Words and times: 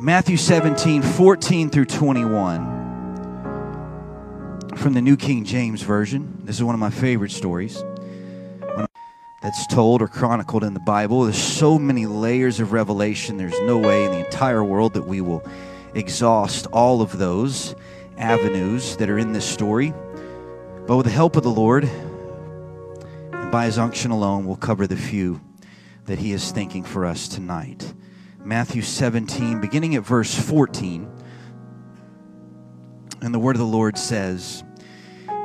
Matthew 0.00 0.36
17, 0.36 1.02
14 1.02 1.70
through 1.70 1.86
21 1.86 2.76
from 4.76 4.92
the 4.92 5.02
New 5.02 5.16
King 5.16 5.44
James 5.44 5.82
Version. 5.82 6.40
This 6.44 6.54
is 6.54 6.62
one 6.62 6.76
of 6.76 6.78
my 6.78 6.90
favorite 6.90 7.32
stories 7.32 7.82
that's 9.42 9.66
told 9.66 10.00
or 10.00 10.06
chronicled 10.06 10.62
in 10.62 10.72
the 10.72 10.78
Bible. 10.78 11.24
There's 11.24 11.36
so 11.36 11.80
many 11.80 12.06
layers 12.06 12.60
of 12.60 12.70
revelation, 12.72 13.38
there's 13.38 13.60
no 13.62 13.76
way 13.76 14.04
in 14.04 14.12
the 14.12 14.24
entire 14.24 14.62
world 14.62 14.94
that 14.94 15.02
we 15.02 15.20
will 15.20 15.44
exhaust 15.94 16.68
all 16.68 17.02
of 17.02 17.18
those 17.18 17.74
avenues 18.18 18.96
that 18.98 19.10
are 19.10 19.18
in 19.18 19.32
this 19.32 19.44
story. 19.44 19.92
But 20.86 20.96
with 20.96 21.06
the 21.06 21.12
help 21.12 21.34
of 21.34 21.42
the 21.42 21.50
Lord 21.50 21.90
and 23.32 23.50
by 23.50 23.64
his 23.64 23.78
unction 23.78 24.12
alone, 24.12 24.46
we'll 24.46 24.54
cover 24.54 24.86
the 24.86 24.96
few 24.96 25.40
that 26.04 26.20
he 26.20 26.30
is 26.30 26.52
thinking 26.52 26.84
for 26.84 27.04
us 27.04 27.26
tonight. 27.26 27.92
Matthew 28.44 28.82
17, 28.82 29.60
beginning 29.60 29.96
at 29.96 30.04
verse 30.04 30.34
14. 30.34 31.10
And 33.20 33.34
the 33.34 33.38
word 33.38 33.56
of 33.56 33.60
the 33.60 33.66
Lord 33.66 33.98
says, 33.98 34.62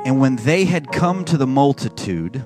And 0.04 0.20
when 0.20 0.36
they 0.36 0.64
had 0.64 0.92
come 0.92 1.24
to 1.24 1.36
the 1.36 1.46
multitude, 1.46 2.44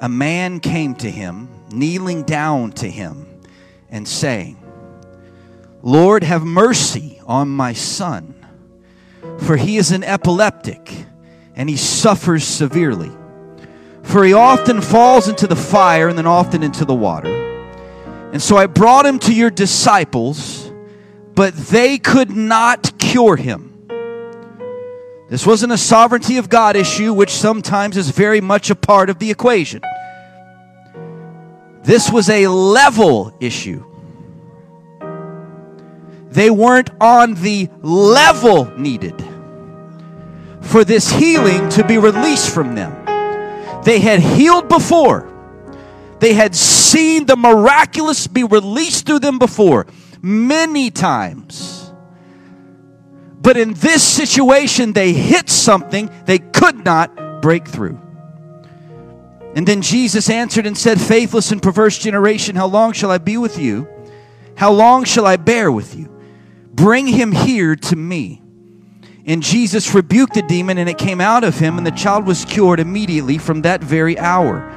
a 0.00 0.08
man 0.08 0.60
came 0.60 0.94
to 0.96 1.10
him, 1.10 1.48
kneeling 1.70 2.22
down 2.22 2.72
to 2.72 2.90
him, 2.90 3.42
and 3.90 4.08
saying, 4.08 4.56
Lord, 5.82 6.24
have 6.24 6.42
mercy 6.42 7.20
on 7.26 7.48
my 7.48 7.74
son, 7.74 8.34
for 9.38 9.56
he 9.56 9.76
is 9.76 9.92
an 9.92 10.02
epileptic, 10.02 11.06
and 11.54 11.68
he 11.68 11.76
suffers 11.76 12.44
severely. 12.44 13.12
For 14.02 14.24
he 14.24 14.32
often 14.32 14.80
falls 14.80 15.28
into 15.28 15.46
the 15.46 15.56
fire 15.56 16.08
and 16.08 16.16
then 16.16 16.26
often 16.26 16.62
into 16.62 16.84
the 16.84 16.94
water. 16.94 17.35
And 18.32 18.42
so 18.42 18.56
I 18.56 18.66
brought 18.66 19.06
him 19.06 19.18
to 19.20 19.32
your 19.32 19.50
disciples, 19.50 20.70
but 21.34 21.54
they 21.56 21.98
could 21.98 22.30
not 22.30 22.98
cure 22.98 23.36
him. 23.36 23.88
This 25.28 25.44
wasn't 25.46 25.72
a 25.72 25.78
sovereignty 25.78 26.36
of 26.36 26.48
God 26.48 26.76
issue, 26.76 27.12
which 27.12 27.30
sometimes 27.30 27.96
is 27.96 28.10
very 28.10 28.40
much 28.40 28.70
a 28.70 28.74
part 28.74 29.10
of 29.10 29.18
the 29.18 29.30
equation. 29.30 29.82
This 31.82 32.10
was 32.10 32.28
a 32.28 32.46
level 32.48 33.36
issue. 33.40 33.84
They 36.30 36.50
weren't 36.50 36.90
on 37.00 37.34
the 37.34 37.70
level 37.80 38.66
needed 38.76 39.24
for 40.60 40.84
this 40.84 41.10
healing 41.10 41.68
to 41.70 41.84
be 41.84 41.96
released 41.96 42.52
from 42.52 42.74
them. 42.74 42.92
They 43.84 44.00
had 44.00 44.20
healed 44.20 44.68
before. 44.68 45.32
They 46.18 46.34
had 46.34 46.54
seen 46.54 47.26
the 47.26 47.36
miraculous 47.36 48.26
be 48.26 48.44
released 48.44 49.06
through 49.06 49.20
them 49.20 49.38
before, 49.38 49.86
many 50.22 50.90
times. 50.90 51.92
But 53.40 53.56
in 53.56 53.74
this 53.74 54.02
situation, 54.02 54.92
they 54.92 55.12
hit 55.12 55.48
something 55.48 56.10
they 56.24 56.38
could 56.38 56.84
not 56.84 57.42
break 57.42 57.68
through. 57.68 58.00
And 59.54 59.66
then 59.66 59.82
Jesus 59.82 60.28
answered 60.28 60.66
and 60.66 60.76
said, 60.76 61.00
Faithless 61.00 61.52
and 61.52 61.62
perverse 61.62 61.98
generation, 61.98 62.56
how 62.56 62.66
long 62.66 62.92
shall 62.92 63.10
I 63.10 63.18
be 63.18 63.38
with 63.38 63.58
you? 63.58 63.88
How 64.56 64.72
long 64.72 65.04
shall 65.04 65.26
I 65.26 65.36
bear 65.36 65.70
with 65.70 65.94
you? 65.94 66.10
Bring 66.72 67.06
him 67.06 67.32
here 67.32 67.76
to 67.76 67.96
me. 67.96 68.42
And 69.26 69.42
Jesus 69.42 69.94
rebuked 69.94 70.34
the 70.34 70.42
demon, 70.42 70.78
and 70.78 70.88
it 70.88 70.98
came 70.98 71.20
out 71.20 71.42
of 71.42 71.58
him, 71.58 71.78
and 71.78 71.86
the 71.86 71.90
child 71.90 72.26
was 72.26 72.44
cured 72.44 72.80
immediately 72.80 73.38
from 73.38 73.62
that 73.62 73.82
very 73.82 74.18
hour. 74.18 74.75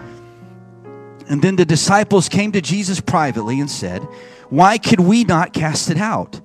And 1.29 1.43
then 1.43 1.55
the 1.55 1.65
disciples 1.65 2.27
came 2.27 2.51
to 2.53 2.61
Jesus 2.61 2.99
privately 2.99 3.59
and 3.59 3.69
said, 3.69 4.01
Why 4.49 4.79
could 4.79 4.99
we 4.99 5.23
not 5.23 5.53
cast 5.53 5.91
it 5.91 5.97
out? 5.97 6.41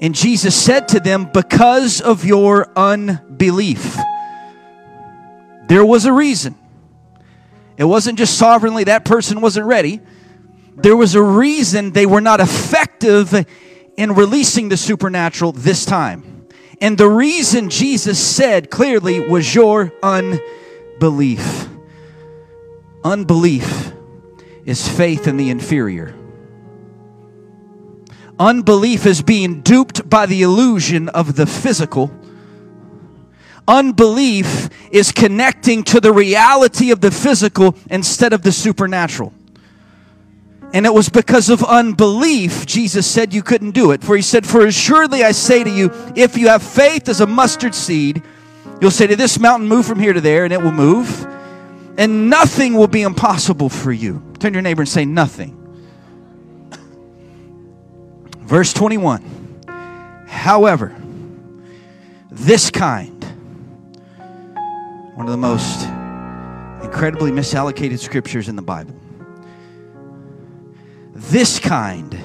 And 0.00 0.14
Jesus 0.14 0.60
said 0.60 0.88
to 0.88 1.00
them, 1.00 1.30
Because 1.32 2.00
of 2.00 2.24
your 2.24 2.66
unbelief. 2.74 3.96
There 5.68 5.84
was 5.84 6.06
a 6.06 6.12
reason. 6.12 6.54
It 7.76 7.84
wasn't 7.84 8.16
just 8.16 8.38
sovereignly 8.38 8.84
that 8.84 9.04
person 9.04 9.42
wasn't 9.42 9.66
ready. 9.66 10.00
There 10.76 10.96
was 10.96 11.14
a 11.14 11.22
reason 11.22 11.92
they 11.92 12.06
were 12.06 12.22
not 12.22 12.40
effective 12.40 13.46
in 13.98 14.12
releasing 14.14 14.70
the 14.70 14.78
supernatural 14.78 15.52
this 15.52 15.84
time. 15.84 16.46
And 16.80 16.96
the 16.96 17.08
reason 17.08 17.68
Jesus 17.68 18.18
said 18.18 18.70
clearly 18.70 19.20
was 19.20 19.54
your 19.54 19.92
unbelief. 20.02 21.68
Unbelief 23.04 23.95
is 24.66 24.86
faith 24.86 25.26
in 25.26 25.38
the 25.38 25.48
inferior. 25.48 26.14
Unbelief 28.38 29.06
is 29.06 29.22
being 29.22 29.62
duped 29.62 30.10
by 30.10 30.26
the 30.26 30.42
illusion 30.42 31.08
of 31.08 31.36
the 31.36 31.46
physical. 31.46 32.10
Unbelief 33.66 34.68
is 34.90 35.10
connecting 35.10 35.82
to 35.84 36.00
the 36.00 36.12
reality 36.12 36.90
of 36.90 37.00
the 37.00 37.10
physical 37.10 37.74
instead 37.88 38.34
of 38.34 38.42
the 38.42 38.52
supernatural. 38.52 39.32
And 40.74 40.84
it 40.84 40.92
was 40.92 41.08
because 41.08 41.48
of 41.48 41.64
unbelief, 41.64 42.66
Jesus 42.66 43.06
said 43.10 43.32
you 43.32 43.42
couldn't 43.42 43.70
do 43.70 43.92
it. 43.92 44.02
For 44.04 44.16
he 44.16 44.20
said, 44.20 44.44
For 44.44 44.66
assuredly 44.66 45.24
I 45.24 45.32
say 45.32 45.64
to 45.64 45.70
you, 45.70 45.90
if 46.14 46.36
you 46.36 46.48
have 46.48 46.62
faith 46.62 47.08
as 47.08 47.20
a 47.20 47.26
mustard 47.26 47.74
seed, 47.74 48.22
you'll 48.80 48.90
say 48.90 49.06
to 49.06 49.16
this 49.16 49.38
mountain, 49.38 49.68
Move 49.68 49.86
from 49.86 50.00
here 50.00 50.12
to 50.12 50.20
there, 50.20 50.44
and 50.44 50.52
it 50.52 50.60
will 50.60 50.72
move 50.72 51.26
and 51.98 52.28
nothing 52.28 52.74
will 52.74 52.88
be 52.88 53.02
impossible 53.02 53.68
for 53.68 53.92
you. 53.92 54.22
Turn 54.38 54.52
to 54.52 54.56
your 54.56 54.62
neighbor 54.62 54.82
and 54.82 54.88
say, 54.88 55.04
Nothing. 55.04 55.62
Verse 58.40 58.72
21 58.72 60.24
However, 60.28 60.94
this 62.30 62.70
kind, 62.70 63.24
one 65.14 65.26
of 65.26 65.32
the 65.32 65.36
most 65.36 65.82
incredibly 66.84 67.30
misallocated 67.30 67.98
scriptures 67.98 68.48
in 68.48 68.56
the 68.56 68.62
Bible, 68.62 68.94
this 71.14 71.58
kind 71.58 72.16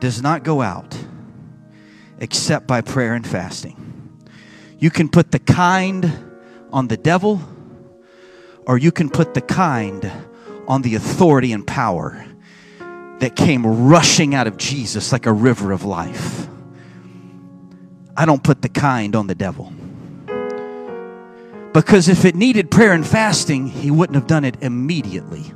does 0.00 0.22
not 0.22 0.42
go 0.42 0.62
out 0.62 0.98
except 2.18 2.66
by 2.66 2.80
prayer 2.80 3.14
and 3.14 3.26
fasting. 3.26 3.80
You 4.78 4.90
can 4.90 5.08
put 5.08 5.30
the 5.30 5.38
kind 5.38 6.10
on 6.72 6.88
the 6.88 6.96
devil 6.96 7.40
or 8.66 8.78
you 8.78 8.90
can 8.90 9.10
put 9.10 9.34
the 9.34 9.40
kind 9.40 10.10
on 10.68 10.82
the 10.82 10.94
authority 10.94 11.52
and 11.52 11.66
power 11.66 12.24
that 13.18 13.36
came 13.36 13.66
rushing 13.66 14.34
out 14.34 14.46
of 14.46 14.56
Jesus 14.56 15.12
like 15.12 15.26
a 15.26 15.32
river 15.32 15.72
of 15.72 15.84
life. 15.84 16.48
I 18.16 18.26
don't 18.26 18.42
put 18.42 18.62
the 18.62 18.68
kind 18.68 19.16
on 19.16 19.26
the 19.26 19.34
devil. 19.34 19.72
Because 21.72 22.08
if 22.08 22.24
it 22.24 22.36
needed 22.36 22.70
prayer 22.70 22.92
and 22.92 23.06
fasting, 23.06 23.66
he 23.66 23.90
wouldn't 23.90 24.14
have 24.14 24.28
done 24.28 24.44
it 24.44 24.56
immediately. 24.62 25.52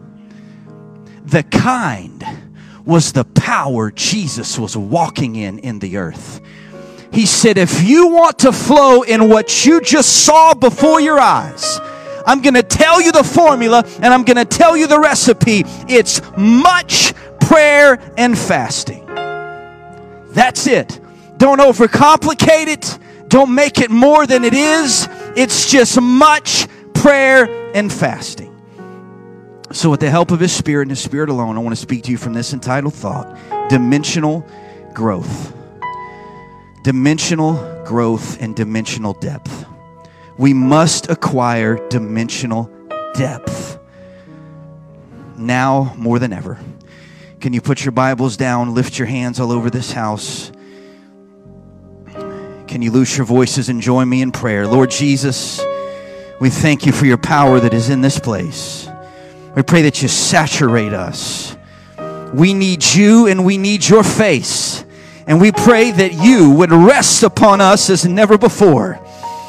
The 1.25 1.45
kind 1.45 2.25
was 2.85 3.13
the 3.13 3.25
power 3.25 3.91
Jesus 3.91 4.59
was 4.59 4.77
walking 4.77 5.37
in 5.37 5.59
in 5.61 5.79
the 5.79 5.99
earth. 5.99 6.41
He 7.13 7.27
said, 7.27 7.59
If 7.59 7.83
you 7.83 8.09
want 8.09 8.41
to 8.41 8.53
flow 8.53 9.03
in 9.03 9.29
what 9.29 9.65
you 9.65 9.81
just 9.81 10.25
saw 10.25 10.55
before 10.55 11.01
your 11.01 11.21
eyes, 11.21 11.79
I'm 12.29 12.43
going 12.43 12.55
to 12.55 12.63
tell 12.63 13.01
you 13.01 13.11
the 13.11 13.25
formula 13.25 13.83
and 14.03 14.13
I'm 14.13 14.23
going 14.23 14.37
to 14.37 14.45
tell 14.45 14.77
you 14.77 14.87
the 14.87 15.01
recipe. 15.01 15.63
It's 15.89 16.21
much 16.37 17.15
prayer 17.41 17.99
and 18.19 18.39
fasting. 18.39 19.07
That's 20.33 20.67
it. 20.67 21.01
Don't 21.39 21.59
overcomplicate 21.59 22.67
it. 22.67 22.99
Don't 23.29 23.55
make 23.55 23.79
it 23.79 23.91
more 23.91 24.27
than 24.27 24.45
it 24.45 24.53
is. 24.53 25.09
It's 25.37 25.71
just 25.71 25.99
much 25.99 26.67
prayer 26.93 27.73
and 27.75 27.91
fasting. 27.91 28.55
So, 29.73 29.91
with 29.91 30.01
the 30.01 30.11
help 30.11 30.31
of 30.31 30.41
His 30.41 30.53
Spirit 30.53 30.83
and 30.83 30.91
His 30.91 31.01
Spirit 31.01 31.31
alone, 31.31 31.57
I 31.57 31.61
want 31.61 31.75
to 31.75 31.81
speak 31.81 32.05
to 32.05 32.11
you 32.11 32.19
from 32.19 32.35
this 32.35 32.53
entitled 32.53 32.95
thought 32.95 33.39
Dimensional 33.71 34.47
Growth. 34.93 35.55
Dimensional 36.83 37.85
growth 37.85 38.41
and 38.43 38.55
dimensional 38.55 39.15
depth 39.15 39.67
we 40.39 40.55
must 40.55 41.11
acquire 41.11 41.77
dimensional 41.89 42.71
depth 43.15 43.79
now 45.37 45.93
more 45.97 46.19
than 46.21 46.33
ever. 46.33 46.59
Can 47.41 47.53
you 47.53 47.61
put 47.61 47.85
your 47.85 47.93
Bibles 47.93 48.37
down, 48.37 48.75
lift 48.75 48.99
your 48.99 49.07
hands 49.07 49.41
all 49.41 49.53
over 49.53 49.69
this 49.69 49.93
house? 49.93 50.53
Can 52.67 52.83
you 52.83 52.93
loose 52.93 53.17
your 53.17 53.27
voices 53.27 53.69
and 53.69 53.81
join 53.81 54.09
me 54.09 54.23
in 54.23 54.31
prayer? 54.31 54.67
Lord 54.67 54.91
Jesus, 54.91 55.61
we 56.41 56.51
thank 56.51 56.87
you 56.87 56.93
for 56.93 57.07
your 57.07 57.19
power 57.19 57.59
that 57.59 57.75
is 57.75 57.91
in 57.91 58.01
this 58.01 58.19
place. 58.19 58.89
We 59.57 59.63
pray 59.63 59.83
that 59.83 60.03
you 60.03 60.09
saturate 60.09 60.93
us. 60.93 61.57
We 62.33 62.55
need 62.55 62.85
you 62.85 63.27
and 63.27 63.45
we 63.45 63.59
need 63.59 63.89
your 63.89 64.05
face. 64.05 64.85
And 65.27 65.41
we 65.41 65.51
pray 65.51 65.91
that 65.91 66.13
you 66.13 66.51
would 66.51 66.71
rest 66.71 67.23
upon 67.23 67.61
us 67.61 67.91
as 67.91 68.05
never 68.07 68.39
before 68.39 69.01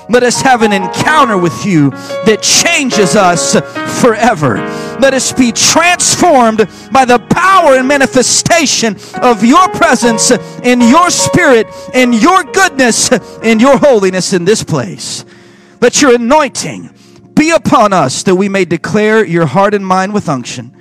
Let 0.10 0.24
us 0.24 0.42
have 0.42 0.64
an 0.64 0.74
encounter 0.74 1.38
with 1.38 1.66
you 1.66 1.92
that 1.92 2.42
changes 2.42 3.16
us 3.16 3.54
forever. 4.02 4.56
Let 5.00 5.14
us 5.14 5.32
be 5.32 5.52
transformed 5.52 6.68
by 6.92 7.06
the 7.06 7.20
power 7.30 7.76
and 7.76 7.88
manifestation 7.88 8.98
of 9.22 9.44
your 9.44 9.70
presence 9.70 10.32
in 10.64 10.82
your 10.82 11.10
spirit, 11.12 11.68
in 11.94 12.12
your 12.12 12.44
goodness, 12.44 13.12
in 13.44 13.60
your 13.60 13.78
holiness 13.78 14.34
in 14.34 14.46
this 14.46 14.64
place. 14.64 15.24
Let 15.80 16.02
your 16.02 16.16
anointing 16.16 16.90
be 17.36 17.52
upon 17.52 17.94
us 17.94 18.24
that 18.24 18.36
we 18.36 18.50
may 18.50 18.66
declare 18.66 19.24
your 19.24 19.46
heart 19.46 19.74
and 19.74 19.86
mind 19.86 20.14
with 20.14 20.28
unction. 20.28 20.76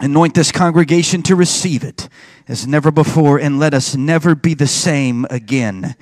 Anoint 0.00 0.34
this 0.34 0.52
congregation 0.52 1.22
to 1.22 1.34
receive 1.34 1.84
it 1.84 2.08
as 2.48 2.66
never 2.66 2.90
before, 2.90 3.38
and 3.38 3.58
let 3.58 3.74
us 3.74 3.94
never 3.94 4.34
be 4.34 4.54
the 4.54 4.66
same 4.66 5.26
again. 5.30 5.94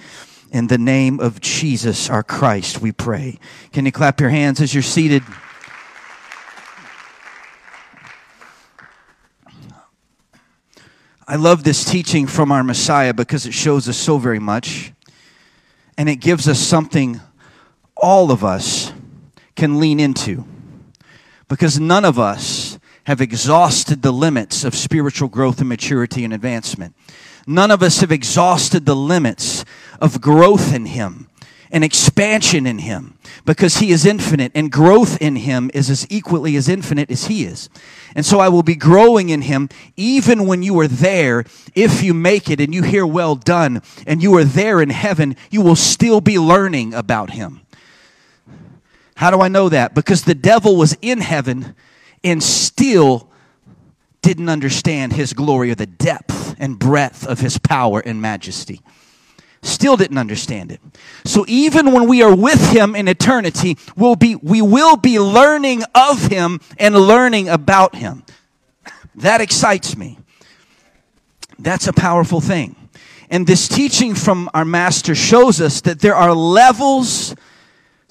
In 0.56 0.68
the 0.68 0.78
name 0.78 1.20
of 1.20 1.42
Jesus, 1.42 2.08
our 2.08 2.22
Christ, 2.22 2.80
we 2.80 2.90
pray. 2.90 3.38
Can 3.72 3.84
you 3.84 3.92
clap 3.92 4.22
your 4.22 4.30
hands 4.30 4.58
as 4.62 4.72
you're 4.72 4.82
seated? 4.82 5.22
I 11.28 11.36
love 11.36 11.62
this 11.62 11.84
teaching 11.84 12.26
from 12.26 12.50
our 12.50 12.64
Messiah 12.64 13.12
because 13.12 13.44
it 13.44 13.52
shows 13.52 13.86
us 13.86 13.98
so 13.98 14.16
very 14.16 14.38
much. 14.38 14.94
And 15.98 16.08
it 16.08 16.22
gives 16.22 16.48
us 16.48 16.58
something 16.58 17.20
all 17.94 18.30
of 18.30 18.42
us 18.42 18.94
can 19.56 19.78
lean 19.78 20.00
into. 20.00 20.46
Because 21.48 21.78
none 21.78 22.06
of 22.06 22.18
us 22.18 22.78
have 23.04 23.20
exhausted 23.20 24.00
the 24.00 24.10
limits 24.10 24.64
of 24.64 24.74
spiritual 24.74 25.28
growth 25.28 25.60
and 25.60 25.68
maturity 25.68 26.24
and 26.24 26.32
advancement. 26.32 26.96
None 27.46 27.70
of 27.70 27.82
us 27.82 28.00
have 28.00 28.10
exhausted 28.10 28.86
the 28.86 28.96
limits 28.96 29.64
of 30.00 30.20
growth 30.20 30.74
in 30.74 30.86
Him 30.86 31.28
and 31.70 31.82
expansion 31.82 32.66
in 32.66 32.78
Him 32.78 33.18
because 33.44 33.78
He 33.78 33.90
is 33.90 34.06
infinite 34.06 34.52
and 34.54 34.70
growth 34.70 35.20
in 35.20 35.36
Him 35.36 35.70
is 35.74 35.90
as 35.90 36.06
equally 36.10 36.56
as 36.56 36.68
infinite 36.68 37.10
as 37.10 37.26
He 37.26 37.44
is. 37.44 37.68
And 38.14 38.24
so 38.24 38.40
I 38.40 38.48
will 38.48 38.62
be 38.62 38.76
growing 38.76 39.28
in 39.28 39.42
Him 39.42 39.68
even 39.96 40.46
when 40.46 40.62
you 40.62 40.78
are 40.80 40.88
there. 40.88 41.44
If 41.74 42.02
you 42.02 42.14
make 42.14 42.50
it 42.50 42.60
and 42.60 42.74
you 42.74 42.82
hear 42.82 43.06
well 43.06 43.34
done 43.34 43.82
and 44.06 44.22
you 44.22 44.34
are 44.36 44.44
there 44.44 44.80
in 44.80 44.90
heaven, 44.90 45.36
you 45.50 45.60
will 45.60 45.76
still 45.76 46.20
be 46.20 46.38
learning 46.38 46.94
about 46.94 47.30
Him. 47.30 47.62
How 49.16 49.30
do 49.30 49.40
I 49.40 49.48
know 49.48 49.68
that? 49.70 49.94
Because 49.94 50.24
the 50.24 50.34
devil 50.34 50.76
was 50.76 50.96
in 51.00 51.20
heaven 51.20 51.74
and 52.22 52.42
still 52.42 53.30
didn't 54.20 54.48
understand 54.48 55.12
his 55.12 55.32
glory 55.32 55.70
or 55.70 55.74
the 55.76 55.86
depth 55.86 56.56
and 56.58 56.78
breadth 56.78 57.26
of 57.26 57.38
his 57.38 57.58
power 57.58 58.00
and 58.00 58.20
majesty. 58.20 58.80
Still 59.66 59.96
didn't 59.96 60.18
understand 60.18 60.70
it. 60.70 60.80
So 61.24 61.44
even 61.48 61.90
when 61.90 62.06
we 62.06 62.22
are 62.22 62.34
with 62.34 62.70
him 62.70 62.94
in 62.94 63.08
eternity, 63.08 63.76
we'll 63.96 64.14
be, 64.14 64.36
we 64.36 64.62
will 64.62 64.96
be 64.96 65.18
learning 65.18 65.82
of 65.92 66.28
him 66.28 66.60
and 66.78 66.94
learning 66.94 67.48
about 67.48 67.96
him. 67.96 68.22
That 69.16 69.40
excites 69.40 69.96
me. 69.96 70.18
That's 71.58 71.88
a 71.88 71.92
powerful 71.92 72.40
thing. 72.40 72.76
And 73.28 73.44
this 73.44 73.66
teaching 73.66 74.14
from 74.14 74.48
our 74.54 74.64
master 74.64 75.16
shows 75.16 75.60
us 75.60 75.80
that 75.80 75.98
there 75.98 76.14
are 76.14 76.32
levels 76.32 77.34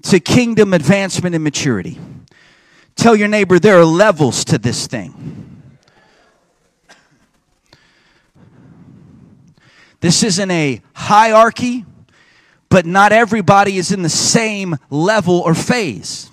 to 0.03 0.19
kingdom 0.19 0.73
advancement 0.73 1.35
and 1.35 1.43
maturity. 1.43 1.97
Tell 2.97 3.15
your 3.15 3.29
neighbor 3.29 3.59
there 3.59 3.79
are 3.79 3.85
levels 3.85 4.43
to 4.45 4.57
this 4.57 4.87
thing. 4.87 5.44
This 10.05 10.21
isn't 10.21 10.51
a 10.51 10.83
hierarchy, 10.93 11.83
but 12.69 12.85
not 12.85 13.11
everybody 13.11 13.77
is 13.77 13.91
in 13.91 14.03
the 14.03 14.09
same 14.09 14.75
level 14.91 15.39
or 15.39 15.55
phase. 15.55 16.29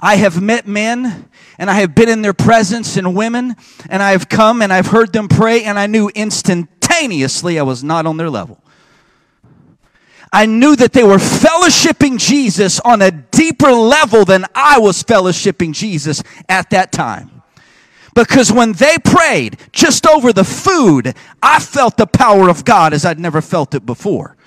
I 0.00 0.16
have 0.16 0.40
met 0.40 0.66
men 0.66 1.28
and 1.58 1.68
I 1.68 1.74
have 1.74 1.94
been 1.94 2.08
in 2.08 2.22
their 2.22 2.32
presence 2.32 2.96
and 2.96 3.14
women, 3.14 3.54
and 3.90 4.02
I 4.02 4.12
have 4.12 4.30
come 4.30 4.62
and 4.62 4.72
I've 4.72 4.86
heard 4.86 5.12
them 5.12 5.28
pray, 5.28 5.64
and 5.64 5.78
I 5.78 5.88
knew 5.88 6.08
instantaneously 6.14 7.58
I 7.58 7.64
was 7.64 7.84
not 7.84 8.06
on 8.06 8.16
their 8.16 8.30
level. 8.30 8.64
I 10.32 10.46
knew 10.46 10.74
that 10.74 10.94
they 10.94 11.04
were 11.04 11.18
fellowshipping 11.18 12.18
Jesus 12.18 12.80
on 12.80 13.02
a 13.02 13.10
deeper 13.10 13.72
level 13.72 14.24
than 14.24 14.46
I 14.54 14.78
was 14.78 15.02
fellowshipping 15.02 15.74
Jesus 15.74 16.22
at 16.48 16.70
that 16.70 16.92
time. 16.92 17.35
Because 18.16 18.50
when 18.50 18.72
they 18.72 18.96
prayed 19.04 19.58
just 19.72 20.06
over 20.06 20.32
the 20.32 20.42
food, 20.42 21.14
I 21.42 21.60
felt 21.60 21.98
the 21.98 22.06
power 22.06 22.48
of 22.48 22.64
God 22.64 22.94
as 22.94 23.04
I'd 23.04 23.20
never 23.20 23.42
felt 23.42 23.74
it 23.74 23.84
before. 23.84 24.38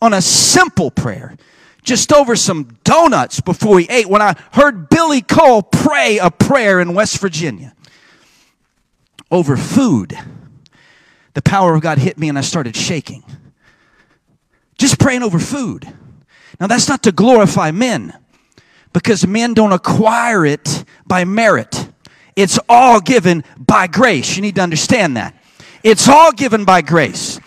On 0.00 0.14
a 0.14 0.22
simple 0.22 0.92
prayer, 0.92 1.36
just 1.82 2.12
over 2.12 2.36
some 2.36 2.78
donuts 2.84 3.40
before 3.40 3.74
we 3.74 3.88
ate, 3.88 4.06
when 4.06 4.22
I 4.22 4.36
heard 4.52 4.88
Billy 4.88 5.20
Cole 5.20 5.64
pray 5.64 6.18
a 6.18 6.30
prayer 6.30 6.78
in 6.78 6.94
West 6.94 7.18
Virginia 7.18 7.74
over 9.32 9.56
food, 9.56 10.16
the 11.34 11.42
power 11.42 11.74
of 11.74 11.82
God 11.82 11.98
hit 11.98 12.16
me 12.16 12.28
and 12.28 12.38
I 12.38 12.42
started 12.42 12.76
shaking. 12.76 13.24
Just 14.78 15.00
praying 15.00 15.24
over 15.24 15.40
food. 15.40 15.92
Now, 16.60 16.68
that's 16.68 16.88
not 16.88 17.02
to 17.02 17.10
glorify 17.10 17.72
men 17.72 18.16
because 18.92 19.26
men 19.26 19.54
don't 19.54 19.72
acquire 19.72 20.46
it 20.46 20.84
by 21.04 21.24
merit. 21.24 21.88
It's 22.36 22.58
all 22.68 23.00
given 23.00 23.42
by 23.58 23.86
grace. 23.86 24.36
You 24.36 24.42
need 24.42 24.56
to 24.56 24.60
understand 24.60 25.16
that. 25.16 25.34
It's 25.82 26.08
all 26.08 26.32
given 26.32 26.64
by 26.64 26.82
grace. 26.82 27.40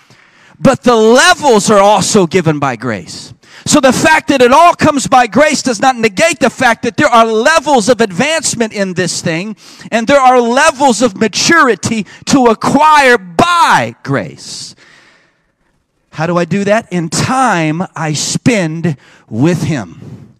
But 0.59 0.83
the 0.83 0.95
levels 0.95 1.69
are 1.69 1.80
also 1.80 2.27
given 2.27 2.59
by 2.59 2.75
grace. 2.75 3.33
So 3.65 3.80
the 3.80 3.94
fact 3.94 4.30
that 4.30 4.41
it 4.41 4.51
all 4.51 4.74
comes 4.74 5.07
by 5.07 5.27
grace 5.27 5.62
does 5.62 5.80
not 5.80 5.95
negate 5.95 6.39
the 6.39 6.50
fact 6.50 6.83
that 6.83 6.97
there 6.97 7.07
are 7.07 7.25
levels 7.25 7.89
of 7.89 8.01
advancement 8.01 8.74
in 8.74 8.94
this 8.94 9.21
thing 9.21 9.56
and 9.91 10.07
there 10.07 10.19
are 10.19 10.39
levels 10.39 11.01
of 11.01 11.18
maturity 11.18 12.06
to 12.25 12.47
acquire 12.47 13.18
by 13.18 13.95
grace. 14.03 14.75
How 16.12 16.27
do 16.27 16.38
I 16.38 16.45
do 16.45 16.63
that? 16.63 16.92
In 16.92 17.09
time 17.09 17.83
I 17.95 18.13
spend 18.13 18.97
with 19.30 19.63
Him. 19.63 20.35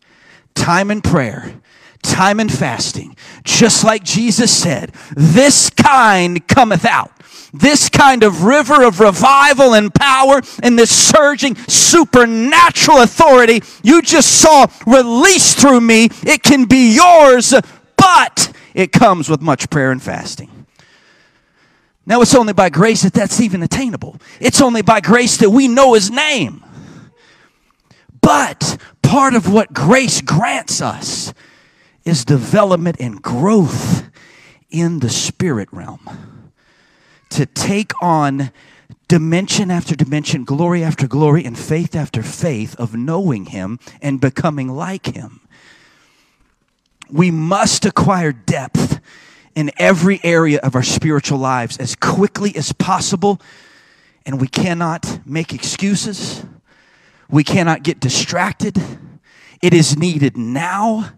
Time 0.56 0.92
in 0.92 1.02
prayer, 1.02 1.54
time 2.01 2.40
and 2.40 2.51
fasting. 2.51 3.16
Just 3.44 3.84
like 3.84 4.04
Jesus 4.04 4.56
said, 4.56 4.92
this 5.16 5.69
kind 5.69 6.46
cometh 6.48 6.86
out. 6.86 7.12
This 7.51 7.90
kind 7.90 8.24
of 8.24 8.44
river 8.44 8.84
of 8.84 9.00
revival 9.00 9.74
and 9.74 9.94
power 9.94 10.42
and 10.62 10.78
this 10.78 10.96
surging 10.96 11.56
supernatural 11.56 13.01
authority 13.01 13.62
you 13.81 14.01
just 14.04 14.40
saw 14.40 14.68
released 14.86 15.60
through 15.60 15.81
me, 15.81 16.10
it 16.24 16.44
can 16.44 16.66
be 16.66 16.94
yours, 16.94 17.54
but 17.98 18.54
it 18.74 18.92
comes 18.92 19.30
with 19.30 19.42
much 19.42 19.69
prayer 19.69 19.92
and 19.92 20.02
fasting. 20.02 20.50
Now, 22.06 22.22
it's 22.22 22.34
only 22.34 22.54
by 22.54 22.69
grace 22.69 23.04
that 23.04 23.13
that's 23.13 23.40
even 23.40 23.62
attainable. 23.62 24.18
It's 24.40 24.62
only 24.62 24.81
by 24.81 25.00
grace 25.00 25.38
that 25.38 25.52
we 25.52 25.68
know 25.68 25.94
His 25.94 26.09
name. 26.09 26.64
But 28.21 28.78
part 29.04 29.35
of 29.35 29.52
what 29.52 29.74
grace 29.74 30.21
grants 30.21 30.81
us 30.81 31.33
is 32.09 32.25
development 32.25 32.97
and 32.99 33.21
growth 33.21 34.09
in 34.69 34.99
the 34.99 35.09
spirit 35.09 35.69
realm. 35.71 36.49
To 37.30 37.45
take 37.45 37.94
on 38.01 38.51
dimension 39.07 39.69
after 39.69 39.95
dimension, 39.95 40.44
glory 40.44 40.83
after 40.83 41.07
glory, 41.07 41.45
and 41.45 41.57
faith 41.57 41.95
after 41.95 42.23
faith 42.23 42.75
of 42.78 42.95
knowing 42.95 43.45
Him 43.45 43.80
and 44.01 44.19
becoming 44.19 44.68
like 44.68 45.16
Him. 45.16 45.42
We 47.11 47.30
must 47.30 47.85
acquire 47.85 48.31
depth 48.31 48.99
in 49.56 49.71
every 49.78 50.19
area 50.23 50.59
of 50.61 50.75
our 50.75 50.83
spiritual 50.83 51.37
lives 51.37 51.78
as 51.78 51.95
quickly 51.95 52.56
as 52.56 52.73
possible. 52.73 53.39
And 54.25 54.42
we 54.42 54.47
cannot 54.47 55.19
make 55.25 55.54
excuses. 55.54 56.44
We 57.30 57.44
cannot 57.44 57.83
get 57.83 57.99
distracted. 57.99 58.78
It 59.61 59.73
is 59.73 59.97
needed 59.97 60.37
now. 60.37 61.11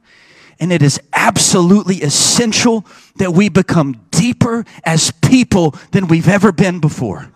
And 0.62 0.72
it 0.72 0.82
is 0.82 1.02
absolutely 1.12 1.98
essential 2.04 2.86
that 3.18 3.32
we 3.32 3.50
become 3.50 4.06
deeper 4.12 4.64
as 4.86 5.12
people 5.12 5.76
than 5.92 6.08
we've 6.08 6.30
ever 6.30 6.52
been 6.52 6.80
before. 6.80 7.30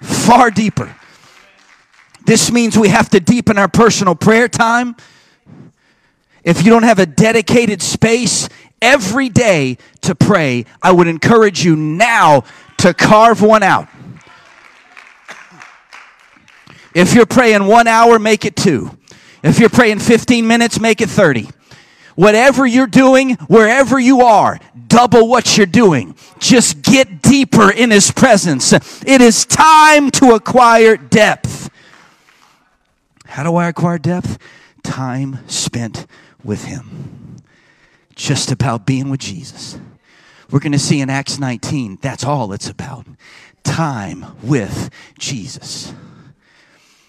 Far 0.00 0.50
deeper. 0.50 0.96
This 2.24 2.52
means 2.52 2.78
we 2.78 2.88
have 2.88 3.10
to 3.10 3.20
deepen 3.20 3.58
our 3.58 3.68
personal 3.68 4.14
prayer 4.14 4.48
time. 4.48 4.94
If 6.44 6.64
you 6.64 6.70
don't 6.70 6.84
have 6.84 7.00
a 7.00 7.06
dedicated 7.06 7.82
space 7.82 8.48
every 8.80 9.28
day 9.28 9.78
to 10.02 10.14
pray, 10.14 10.64
I 10.80 10.92
would 10.92 11.08
encourage 11.08 11.64
you 11.64 11.74
now 11.74 12.44
to 12.78 12.94
carve 12.94 13.42
one 13.42 13.62
out. 13.62 13.88
If 16.94 17.14
you're 17.14 17.26
praying 17.26 17.66
one 17.66 17.88
hour, 17.88 18.18
make 18.18 18.44
it 18.44 18.54
two. 18.54 18.96
If 19.42 19.58
you're 19.58 19.70
praying 19.70 19.98
15 19.98 20.46
minutes, 20.46 20.78
make 20.78 21.00
it 21.00 21.10
30. 21.10 21.48
Whatever 22.14 22.66
you're 22.66 22.86
doing, 22.86 23.34
wherever 23.48 23.98
you 23.98 24.20
are, 24.20 24.60
double 24.86 25.28
what 25.28 25.56
you're 25.56 25.66
doing. 25.66 26.14
Just 26.38 26.82
get 26.82 27.22
deeper 27.22 27.70
in 27.70 27.90
His 27.90 28.10
presence. 28.10 28.72
It 28.72 29.20
is 29.20 29.44
time 29.44 30.10
to 30.12 30.32
acquire 30.32 30.96
depth. 30.96 31.70
How 33.26 33.42
do 33.42 33.56
I 33.56 33.68
acquire 33.68 33.98
depth? 33.98 34.38
Time 34.82 35.38
spent 35.48 36.06
with 36.44 36.64
Him. 36.64 37.36
Just 38.14 38.52
about 38.52 38.84
being 38.84 39.08
with 39.08 39.20
Jesus. 39.20 39.78
We're 40.50 40.60
going 40.60 40.72
to 40.72 40.78
see 40.78 41.00
in 41.00 41.08
Acts 41.08 41.38
19, 41.38 41.98
that's 42.02 42.24
all 42.24 42.52
it's 42.52 42.68
about. 42.68 43.06
Time 43.64 44.26
with 44.42 44.90
Jesus. 45.18 45.94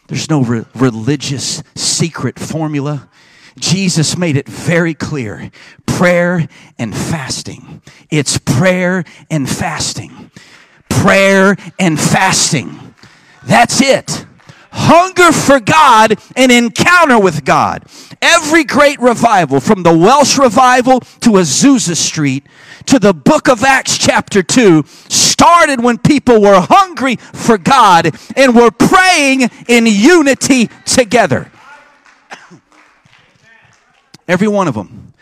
There's 0.07 0.29
no 0.29 0.43
re- 0.43 0.65
religious 0.75 1.63
secret 1.75 2.37
formula. 2.37 3.09
Jesus 3.57 4.17
made 4.17 4.35
it 4.35 4.47
very 4.47 4.93
clear 4.93 5.51
prayer 5.85 6.47
and 6.79 6.95
fasting. 6.95 7.81
It's 8.09 8.37
prayer 8.39 9.03
and 9.29 9.49
fasting. 9.49 10.31
Prayer 10.89 11.55
and 11.79 11.99
fasting. 11.99 12.95
That's 13.43 13.81
it. 13.81 14.25
Hunger 14.75 15.31
for 15.31 15.59
God 15.59 16.19
and 16.35 16.51
encounter 16.51 17.19
with 17.19 17.45
God. 17.45 17.85
Every 18.23 18.63
great 18.63 18.99
revival, 18.99 19.59
from 19.59 19.83
the 19.83 19.95
Welsh 19.95 20.39
revival 20.39 21.01
to 21.21 21.31
Azusa 21.31 21.95
Street 21.95 22.43
to 22.87 22.97
the 22.97 23.13
book 23.13 23.47
of 23.47 23.63
Acts, 23.63 23.99
chapter 23.99 24.41
2, 24.41 24.83
started 24.87 25.83
when 25.83 25.99
people 25.99 26.41
were 26.41 26.59
hungry 26.59 27.17
for 27.17 27.59
God 27.59 28.15
and 28.35 28.55
were 28.55 28.71
praying 28.71 29.49
in 29.67 29.85
unity 29.85 30.67
together. 30.85 31.51
Every 34.27 34.47
one 34.47 34.67
of 34.67 34.73
them. 34.73 35.13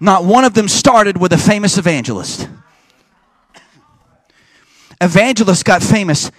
Not 0.00 0.24
one 0.24 0.44
of 0.44 0.54
them 0.54 0.66
started 0.66 1.16
with 1.16 1.32
a 1.32 1.38
famous 1.38 1.78
evangelist. 1.78 2.48
Evangelists 5.00 5.62
got 5.62 5.84
famous 5.84 6.32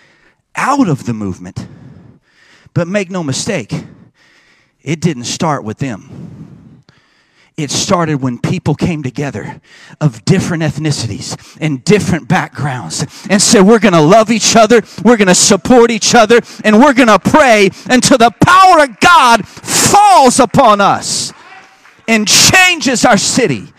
out 0.56 0.90
of 0.90 1.06
the 1.06 1.14
movement. 1.14 1.66
But 2.74 2.88
make 2.88 3.10
no 3.10 3.24
mistake, 3.24 3.74
it 4.82 5.02
didn't 5.02 5.26
start 5.26 5.64
with 5.64 5.80
them. 5.80 6.84
It 7.58 7.72
started 7.72 8.22
when 8.22 8.40
people 8.40 8.74
came 8.74 9.04
together 9.04 9.60
of 10.00 10.24
different 10.24 10.64
ethnicities 10.64 11.58
and 11.60 11.84
different 11.84 12.30
backgrounds 12.30 13.06
and 13.30 13.42
said, 13.42 13.64
We're 13.64 13.80
going 13.80 13.94
to 13.94 14.02
love 14.02 14.32
each 14.32 14.56
other, 14.56 14.82
we're 15.04 15.18
going 15.18 15.28
to 15.28 15.36
support 15.36 15.92
each 15.92 16.16
other, 16.16 16.40
and 16.64 16.80
we're 16.80 16.94
going 16.94 17.10
to 17.10 17.20
pray 17.20 17.70
until 17.90 18.18
the 18.18 18.32
power 18.40 18.84
of 18.84 18.98
God 19.02 19.46
falls 19.46 20.40
upon 20.40 20.80
us 20.80 21.34
and 22.08 22.26
changes 22.26 23.04
our 23.04 23.18
city. 23.18 23.74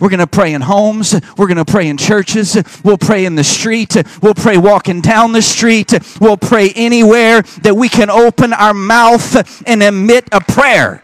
We're 0.00 0.08
going 0.08 0.20
to 0.20 0.26
pray 0.26 0.54
in 0.54 0.62
homes. 0.62 1.14
We're 1.36 1.46
going 1.46 1.64
to 1.64 1.64
pray 1.64 1.88
in 1.88 1.96
churches. 1.96 2.56
We'll 2.82 2.98
pray 2.98 3.26
in 3.26 3.34
the 3.34 3.44
street. 3.44 3.96
We'll 4.22 4.34
pray 4.34 4.56
walking 4.56 5.02
down 5.02 5.32
the 5.32 5.42
street. 5.42 5.92
We'll 6.20 6.38
pray 6.38 6.72
anywhere 6.74 7.42
that 7.62 7.74
we 7.76 7.88
can 7.88 8.10
open 8.10 8.52
our 8.52 8.74
mouth 8.74 9.62
and 9.68 9.82
emit 9.82 10.28
a 10.32 10.40
prayer. 10.40 11.02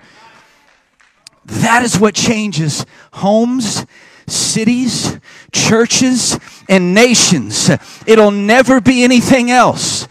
That 1.44 1.84
is 1.84 1.98
what 1.98 2.14
changes 2.14 2.84
homes, 3.12 3.86
cities, 4.26 5.18
churches, 5.52 6.38
and 6.68 6.94
nations. 6.94 7.70
It'll 8.06 8.32
never 8.32 8.80
be 8.80 9.04
anything 9.04 9.50
else. 9.50 10.08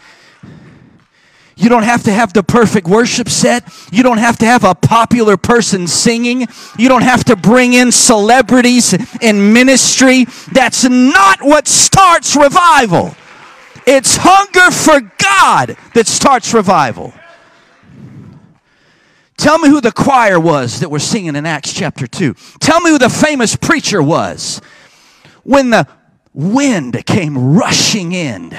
You 1.58 1.70
don't 1.70 1.84
have 1.84 2.02
to 2.02 2.12
have 2.12 2.34
the 2.34 2.42
perfect 2.42 2.86
worship 2.86 3.30
set. 3.30 3.64
You 3.90 4.02
don't 4.02 4.18
have 4.18 4.36
to 4.38 4.44
have 4.44 4.62
a 4.62 4.74
popular 4.74 5.38
person 5.38 5.86
singing. 5.86 6.46
You 6.78 6.88
don't 6.90 7.02
have 7.02 7.24
to 7.24 7.36
bring 7.36 7.72
in 7.72 7.92
celebrities 7.92 8.92
in 9.22 9.54
ministry. 9.54 10.26
That's 10.52 10.84
not 10.84 11.40
what 11.40 11.66
starts 11.66 12.36
revival. 12.36 13.16
It's 13.86 14.18
hunger 14.20 14.70
for 14.70 15.00
God 15.16 15.78
that 15.94 16.06
starts 16.06 16.52
revival. 16.52 17.14
Tell 19.38 19.58
me 19.58 19.70
who 19.70 19.80
the 19.80 19.92
choir 19.92 20.38
was 20.38 20.80
that 20.80 20.90
we're 20.90 20.98
singing 20.98 21.36
in 21.36 21.46
Acts 21.46 21.72
chapter 21.72 22.06
2. 22.06 22.34
Tell 22.60 22.80
me 22.80 22.90
who 22.90 22.98
the 22.98 23.08
famous 23.08 23.56
preacher 23.56 24.02
was 24.02 24.60
when 25.42 25.70
the 25.70 25.86
wind 26.34 27.06
came 27.06 27.54
rushing 27.56 28.12
in 28.12 28.54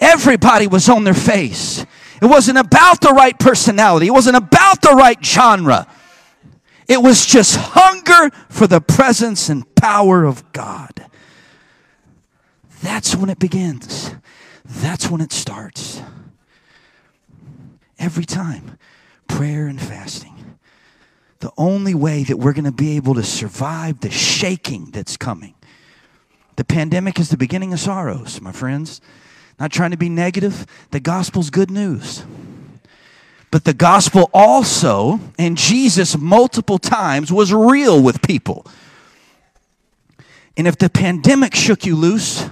Everybody 0.00 0.66
was 0.66 0.88
on 0.88 1.04
their 1.04 1.14
face. 1.14 1.84
It 2.22 2.26
wasn't 2.26 2.58
about 2.58 3.00
the 3.00 3.10
right 3.10 3.38
personality, 3.38 4.06
it 4.06 4.12
wasn't 4.12 4.36
about 4.36 4.82
the 4.82 4.92
right 4.92 5.22
genre. 5.24 5.86
It 6.86 7.02
was 7.02 7.24
just 7.24 7.56
hunger 7.56 8.34
for 8.50 8.66
the 8.66 8.80
presence 8.80 9.48
and 9.48 9.74
power 9.74 10.24
of 10.24 10.52
God. 10.52 11.06
That's 12.82 13.16
when 13.16 13.30
it 13.30 13.38
begins. 13.38 14.14
That's 14.66 15.10
when 15.10 15.22
it 15.22 15.32
starts. 15.32 16.02
Every 17.98 18.26
time, 18.26 18.78
prayer 19.28 19.66
and 19.66 19.80
fasting. 19.80 20.58
The 21.40 21.52
only 21.56 21.94
way 21.94 22.24
that 22.24 22.38
we're 22.38 22.52
going 22.52 22.64
to 22.64 22.72
be 22.72 22.96
able 22.96 23.14
to 23.14 23.22
survive 23.22 24.00
the 24.00 24.10
shaking 24.10 24.90
that's 24.90 25.16
coming. 25.16 25.54
The 26.56 26.64
pandemic 26.64 27.18
is 27.18 27.30
the 27.30 27.36
beginning 27.36 27.72
of 27.72 27.80
sorrows, 27.80 28.40
my 28.40 28.52
friends. 28.52 29.00
Not 29.58 29.72
trying 29.72 29.92
to 29.92 29.96
be 29.96 30.08
negative. 30.08 30.66
The 30.90 31.00
gospel's 31.00 31.50
good 31.50 31.70
news. 31.70 32.24
But 33.50 33.64
the 33.64 33.72
gospel 33.72 34.30
also, 34.34 35.20
and 35.38 35.56
Jesus 35.56 36.18
multiple 36.18 36.78
times, 36.78 37.32
was 37.32 37.52
real 37.52 38.02
with 38.02 38.20
people. 38.20 38.66
And 40.56 40.66
if 40.66 40.76
the 40.76 40.90
pandemic 40.90 41.54
shook 41.54 41.86
you 41.86 41.94
loose, 41.94 42.48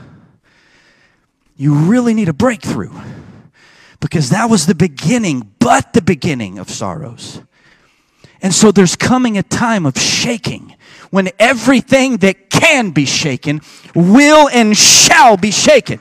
you 1.56 1.75
really 1.75 2.14
need 2.14 2.28
a 2.28 2.32
breakthrough. 2.32 2.92
Because 4.00 4.30
that 4.30 4.50
was 4.50 4.66
the 4.66 4.75
beginning, 4.75 5.52
but 5.59 5.92
the 5.92 6.02
beginning 6.02 6.59
of 6.59 6.71
sorrows. 6.71 7.40
And 8.40 8.52
so 8.52 8.73
there's 8.73 8.97
coming 8.97 9.38
a 9.38 9.42
time 9.42 9.87
of 9.87 9.99
shaking 9.99 10.76
when 11.11 11.30
everything 11.38 12.16
that 12.18 12.50
can 12.50 12.90
be 12.90 13.06
shaken 13.06 13.61
will 13.94 14.49
and 14.49 14.76
shall 14.76 15.37
be 15.37 15.50
shaken. 15.50 16.00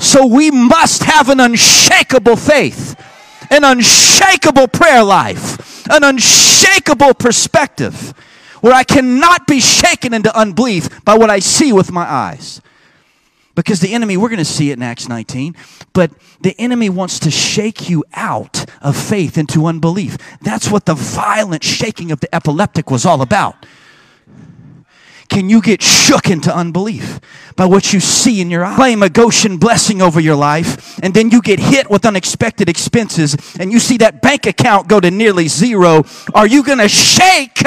So 0.00 0.26
we 0.26 0.50
must 0.50 1.04
have 1.04 1.28
an 1.28 1.40
unshakable 1.40 2.36
faith, 2.36 2.98
an 3.50 3.64
unshakable 3.64 4.68
prayer 4.68 5.02
life, 5.02 5.86
an 5.90 6.04
unshakable 6.04 7.14
perspective 7.14 8.14
where 8.60 8.72
I 8.72 8.82
cannot 8.82 9.46
be 9.46 9.60
shaken 9.60 10.14
into 10.14 10.36
unbelief 10.36 11.04
by 11.04 11.16
what 11.16 11.30
I 11.30 11.38
see 11.38 11.72
with 11.72 11.92
my 11.92 12.10
eyes. 12.10 12.60
Because 13.54 13.80
the 13.80 13.92
enemy, 13.92 14.16
we're 14.16 14.28
going 14.28 14.38
to 14.38 14.44
see 14.44 14.70
it 14.70 14.74
in 14.74 14.82
Acts 14.82 15.08
19, 15.08 15.54
but 15.92 16.10
the 16.40 16.54
enemy 16.58 16.88
wants 16.88 17.18
to 17.20 17.30
shake 17.30 17.90
you 17.90 18.04
out 18.14 18.64
of 18.80 18.96
faith 18.96 19.36
into 19.36 19.66
unbelief. 19.66 20.16
That's 20.40 20.70
what 20.70 20.86
the 20.86 20.94
violent 20.94 21.62
shaking 21.62 22.10
of 22.10 22.20
the 22.20 22.34
epileptic 22.34 22.90
was 22.90 23.04
all 23.04 23.20
about 23.20 23.66
can 25.30 25.48
you 25.48 25.62
get 25.62 25.80
shook 25.80 26.28
into 26.28 26.54
unbelief 26.54 27.20
by 27.56 27.64
what 27.64 27.92
you 27.92 28.00
see 28.00 28.40
in 28.40 28.50
your 28.50 28.64
eyes? 28.64 28.76
Claim 28.76 29.02
a 29.02 29.08
Goshen 29.08 29.56
blessing 29.56 30.02
over 30.02 30.20
your 30.20 30.34
life, 30.34 30.98
and 31.02 31.14
then 31.14 31.30
you 31.30 31.40
get 31.40 31.60
hit 31.60 31.88
with 31.88 32.04
unexpected 32.04 32.68
expenses, 32.68 33.36
and 33.58 33.72
you 33.72 33.78
see 33.78 33.96
that 33.98 34.20
bank 34.20 34.46
account 34.46 34.88
go 34.88 35.00
to 35.00 35.10
nearly 35.10 35.46
zero. 35.48 36.04
Are 36.34 36.46
you 36.46 36.62
going 36.62 36.78
to 36.78 36.88
shake? 36.88 37.62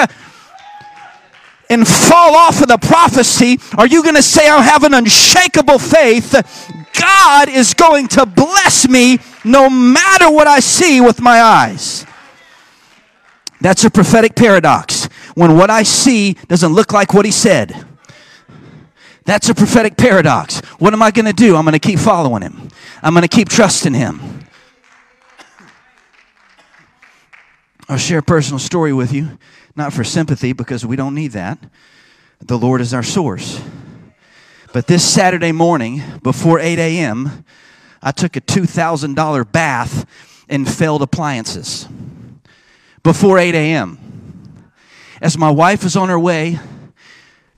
and 1.69 1.87
fall 1.87 2.35
off 2.35 2.61
of 2.61 2.67
the 2.67 2.77
prophecy? 2.77 3.57
Are 3.77 3.87
you 3.87 4.03
going 4.03 4.15
to 4.15 4.21
say, 4.21 4.47
I 4.47 4.61
have 4.61 4.83
an 4.83 4.93
unshakable 4.93 5.79
faith? 5.79 6.35
God 6.99 7.49
is 7.49 7.73
going 7.73 8.09
to 8.09 8.27
bless 8.27 8.87
me 8.87 9.17
no 9.43 9.69
matter 9.69 10.29
what 10.29 10.45
I 10.45 10.59
see 10.59 11.01
with 11.01 11.19
my 11.19 11.41
eyes. 11.41 12.05
That's 13.59 13.85
a 13.85 13.89
prophetic 13.89 14.35
paradox 14.35 15.02
when 15.35 15.57
what 15.57 15.69
I 15.69 15.83
see 15.83 16.33
doesn't 16.47 16.73
look 16.73 16.93
like 16.93 17.13
what 17.13 17.25
he 17.25 17.31
said. 17.31 17.85
That's 19.25 19.49
a 19.49 19.55
prophetic 19.55 19.97
paradox. 19.97 20.59
What 20.79 20.93
am 20.93 21.01
I 21.01 21.11
going 21.11 21.25
to 21.25 21.33
do? 21.33 21.55
I'm 21.55 21.63
going 21.63 21.73
to 21.73 21.79
keep 21.79 21.99
following 21.99 22.41
him. 22.41 22.67
I'm 23.01 23.13
going 23.13 23.23
to 23.23 23.29
keep 23.29 23.49
trusting 23.49 23.93
him. 23.93 24.19
I'll 27.87 27.97
share 27.97 28.19
a 28.19 28.23
personal 28.23 28.59
story 28.59 28.93
with 28.93 29.13
you, 29.13 29.37
not 29.75 29.93
for 29.93 30.03
sympathy 30.03 30.53
because 30.53 30.85
we 30.85 30.95
don't 30.95 31.15
need 31.15 31.31
that. 31.31 31.57
The 32.39 32.57
Lord 32.57 32.81
is 32.81 32.93
our 32.93 33.03
source. 33.03 33.61
But 34.73 34.87
this 34.87 35.07
Saturday 35.07 35.51
morning, 35.51 36.01
before 36.23 36.59
8 36.59 36.79
a.m., 36.79 37.45
I 38.01 38.11
took 38.11 38.35
a 38.35 38.41
$2,000 38.41 39.51
bath 39.51 40.05
in 40.49 40.65
failed 40.65 41.01
appliances. 41.01 41.87
Before 43.03 43.37
8 43.37 43.55
a.m 43.55 44.12
as 45.23 45.37
my 45.37 45.49
wife 45.49 45.85
was 45.85 45.95
on 45.95 46.09
her 46.09 46.19
way 46.19 46.59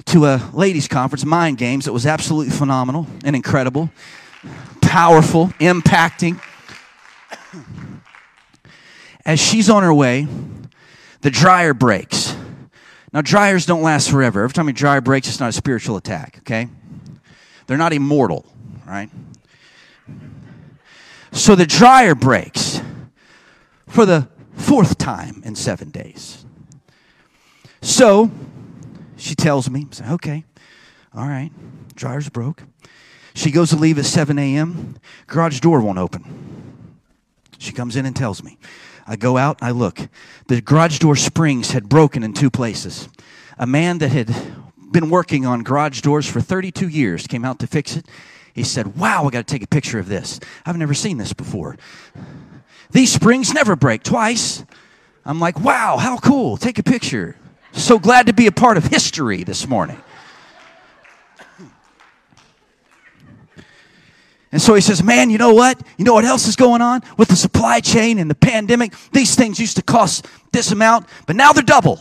to 0.06 0.26
a 0.26 0.52
ladies' 0.54 0.88
conference, 0.88 1.26
Mind 1.26 1.58
Games, 1.58 1.86
that 1.86 1.94
was 1.94 2.06
absolutely 2.06 2.54
phenomenal 2.54 3.08
and 3.26 3.36
incredible, 3.36 3.90
powerful, 4.82 5.48
impacting. 5.60 6.40
As 9.26 9.40
she's 9.40 9.68
on 9.68 9.82
her 9.82 9.94
way, 9.94 10.28
the 11.22 11.32
dryer 11.32 11.74
breaks. 11.74 12.36
Now, 13.12 13.22
dryers 13.22 13.66
don't 13.66 13.82
last 13.82 14.12
forever. 14.12 14.44
Every 14.44 14.54
time 14.54 14.68
a 14.68 14.74
dryer 14.74 15.02
breaks, 15.02 15.28
it's 15.28 15.40
not 15.40 15.50
a 15.50 15.54
spiritual 15.54 15.98
attack, 15.98 16.36
okay? 16.42 16.68
They're 17.66 17.80
not 17.80 17.94
immortal, 17.94 18.46
right? 18.86 19.10
So 21.32 21.56
the 21.56 21.66
dryer 21.66 22.14
breaks 22.14 22.80
for 23.88 24.06
the 24.06 24.28
fourth 24.54 25.00
time 25.00 25.42
in 25.44 25.56
seven 25.56 25.90
days. 25.90 26.45
So 27.86 28.32
she 29.16 29.36
tells 29.36 29.70
me, 29.70 29.86
okay, 30.10 30.44
all 31.14 31.28
right, 31.28 31.52
dryer's 31.96 32.30
broke. 32.30 32.64
She 33.36 33.52
goes 33.52 33.70
to 33.70 33.76
leave 33.76 34.00
at 34.00 34.06
7 34.06 34.40
a.m., 34.40 34.96
garage 35.28 35.60
door 35.60 35.80
won't 35.82 36.00
open. 36.00 36.98
She 37.60 37.72
comes 37.72 37.96
in 37.96 38.08
and 38.08 38.16
tells 38.16 38.42
me. 38.42 38.58
I 39.06 39.18
go 39.18 39.38
out, 39.38 39.60
I 39.62 39.70
look. 39.70 40.00
The 40.48 40.62
garage 40.62 40.98
door 40.98 41.16
springs 41.16 41.74
had 41.74 41.88
broken 41.88 42.24
in 42.24 42.34
two 42.34 42.50
places. 42.50 43.08
A 43.60 43.68
man 43.68 44.00
that 44.00 44.10
had 44.10 44.36
been 44.92 45.12
working 45.12 45.46
on 45.46 45.62
garage 45.62 46.02
doors 46.02 46.28
for 46.28 46.42
32 46.42 46.88
years 46.88 47.28
came 47.28 47.46
out 47.46 47.60
to 47.60 47.68
fix 47.68 47.96
it. 47.96 48.08
He 48.56 48.64
said, 48.64 48.98
Wow, 48.98 49.28
I 49.28 49.30
got 49.30 49.48
to 49.48 49.54
take 49.54 49.62
a 49.62 49.68
picture 49.68 50.00
of 50.00 50.10
this. 50.10 50.40
I've 50.66 50.78
never 50.78 50.96
seen 50.96 51.20
this 51.20 51.34
before. 51.34 51.78
These 52.90 53.14
springs 53.14 53.54
never 53.54 53.76
break 53.76 54.02
twice. 54.02 54.66
I'm 55.24 55.40
like, 55.40 55.60
Wow, 55.60 55.98
how 55.98 56.18
cool. 56.18 56.58
Take 56.58 56.80
a 56.80 56.84
picture. 56.84 57.38
So 57.76 58.00
glad 58.00 58.28
to 58.28 58.34
be 58.34 58.48
a 58.48 58.52
part 58.52 58.78
of 58.78 58.86
history 58.86 59.44
this 59.44 59.68
morning. 59.68 60.02
And 64.52 64.62
so 64.62 64.74
he 64.74 64.80
says, 64.80 65.04
Man, 65.04 65.30
you 65.30 65.38
know 65.38 65.54
what? 65.54 65.82
You 65.98 66.06
know 66.06 66.14
what 66.14 66.24
else 66.24 66.48
is 66.48 66.56
going 66.56 66.82
on 66.82 67.02
with 67.18 67.28
the 67.28 67.36
supply 67.36 67.82
chain 67.82 68.18
and 68.18 68.30
the 68.30 68.36
pandemic? 68.36 68.94
These 69.12 69.36
things 69.36 69.60
used 69.60 69.76
to 69.76 69.82
cost 69.82 70.26
this 70.54 70.72
amount, 70.72 71.08
but 71.28 71.36
now 71.36 71.52
they're 71.52 71.62
double. 71.62 72.00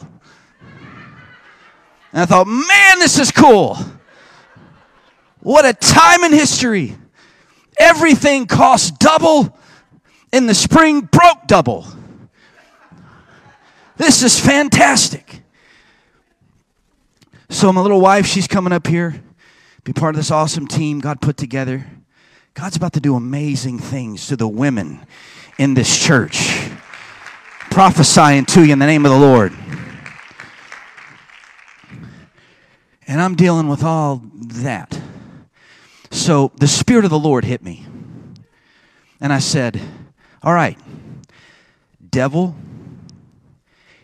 And 2.13 2.23
I 2.23 2.27
thought, 2.27 2.47
Man, 2.47 3.01
this 3.01 3.19
is 3.19 3.33
cool. 3.33 3.77
What 5.41 5.67
a 5.67 5.75
time 5.75 6.23
in 6.23 6.33
history. 6.33 6.95
Everything 7.77 8.47
cost 8.47 9.01
double, 9.01 9.59
in 10.33 10.47
the 10.47 10.55
spring 10.55 11.01
broke 11.01 11.49
double. 11.49 11.87
This 13.97 14.23
is 14.23 14.39
fantastic. 14.39 15.24
So, 17.55 17.73
my 17.73 17.83
little 17.83 18.01
wife, 18.01 18.27
she's 18.27 18.49
coming 18.49 18.73
up 18.73 18.85
here, 18.89 19.23
be 19.85 19.93
part 19.93 20.17
of 20.17 20.19
this 20.19 20.33
awesome 20.33 20.67
team 20.67 20.99
God 20.99 21.21
put 21.21 21.37
together. 21.37 21.87
God's 22.53 22.75
about 22.75 22.95
to 22.95 23.01
do 23.01 23.15
amazing 23.15 23.79
things 23.79 24.27
to 24.27 24.35
the 24.35 24.49
women 24.49 25.07
in 25.57 25.75
this 25.75 25.97
church. 25.97 26.69
Prophesying 27.71 28.45
to 28.47 28.65
you 28.65 28.73
in 28.73 28.81
the 28.81 28.87
name 28.87 29.07
of 29.07 29.13
the 29.13 29.19
Lord. 29.19 29.53
And 33.07 33.23
I'm 33.23 33.37
dealing 33.37 33.69
with 33.69 33.85
all 33.85 34.21
that. 34.35 35.01
So 36.11 36.51
the 36.57 36.67
Spirit 36.67 37.05
of 37.05 37.13
the 37.13 37.21
Lord 37.21 37.45
hit 37.45 37.63
me. 37.63 37.87
And 39.21 39.33
I 39.33 39.39
said, 39.39 39.81
All 40.43 40.53
right, 40.53 40.77
devil, 42.11 42.57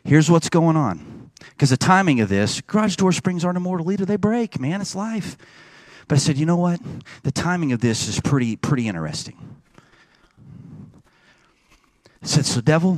here's 0.04 0.30
what's 0.30 0.48
going 0.48 0.76
on. 0.76 1.09
Because 1.60 1.68
the 1.68 1.76
timing 1.76 2.22
of 2.22 2.30
this, 2.30 2.62
garage 2.62 2.96
door 2.96 3.12
springs 3.12 3.44
aren't 3.44 3.58
immortal 3.58 3.92
either. 3.92 4.06
They 4.06 4.16
break, 4.16 4.58
man. 4.58 4.80
It's 4.80 4.94
life. 4.94 5.36
But 6.08 6.14
I 6.14 6.18
said, 6.18 6.38
you 6.38 6.46
know 6.46 6.56
what? 6.56 6.80
The 7.22 7.30
timing 7.30 7.72
of 7.72 7.82
this 7.82 8.08
is 8.08 8.18
pretty, 8.18 8.56
pretty 8.56 8.88
interesting. 8.88 9.36
I 12.22 12.26
said, 12.26 12.46
so 12.46 12.62
devil, 12.62 12.96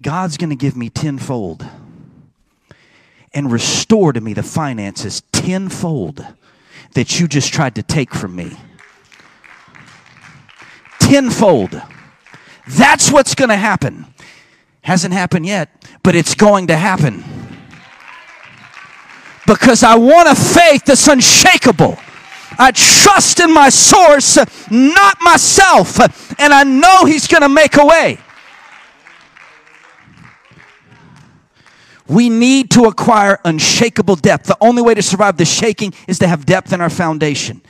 God's 0.00 0.36
going 0.36 0.50
to 0.50 0.56
give 0.56 0.76
me 0.76 0.90
tenfold 0.90 1.66
and 3.34 3.50
restore 3.50 4.12
to 4.12 4.20
me 4.20 4.32
the 4.32 4.44
finances 4.44 5.22
tenfold 5.32 6.24
that 6.94 7.18
you 7.18 7.26
just 7.26 7.52
tried 7.52 7.74
to 7.74 7.82
take 7.82 8.14
from 8.14 8.36
me. 8.36 8.56
Tenfold. 11.00 11.82
That's 12.68 13.10
what's 13.10 13.34
going 13.34 13.48
to 13.48 13.56
happen. 13.56 14.06
Hasn't 14.82 15.12
happened 15.12 15.46
yet, 15.46 15.84
but 16.04 16.14
it's 16.14 16.36
going 16.36 16.68
to 16.68 16.76
happen. 16.76 17.35
Because 19.46 19.82
I 19.82 19.96
want 19.96 20.28
a 20.28 20.34
faith 20.34 20.84
that's 20.84 21.06
unshakable. 21.06 21.96
I 22.58 22.72
trust 22.72 23.40
in 23.40 23.52
my 23.52 23.68
source, 23.68 24.38
not 24.70 25.18
myself. 25.22 25.98
And 26.40 26.52
I 26.52 26.64
know 26.64 27.04
He's 27.04 27.26
going 27.26 27.42
to 27.42 27.48
make 27.48 27.76
a 27.76 27.84
way. 27.84 28.18
We 32.08 32.28
need 32.28 32.70
to 32.72 32.84
acquire 32.84 33.40
unshakable 33.44 34.16
depth. 34.16 34.46
The 34.46 34.56
only 34.60 34.80
way 34.80 34.94
to 34.94 35.02
survive 35.02 35.36
the 35.36 35.44
shaking 35.44 35.92
is 36.06 36.18
to 36.20 36.28
have 36.28 36.46
depth 36.46 36.72
in 36.72 36.80
our 36.80 36.90
foundation. 36.90 37.62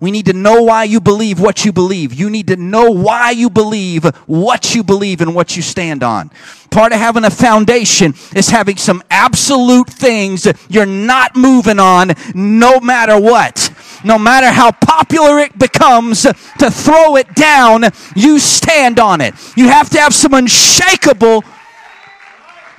We 0.00 0.10
need 0.10 0.26
to 0.26 0.32
know 0.32 0.62
why 0.62 0.84
you 0.84 0.98
believe 0.98 1.40
what 1.40 1.66
you 1.66 1.72
believe. 1.72 2.14
You 2.14 2.30
need 2.30 2.46
to 2.46 2.56
know 2.56 2.90
why 2.90 3.32
you 3.32 3.50
believe 3.50 4.04
what 4.26 4.74
you 4.74 4.82
believe 4.82 5.20
and 5.20 5.34
what 5.34 5.56
you 5.56 5.62
stand 5.62 6.02
on. 6.02 6.30
Part 6.70 6.92
of 6.92 6.98
having 6.98 7.24
a 7.24 7.30
foundation 7.30 8.14
is 8.34 8.48
having 8.48 8.78
some 8.78 9.02
absolute 9.10 9.90
things 9.90 10.48
you're 10.70 10.86
not 10.86 11.36
moving 11.36 11.78
on 11.78 12.12
no 12.34 12.80
matter 12.80 13.20
what. 13.20 13.70
No 14.02 14.18
matter 14.18 14.50
how 14.50 14.72
popular 14.72 15.38
it 15.40 15.58
becomes 15.58 16.22
to 16.22 16.70
throw 16.70 17.16
it 17.16 17.34
down, 17.34 17.84
you 18.16 18.38
stand 18.38 18.98
on 18.98 19.20
it. 19.20 19.34
You 19.54 19.68
have 19.68 19.90
to 19.90 20.00
have 20.00 20.14
some 20.14 20.32
unshakable 20.32 21.44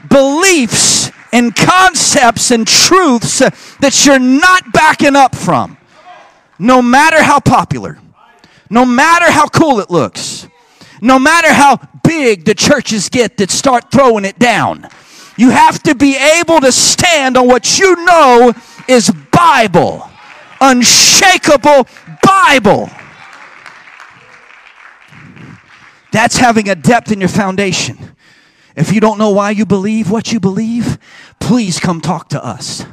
beliefs 0.10 1.12
and 1.32 1.56
concepts 1.56 2.50
and 2.50 2.68
truths 2.68 3.40
that 3.78 4.06
you're 4.06 4.18
not 4.18 4.74
backing 4.74 5.16
up 5.16 5.36
from 5.36 5.78
no 6.62 6.80
matter 6.80 7.24
how 7.24 7.40
popular, 7.40 7.98
no 8.70 8.86
matter 8.86 9.32
how 9.32 9.48
cool 9.48 9.80
it 9.80 9.90
looks, 9.90 10.48
no 11.02 11.18
matter 11.18 11.52
how 11.52 11.80
big 12.04 12.46
the 12.46 12.54
churches 12.54 13.10
get 13.10 13.38
that 13.38 13.50
start 13.50 13.92
throwing 13.92 14.26
it 14.26 14.38
down, 14.38 14.88
you 15.38 15.50
have 15.50 15.82
to 15.82 15.96
be 15.96 16.16
able 16.16 16.60
to 16.60 16.72
stand 16.72 17.36
on 17.36 17.48
what 17.48 17.80
you 17.80 18.06
know 18.06 18.54
is 18.88 19.10
Bible, 19.32 20.08
unshakable 20.62 21.88
Bible. 22.22 22.92
That's 26.12 26.38
having 26.38 26.70
a 26.70 26.76
depth 26.76 27.12
in 27.12 27.22
your 27.22 27.30
foundation. 27.30 28.16
If 28.76 28.94
you 28.94 29.02
don't 29.02 29.18
know 29.18 29.32
why 29.32 29.50
you 29.50 29.66
believe 29.66 30.12
what 30.12 30.32
you 30.32 30.40
believe, 30.40 31.00
please 31.40 31.80
come 31.80 32.02
talk 32.02 32.30
to 32.30 32.46
us. 32.46 32.86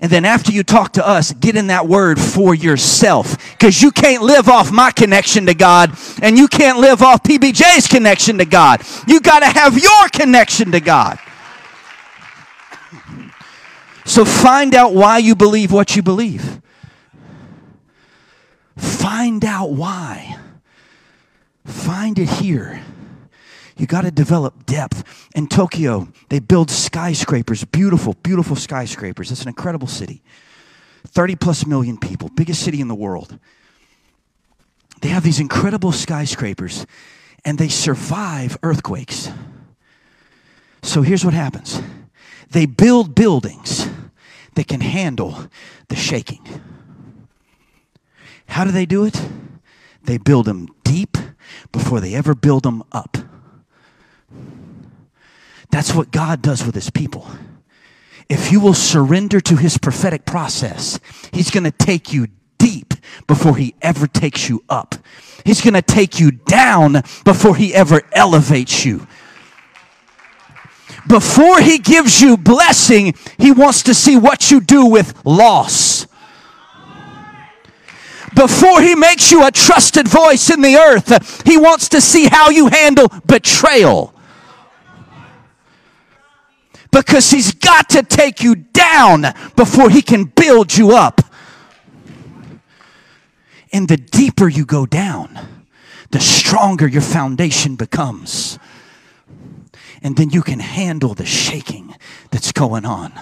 And 0.00 0.10
then 0.10 0.24
after 0.24 0.52
you 0.52 0.62
talk 0.62 0.92
to 0.92 1.06
us, 1.06 1.32
get 1.32 1.56
in 1.56 1.68
that 1.68 1.88
word 1.88 2.20
for 2.20 2.54
yourself. 2.54 3.36
Because 3.52 3.82
you 3.82 3.90
can't 3.90 4.22
live 4.22 4.48
off 4.48 4.70
my 4.70 4.92
connection 4.92 5.46
to 5.46 5.54
God 5.54 5.96
and 6.22 6.38
you 6.38 6.46
can't 6.46 6.78
live 6.78 7.02
off 7.02 7.22
PBJ's 7.24 7.88
connection 7.88 8.38
to 8.38 8.44
God. 8.44 8.82
You 9.08 9.20
got 9.20 9.40
to 9.40 9.46
have 9.46 9.76
your 9.76 10.08
connection 10.12 10.70
to 10.72 10.80
God. 10.80 11.18
So 14.04 14.24
find 14.24 14.74
out 14.74 14.94
why 14.94 15.18
you 15.18 15.34
believe 15.34 15.72
what 15.72 15.96
you 15.96 16.02
believe. 16.02 16.62
Find 18.76 19.44
out 19.44 19.72
why. 19.72 20.38
Find 21.64 22.18
it 22.18 22.28
here. 22.28 22.80
You 23.78 23.86
got 23.86 24.02
to 24.02 24.10
develop 24.10 24.66
depth. 24.66 25.04
In 25.34 25.46
Tokyo, 25.46 26.08
they 26.28 26.40
build 26.40 26.70
skyscrapers, 26.70 27.64
beautiful, 27.64 28.14
beautiful 28.22 28.56
skyscrapers. 28.56 29.30
It's 29.30 29.42
an 29.42 29.48
incredible 29.48 29.86
city. 29.86 30.22
30 31.06 31.36
plus 31.36 31.64
million 31.64 31.96
people, 31.96 32.28
biggest 32.28 32.62
city 32.62 32.80
in 32.80 32.88
the 32.88 32.94
world. 32.94 33.38
They 35.00 35.08
have 35.08 35.22
these 35.22 35.38
incredible 35.38 35.92
skyscrapers 35.92 36.86
and 37.44 37.56
they 37.56 37.68
survive 37.68 38.58
earthquakes. 38.64 39.30
So 40.82 41.02
here's 41.02 41.24
what 41.24 41.34
happens 41.34 41.80
they 42.50 42.66
build 42.66 43.14
buildings 43.14 43.88
that 44.54 44.66
can 44.66 44.80
handle 44.80 45.46
the 45.88 45.96
shaking. 45.96 46.44
How 48.48 48.64
do 48.64 48.72
they 48.72 48.86
do 48.86 49.04
it? 49.04 49.20
They 50.02 50.18
build 50.18 50.46
them 50.46 50.68
deep 50.82 51.16
before 51.70 52.00
they 52.00 52.14
ever 52.14 52.34
build 52.34 52.64
them 52.64 52.82
up. 52.90 53.27
That's 55.70 55.94
what 55.94 56.10
God 56.10 56.42
does 56.42 56.64
with 56.64 56.74
his 56.74 56.90
people. 56.90 57.28
If 58.28 58.52
you 58.52 58.60
will 58.60 58.74
surrender 58.74 59.40
to 59.40 59.56
his 59.56 59.78
prophetic 59.78 60.24
process, 60.26 61.00
he's 61.32 61.50
going 61.50 61.64
to 61.64 61.70
take 61.70 62.12
you 62.12 62.28
deep 62.58 62.94
before 63.26 63.56
he 63.56 63.74
ever 63.80 64.06
takes 64.06 64.48
you 64.48 64.64
up. 64.68 64.94
He's 65.44 65.60
going 65.60 65.74
to 65.74 65.82
take 65.82 66.20
you 66.20 66.32
down 66.32 67.02
before 67.24 67.56
he 67.56 67.74
ever 67.74 68.02
elevates 68.12 68.84
you. 68.84 69.06
Before 71.06 71.60
he 71.60 71.78
gives 71.78 72.20
you 72.20 72.36
blessing, 72.36 73.14
he 73.38 73.50
wants 73.50 73.84
to 73.84 73.94
see 73.94 74.16
what 74.18 74.50
you 74.50 74.60
do 74.60 74.86
with 74.86 75.24
loss. 75.24 76.06
Before 78.34 78.82
he 78.82 78.94
makes 78.94 79.32
you 79.32 79.46
a 79.46 79.50
trusted 79.50 80.06
voice 80.06 80.50
in 80.50 80.60
the 80.60 80.76
earth, 80.76 81.46
he 81.46 81.56
wants 81.56 81.88
to 81.90 82.00
see 82.00 82.26
how 82.26 82.50
you 82.50 82.68
handle 82.68 83.08
betrayal 83.26 84.14
because 86.90 87.30
he's 87.30 87.52
got 87.52 87.88
to 87.90 88.02
take 88.02 88.42
you 88.42 88.54
down 88.54 89.24
before 89.56 89.90
he 89.90 90.02
can 90.02 90.24
build 90.24 90.76
you 90.76 90.92
up. 90.92 91.20
And 93.72 93.88
the 93.88 93.96
deeper 93.96 94.48
you 94.48 94.64
go 94.64 94.86
down, 94.86 95.38
the 96.10 96.20
stronger 96.20 96.86
your 96.86 97.02
foundation 97.02 97.76
becomes. 97.76 98.58
And 100.02 100.16
then 100.16 100.30
you 100.30 100.42
can 100.42 100.60
handle 100.60 101.14
the 101.14 101.26
shaking 101.26 101.94
that's 102.30 102.52
going 102.52 102.84
on. 102.84 103.12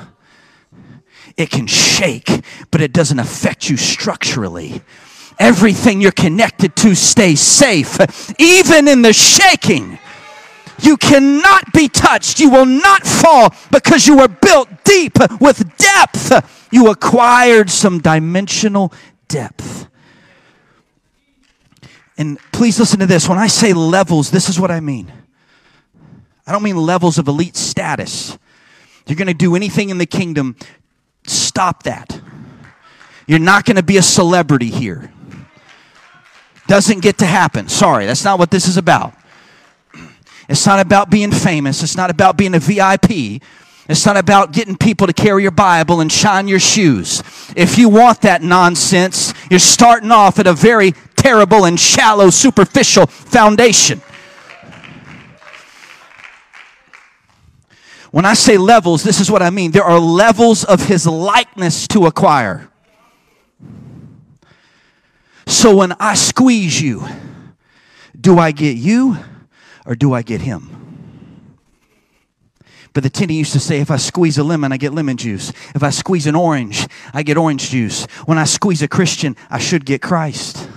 It 1.37 1.50
can 1.50 1.66
shake, 1.66 2.31
but 2.70 2.81
it 2.81 2.92
doesn't 2.92 3.18
affect 3.18 3.68
you 3.68 3.76
structurally. 3.76 4.83
Everything 5.38 6.00
you're 6.00 6.12
connected 6.12 6.76
to 6.76 6.94
stays 6.94 7.40
safe, 7.40 7.98
even 8.40 8.88
in 8.88 9.02
the 9.02 9.12
shaking. 9.12 9.98
You 10.80 10.96
cannot 10.96 11.72
be 11.72 11.88
touched. 11.88 12.38
You 12.38 12.50
will 12.50 12.66
not 12.66 13.06
fall 13.06 13.54
because 13.70 14.06
you 14.06 14.18
were 14.18 14.28
built 14.28 14.68
deep 14.84 15.18
with 15.40 15.76
depth. 15.76 16.68
You 16.72 16.90
acquired 16.90 17.70
some 17.70 18.00
dimensional 18.00 18.92
depth. 19.28 19.88
And 22.18 22.38
please 22.52 22.78
listen 22.78 23.00
to 23.00 23.06
this. 23.06 23.28
When 23.28 23.38
I 23.38 23.46
say 23.46 23.72
levels, 23.72 24.30
this 24.30 24.48
is 24.48 24.58
what 24.58 24.70
I 24.70 24.80
mean. 24.80 25.12
I 26.46 26.52
don't 26.52 26.62
mean 26.62 26.76
levels 26.76 27.18
of 27.18 27.28
elite 27.28 27.56
status. 27.56 28.38
You're 29.06 29.16
going 29.16 29.28
to 29.28 29.34
do 29.34 29.56
anything 29.56 29.90
in 29.90 29.98
the 29.98 30.06
kingdom, 30.06 30.56
stop 31.26 31.82
that. 31.84 32.20
You're 33.26 33.38
not 33.38 33.64
going 33.64 33.76
to 33.76 33.82
be 33.82 33.96
a 33.96 34.02
celebrity 34.02 34.70
here. 34.70 35.12
Doesn't 36.68 37.00
get 37.00 37.18
to 37.18 37.26
happen. 37.26 37.68
Sorry, 37.68 38.06
that's 38.06 38.24
not 38.24 38.38
what 38.38 38.50
this 38.50 38.66
is 38.66 38.76
about. 38.76 39.14
It's 40.48 40.66
not 40.66 40.80
about 40.80 41.11
being 41.11 41.32
famous. 41.32 41.82
It's 41.82 41.96
not 41.96 42.11
about 42.11 42.37
being 42.37 42.54
a 42.54 42.59
VIP. 42.59 43.42
It's 43.88 44.04
not 44.04 44.16
about 44.16 44.52
getting 44.52 44.76
people 44.76 45.06
to 45.06 45.12
carry 45.12 45.42
your 45.42 45.52
Bible 45.52 46.00
and 46.00 46.11
shine 46.11 46.48
your 46.48 46.59
shoes. 46.59 47.22
If 47.56 47.78
you 47.78 47.88
want 47.88 48.22
that 48.22 48.42
nonsense, 48.42 49.32
you're 49.48 49.61
starting 49.61 50.11
off 50.11 50.38
at 50.38 50.46
a 50.46 50.52
very 50.52 50.92
terrible 51.14 51.64
and 51.64 51.78
shallow, 51.78 52.30
superficial 52.30 53.06
foundation. 53.06 54.02
When 58.11 58.24
I 58.24 58.35
say 58.35 58.56
levels, 58.56 59.02
this 59.02 59.20
is 59.20 59.30
what 59.30 59.42
I 59.42 59.50
mean. 59.50 59.72
There 59.72 59.85
are 59.85 60.00
levels 60.00 60.64
of 60.64 60.87
his 60.87 61.06
likeness 61.06 61.87
to 61.88 62.06
acquire. 62.06 62.70
So 65.46 65.76
when 65.76 65.92
I 66.00 66.14
squeeze 66.14 66.80
you, 66.80 67.06
do 68.18 68.38
I 68.38 68.50
get 68.52 68.76
you 68.76 69.16
or 69.87 69.94
do 69.94 70.12
I 70.12 70.22
get 70.22 70.40
him? 70.40 70.72
But 72.92 73.03
the 73.03 73.11
Tenney 73.11 73.35
used 73.35 73.53
to 73.53 73.61
say, 73.61 73.81
if 73.81 73.90
I 73.90 73.96
squeeze 73.96 74.38
a 74.38 74.42
lemon, 74.42 74.72
I 74.72 74.79
get 74.79 74.94
lemon 74.94 75.18
juice. 75.18 75.51
If 75.75 75.83
I 75.83 75.90
squeeze 75.90 76.27
an 76.27 76.35
orange, 76.35 76.87
I 77.12 77.22
get 77.22 77.37
orange 77.37 77.68
juice. 77.68 78.07
When 78.25 78.38
I 78.38 78.44
squeeze 78.44 78.81
a 78.81 78.88
Christian, 78.88 79.37
I 79.51 79.59
should 79.59 79.85
get 79.85 80.01
Christ. 80.01 80.68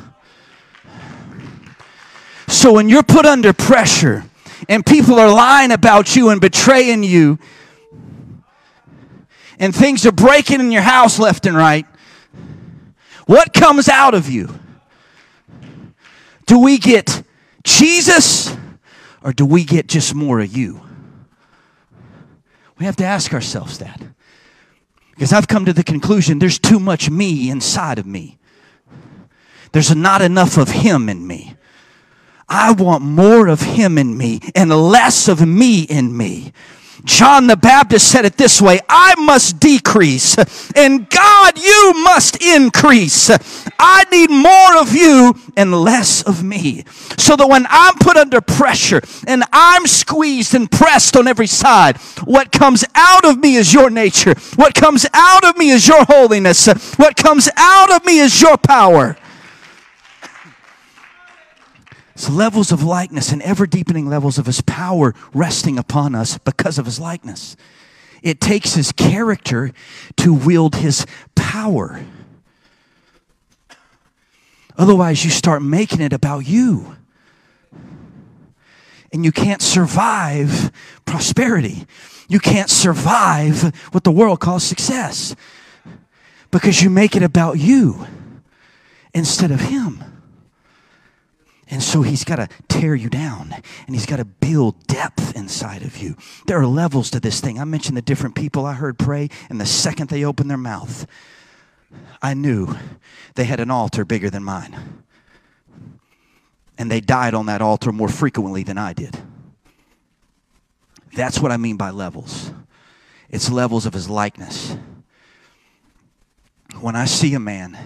So 2.47 2.73
when 2.73 2.89
you're 2.89 3.03
put 3.03 3.25
under 3.25 3.53
pressure 3.53 4.25
and 4.67 4.85
people 4.85 5.17
are 5.17 5.29
lying 5.29 5.71
about 5.71 6.15
you 6.15 6.29
and 6.29 6.41
betraying 6.41 7.03
you, 7.03 7.39
and 9.59 9.73
things 9.73 10.05
are 10.05 10.11
breaking 10.11 10.59
in 10.59 10.71
your 10.71 10.81
house 10.81 11.19
left 11.19 11.45
and 11.45 11.55
right, 11.55 11.85
what 13.27 13.53
comes 13.53 13.87
out 13.87 14.13
of 14.13 14.29
you? 14.29 14.53
Do 16.47 16.59
we 16.59 16.79
get 16.79 17.23
Jesus 17.63 18.57
or 19.23 19.33
do 19.33 19.45
we 19.45 19.63
get 19.63 19.87
just 19.87 20.15
more 20.15 20.39
of 20.39 20.55
you? 20.55 20.81
We 22.77 22.85
have 22.85 22.95
to 22.97 23.05
ask 23.05 23.33
ourselves 23.33 23.79
that. 23.79 24.01
Because 25.11 25.33
I've 25.33 25.47
come 25.47 25.65
to 25.65 25.73
the 25.73 25.83
conclusion 25.83 26.39
there's 26.39 26.59
too 26.59 26.79
much 26.79 27.09
me 27.09 27.49
inside 27.49 27.99
of 27.99 28.05
me. 28.05 28.37
There's 29.73 29.93
not 29.93 30.21
enough 30.21 30.57
of 30.57 30.69
Him 30.69 31.09
in 31.09 31.27
me. 31.27 31.55
I 32.47 32.71
want 32.71 33.03
more 33.03 33.47
of 33.47 33.61
Him 33.61 33.97
in 33.97 34.17
me 34.17 34.39
and 34.55 34.71
less 34.71 35.27
of 35.27 35.45
me 35.45 35.81
in 35.83 36.15
me. 36.15 36.53
John 37.05 37.47
the 37.47 37.57
Baptist 37.57 38.11
said 38.11 38.25
it 38.25 38.37
this 38.37 38.61
way 38.61 38.79
I 38.89 39.15
must 39.15 39.59
decrease, 39.59 40.37
and 40.75 41.09
God, 41.09 41.57
you 41.57 41.93
must 42.03 42.41
increase. 42.43 43.29
I 43.79 44.03
need 44.11 44.29
more 44.29 44.81
of 44.81 44.95
you 44.95 45.35
and 45.55 45.73
less 45.73 46.21
of 46.23 46.43
me. 46.43 46.83
So 47.17 47.35
that 47.35 47.47
when 47.47 47.65
I'm 47.69 47.95
put 47.95 48.17
under 48.17 48.41
pressure 48.41 49.01
and 49.27 49.43
I'm 49.51 49.87
squeezed 49.87 50.55
and 50.55 50.69
pressed 50.69 51.15
on 51.15 51.27
every 51.27 51.47
side, 51.47 51.97
what 52.23 52.51
comes 52.51 52.83
out 52.95 53.25
of 53.25 53.39
me 53.39 53.55
is 53.55 53.73
your 53.73 53.89
nature. 53.89 54.35
What 54.55 54.73
comes 54.73 55.05
out 55.13 55.45
of 55.45 55.57
me 55.57 55.69
is 55.69 55.87
your 55.87 56.03
holiness. 56.05 56.67
What 56.97 57.15
comes 57.15 57.49
out 57.55 57.91
of 57.91 58.05
me 58.05 58.19
is 58.19 58.41
your 58.41 58.57
power. 58.57 59.17
Levels 62.29 62.71
of 62.71 62.83
likeness 62.83 63.31
and 63.31 63.41
ever 63.41 63.65
deepening 63.65 64.07
levels 64.07 64.37
of 64.37 64.45
his 64.45 64.61
power 64.61 65.15
resting 65.33 65.79
upon 65.79 66.13
us 66.13 66.37
because 66.37 66.77
of 66.77 66.85
his 66.85 66.99
likeness. 66.99 67.57
It 68.21 68.39
takes 68.39 68.75
his 68.75 68.91
character 68.91 69.71
to 70.17 70.33
wield 70.33 70.75
his 70.75 71.05
power. 71.35 72.05
Otherwise, 74.77 75.25
you 75.25 75.31
start 75.31 75.61
making 75.61 76.01
it 76.01 76.13
about 76.13 76.47
you. 76.47 76.95
And 79.11 79.25
you 79.25 79.31
can't 79.31 79.61
survive 79.61 80.71
prosperity. 81.05 81.85
You 82.27 82.39
can't 82.39 82.69
survive 82.69 83.75
what 83.91 84.03
the 84.03 84.11
world 84.11 84.39
calls 84.39 84.63
success 84.63 85.35
because 86.51 86.81
you 86.81 86.91
make 86.91 87.15
it 87.15 87.23
about 87.23 87.57
you 87.57 88.05
instead 89.13 89.49
of 89.49 89.61
him. 89.61 90.18
And 91.69 91.83
so 91.83 92.01
he's 92.01 92.23
got 92.23 92.37
to 92.37 92.49
tear 92.67 92.95
you 92.95 93.09
down 93.09 93.53
and 93.85 93.95
he's 93.95 94.07
got 94.07 94.17
to 94.17 94.25
build 94.25 94.87
depth 94.87 95.35
inside 95.35 95.83
of 95.83 95.97
you. 95.97 96.15
There 96.47 96.59
are 96.59 96.65
levels 96.65 97.11
to 97.11 97.19
this 97.19 97.41
thing. 97.41 97.59
I 97.59 97.63
mentioned 97.63 97.95
the 97.95 98.01
different 98.01 98.35
people 98.35 98.65
I 98.65 98.73
heard 98.73 98.97
pray, 98.97 99.29
and 99.49 99.61
the 99.61 99.67
second 99.67 100.09
they 100.09 100.25
opened 100.25 100.49
their 100.49 100.57
mouth, 100.57 101.05
I 102.21 102.33
knew 102.33 102.75
they 103.35 103.43
had 103.45 103.59
an 103.59 103.69
altar 103.69 104.03
bigger 104.03 104.29
than 104.29 104.43
mine. 104.43 105.03
And 106.77 106.89
they 106.89 107.01
died 107.01 107.33
on 107.33 107.45
that 107.47 107.61
altar 107.61 107.91
more 107.91 108.09
frequently 108.09 108.63
than 108.63 108.77
I 108.77 108.93
did. 108.93 109.17
That's 111.13 111.39
what 111.39 111.51
I 111.51 111.57
mean 111.57 111.77
by 111.77 111.91
levels. 111.91 112.51
It's 113.29 113.51
levels 113.51 113.85
of 113.85 113.93
his 113.93 114.09
likeness. 114.09 114.75
When 116.79 116.95
I 116.95 117.05
see 117.05 117.33
a 117.33 117.39
man, 117.39 117.77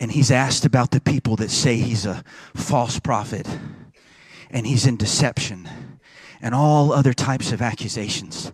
and 0.00 0.12
he's 0.12 0.30
asked 0.30 0.64
about 0.64 0.90
the 0.90 1.00
people 1.00 1.36
that 1.36 1.50
say 1.50 1.76
he's 1.76 2.06
a 2.06 2.22
false 2.54 2.98
prophet 3.00 3.46
and 4.50 4.66
he's 4.66 4.86
in 4.86 4.96
deception 4.96 5.68
and 6.40 6.54
all 6.54 6.92
other 6.92 7.12
types 7.12 7.52
of 7.52 7.60
accusations. 7.60 8.52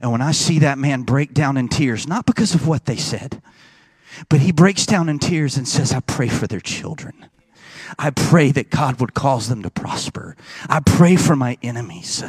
And 0.00 0.12
when 0.12 0.20
I 0.20 0.32
see 0.32 0.58
that 0.60 0.78
man 0.78 1.02
break 1.02 1.32
down 1.32 1.56
in 1.56 1.68
tears, 1.68 2.06
not 2.06 2.26
because 2.26 2.54
of 2.54 2.66
what 2.66 2.86
they 2.86 2.96
said, 2.96 3.42
but 4.28 4.40
he 4.40 4.52
breaks 4.52 4.84
down 4.86 5.08
in 5.08 5.18
tears 5.18 5.56
and 5.56 5.66
says, 5.66 5.92
I 5.92 6.00
pray 6.00 6.28
for 6.28 6.46
their 6.46 6.60
children. 6.60 7.26
I 7.98 8.10
pray 8.10 8.52
that 8.52 8.70
God 8.70 9.00
would 9.00 9.14
cause 9.14 9.48
them 9.48 9.62
to 9.62 9.70
prosper. 9.70 10.36
I 10.68 10.80
pray 10.80 11.16
for 11.16 11.36
my 11.36 11.58
enemies. 11.62 12.24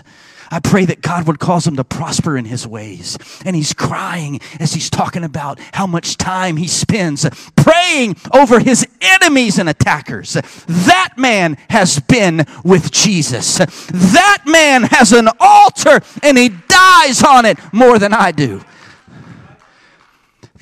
I 0.54 0.60
pray 0.60 0.86
that 0.86 1.02
God 1.02 1.26
would 1.26 1.40
cause 1.40 1.66
him 1.66 1.78
to 1.78 1.84
prosper 1.84 2.38
in 2.38 2.46
his 2.46 2.68
ways. 2.68 3.18
And 3.44 3.56
he's 3.56 3.74
crying 3.74 4.40
as 4.60 4.72
he's 4.72 4.88
talking 4.88 5.24
about 5.24 5.60
how 5.74 5.88
much 5.88 6.16
time 6.16 6.58
he 6.58 6.68
spends 6.68 7.26
praying 7.56 8.18
over 8.32 8.60
his 8.60 8.88
enemies 9.02 9.58
and 9.58 9.68
attackers. 9.68 10.34
That 10.34 11.16
man 11.18 11.58
has 11.72 12.00
been 12.00 12.46
with 12.64 12.92
Jesus. 12.92 13.58
That 13.58 14.44
man 14.46 14.84
has 14.84 15.12
an 15.12 15.28
altar 15.40 16.02
and 16.22 16.38
he 16.38 16.50
dies 16.50 17.24
on 17.24 17.46
it 17.46 17.58
more 17.74 17.98
than 17.98 18.14
I 18.14 18.32
do. 18.32 18.64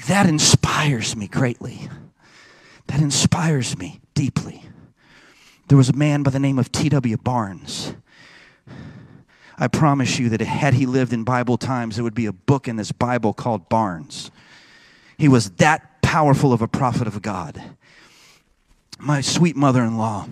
That 0.08 0.26
inspires 0.26 1.18
me 1.18 1.28
greatly. 1.28 1.90
That 2.88 3.02
inspires 3.02 3.78
me 3.78 4.00
deeply. 4.14 4.64
There 5.68 5.78
was 5.78 5.90
a 5.90 5.94
man 5.94 6.24
by 6.24 6.32
the 6.32 6.40
name 6.40 6.60
of 6.60 6.72
T.W. 6.72 7.18
Barnes 7.18 7.94
I 9.62 9.68
promise 9.68 10.18
you 10.18 10.30
that 10.30 10.42
had 10.42 10.74
he 10.74 10.88
lived 10.88 11.14
in 11.14 11.24
Bible 11.24 11.56
times, 11.56 11.96
there 11.96 12.04
would 12.04 12.16
be 12.16 12.26
a 12.26 12.34
book 12.34 12.68
in 12.68 12.78
this 12.78 12.92
Bible 12.92 13.32
called 13.32 13.70
Barnes. 13.70 14.32
He 15.20 15.28
was 15.28 15.52
that 15.52 16.02
powerful 16.02 16.52
of 16.52 16.64
a 16.64 16.68
prophet 16.68 17.06
of 17.06 17.22
God. 17.22 17.62
My 18.98 19.22
sweet 19.22 19.56
mother 19.56 19.84
in 19.84 19.98
law 20.00 20.28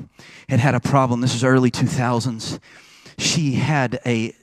had 0.49 0.59
had 0.59 0.73
a 0.73 0.79
problem. 0.79 1.21
This 1.21 1.35
is 1.35 1.43
early 1.43 1.69
2000s. 1.69 2.59
She 3.19 3.51
had 3.53 3.99
a 4.03 4.33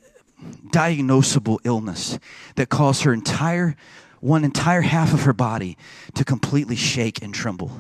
diagnosable 0.69 1.59
illness 1.65 2.21
that 2.55 2.69
caused 2.69 3.03
her 3.03 3.13
entire, 3.13 3.75
one 4.21 4.45
entire 4.45 4.83
half 4.83 5.13
of 5.13 5.23
her 5.23 5.33
body 5.33 5.77
to 6.15 6.25
completely 6.25 6.77
shake 6.77 7.21
and 7.25 7.35
tremble. 7.35 7.73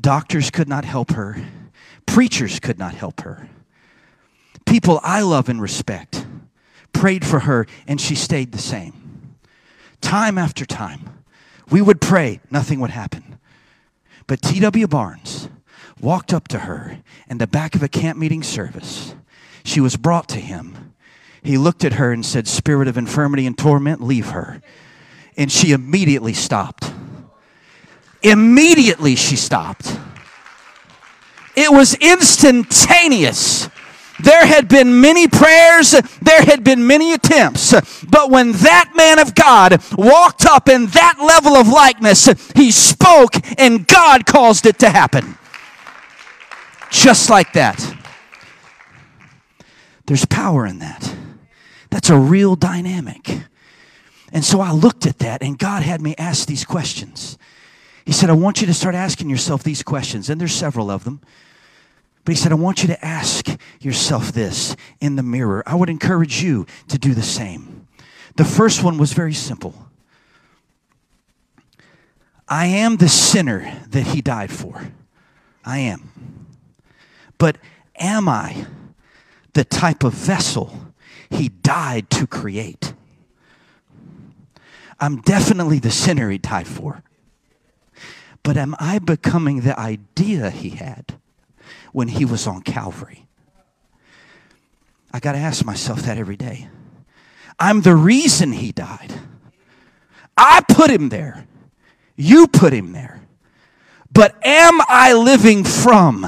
Doctors 0.00 0.50
could 0.50 0.68
not 0.68 0.84
help 0.84 1.10
her, 1.10 1.44
preachers 2.06 2.60
could 2.60 2.78
not 2.78 2.94
help 2.94 3.22
her 3.22 3.48
people 4.66 5.00
I 5.02 5.22
love 5.22 5.48
and 5.48 5.60
respect 5.60 6.26
prayed 6.92 7.24
for 7.24 7.40
her, 7.40 7.66
and 7.86 8.00
she 8.00 8.14
stayed 8.14 8.52
the 8.52 8.58
same. 8.58 9.36
Time 10.00 10.38
after 10.38 10.64
time, 10.64 11.22
we 11.70 11.82
would 11.82 12.00
pray, 12.00 12.40
nothing 12.50 12.80
would 12.80 12.90
happen. 12.90 13.38
But 14.26 14.40
T.W. 14.40 14.86
Barnes 14.86 15.48
walked 16.00 16.32
up 16.32 16.48
to 16.48 16.60
her 16.60 16.98
in 17.28 17.38
the 17.38 17.46
back 17.46 17.74
of 17.74 17.82
a 17.82 17.88
camp 17.88 18.18
meeting 18.18 18.42
service. 18.42 19.14
She 19.64 19.80
was 19.80 19.96
brought 19.96 20.28
to 20.30 20.40
him. 20.40 20.94
He 21.42 21.58
looked 21.58 21.84
at 21.84 21.94
her 21.94 22.12
and 22.12 22.24
said, 22.24 22.48
Spirit 22.48 22.88
of 22.88 22.96
infirmity 22.96 23.46
and 23.46 23.56
torment, 23.56 24.00
leave 24.00 24.30
her. 24.30 24.62
And 25.36 25.50
she 25.50 25.72
immediately 25.72 26.32
stopped. 26.32 26.92
Immediately 28.22 29.16
she 29.16 29.36
stopped. 29.36 29.98
It 31.56 31.70
was 31.70 31.94
instantaneous. 31.94 33.68
There 34.20 34.46
had 34.46 34.68
been 34.68 35.00
many 35.00 35.26
prayers, 35.26 35.90
there 36.22 36.42
had 36.42 36.62
been 36.62 36.86
many 36.86 37.12
attempts, 37.12 37.74
but 38.04 38.30
when 38.30 38.52
that 38.52 38.92
man 38.94 39.18
of 39.18 39.34
God 39.34 39.82
walked 39.98 40.46
up 40.46 40.68
in 40.68 40.86
that 40.86 41.16
level 41.18 41.56
of 41.56 41.66
likeness, 41.68 42.26
he 42.54 42.70
spoke 42.70 43.34
and 43.58 43.86
God 43.86 44.24
caused 44.24 44.66
it 44.66 44.78
to 44.80 44.88
happen. 44.88 45.36
Just 46.90 47.28
like 47.28 47.52
that. 47.54 47.96
There's 50.06 50.24
power 50.26 50.64
in 50.64 50.78
that. 50.78 51.12
That's 51.90 52.10
a 52.10 52.16
real 52.16 52.54
dynamic. 52.54 53.28
And 54.32 54.44
so 54.44 54.60
I 54.60 54.72
looked 54.72 55.06
at 55.06 55.20
that, 55.20 55.42
and 55.42 55.58
God 55.58 55.82
had 55.82 56.00
me 56.00 56.14
ask 56.18 56.46
these 56.46 56.64
questions. 56.64 57.38
He 58.04 58.12
said, 58.12 58.30
I 58.30 58.34
want 58.34 58.60
you 58.60 58.66
to 58.66 58.74
start 58.74 58.94
asking 58.94 59.30
yourself 59.30 59.62
these 59.62 59.82
questions, 59.82 60.28
and 60.28 60.40
there's 60.40 60.52
several 60.52 60.90
of 60.90 61.04
them. 61.04 61.20
But 62.24 62.34
he 62.34 62.40
said, 62.40 62.52
I 62.52 62.56
want 62.56 62.82
you 62.82 62.88
to 62.88 63.04
ask 63.04 63.48
yourself 63.80 64.32
this 64.32 64.76
in 65.00 65.16
the 65.16 65.22
mirror. 65.22 65.62
I 65.66 65.74
would 65.74 65.90
encourage 65.90 66.42
you 66.42 66.66
to 66.88 66.98
do 66.98 67.12
the 67.12 67.22
same. 67.22 67.86
The 68.36 68.44
first 68.44 68.82
one 68.82 68.98
was 68.98 69.12
very 69.12 69.34
simple 69.34 69.74
I 72.48 72.66
am 72.66 72.96
the 72.96 73.08
sinner 73.08 73.82
that 73.88 74.08
he 74.08 74.20
died 74.20 74.50
for. 74.50 74.92
I 75.64 75.78
am. 75.78 76.46
But 77.38 77.56
am 77.96 78.28
I 78.28 78.66
the 79.54 79.64
type 79.64 80.04
of 80.04 80.12
vessel 80.12 80.92
he 81.30 81.48
died 81.48 82.10
to 82.10 82.26
create? 82.26 82.92
I'm 85.00 85.20
definitely 85.22 85.78
the 85.78 85.90
sinner 85.90 86.30
he 86.30 86.38
died 86.38 86.66
for. 86.66 87.02
But 88.42 88.56
am 88.56 88.76
I 88.78 88.98
becoming 88.98 89.62
the 89.62 89.78
idea 89.78 90.50
he 90.50 90.70
had? 90.70 91.18
When 91.94 92.08
he 92.08 92.24
was 92.24 92.48
on 92.48 92.60
Calvary? 92.60 93.24
I 95.12 95.20
got 95.20 95.32
to 95.32 95.38
ask 95.38 95.64
myself 95.64 96.02
that 96.02 96.18
every 96.18 96.34
day. 96.36 96.68
I'm 97.56 97.82
the 97.82 97.94
reason 97.94 98.50
he 98.50 98.72
died. 98.72 99.12
I 100.36 100.62
put 100.68 100.90
him 100.90 101.08
there. 101.08 101.46
You 102.16 102.48
put 102.48 102.72
him 102.72 102.90
there. 102.90 103.22
But 104.12 104.34
am 104.44 104.80
I 104.88 105.12
living 105.12 105.62
from 105.62 106.26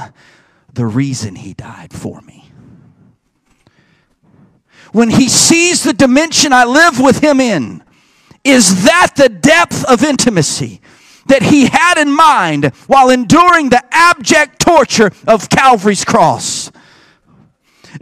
the 0.73 0.87
reason 0.87 1.35
he 1.35 1.53
died 1.53 1.93
for 1.93 2.21
me? 2.21 2.49
When 4.93 5.11
he 5.11 5.29
sees 5.29 5.83
the 5.83 5.93
dimension 5.93 6.53
I 6.53 6.65
live 6.65 7.01
with 7.01 7.19
him 7.19 7.41
in, 7.41 7.83
is 8.45 8.85
that 8.85 9.15
the 9.17 9.29
depth 9.29 9.85
of 9.87 10.05
intimacy 10.05 10.81
that 11.27 11.43
he 11.43 11.67
had 11.67 11.99
in 11.99 12.15
mind 12.15 12.67
while 12.87 13.11
enduring 13.11 13.69
the 13.69 13.83
abject 13.91 14.61
torture 14.61 15.11
of 15.27 15.49
Calvary's 15.49 16.05
cross? 16.05 16.71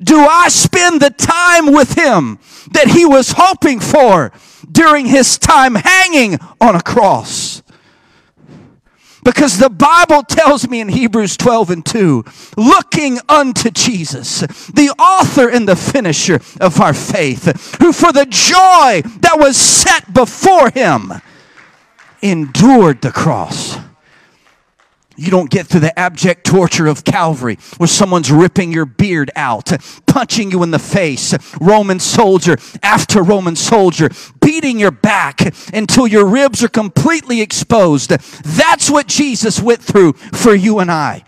Do 0.03 0.19
I 0.19 0.49
spend 0.49 1.01
the 1.01 1.11
time 1.11 1.73
with 1.73 1.95
him 1.95 2.39
that 2.73 2.89
he 2.89 3.05
was 3.05 3.35
hoping 3.37 3.81
for 3.81 4.33
during 4.71 5.07
his 5.07 5.39
time 5.39 5.75
hanging 5.75 6.39
on 6.61 6.75
a 6.75 6.83
cross? 6.83 7.63
Because 9.23 9.59
the 9.59 9.71
Bible 9.71 10.23
tells 10.23 10.69
me 10.69 10.81
in 10.81 10.89
Hebrews 10.89 11.39
12 11.39 11.71
and 11.71 11.87
2, 11.87 12.25
looking 12.59 13.19
unto 13.27 13.71
Jesus, 13.71 14.41
the 14.67 14.91
author 14.99 15.49
and 15.49 15.67
the 15.67 15.77
finisher 15.77 16.41
of 16.61 16.79
our 16.79 16.93
faith, 16.93 17.77
who 17.81 17.93
for 17.93 18.13
the 18.13 18.27
joy 18.27 19.01
that 19.21 19.37
was 19.39 19.57
set 19.57 20.13
before 20.13 20.69
him 20.71 21.13
endured 22.25 23.03
the 23.03 23.13
cross. 23.13 23.79
You 25.17 25.31
don't 25.31 25.49
get 25.49 25.69
through 25.69 25.81
the 25.81 25.97
abject 25.97 26.45
torture 26.45 26.89
of 26.89 27.05
Calvary 27.05 27.57
where 27.77 27.87
someone's 27.87 28.33
ripping 28.33 28.73
your 28.73 28.87
beard 28.87 29.31
out, 29.37 29.71
punching 30.07 30.51
you 30.51 30.65
in 30.65 30.73
the 30.73 30.81
face, 30.81 31.35
Roman 31.61 32.01
soldier 32.01 32.57
after 32.83 33.23
Roman 33.23 33.55
soldier, 33.55 34.09
beating 34.41 34.81
your 34.81 34.91
back 34.91 35.41
until 35.73 36.09
your 36.09 36.27
ribs 36.27 36.65
are 36.65 36.69
completely 36.69 37.43
exposed. 37.43 38.11
That's 38.11 38.91
what 38.91 39.07
Jesus 39.07 39.61
went 39.63 39.83
through 39.83 40.15
for 40.15 40.53
you 40.53 40.81
and 40.81 40.91
I 40.91 41.25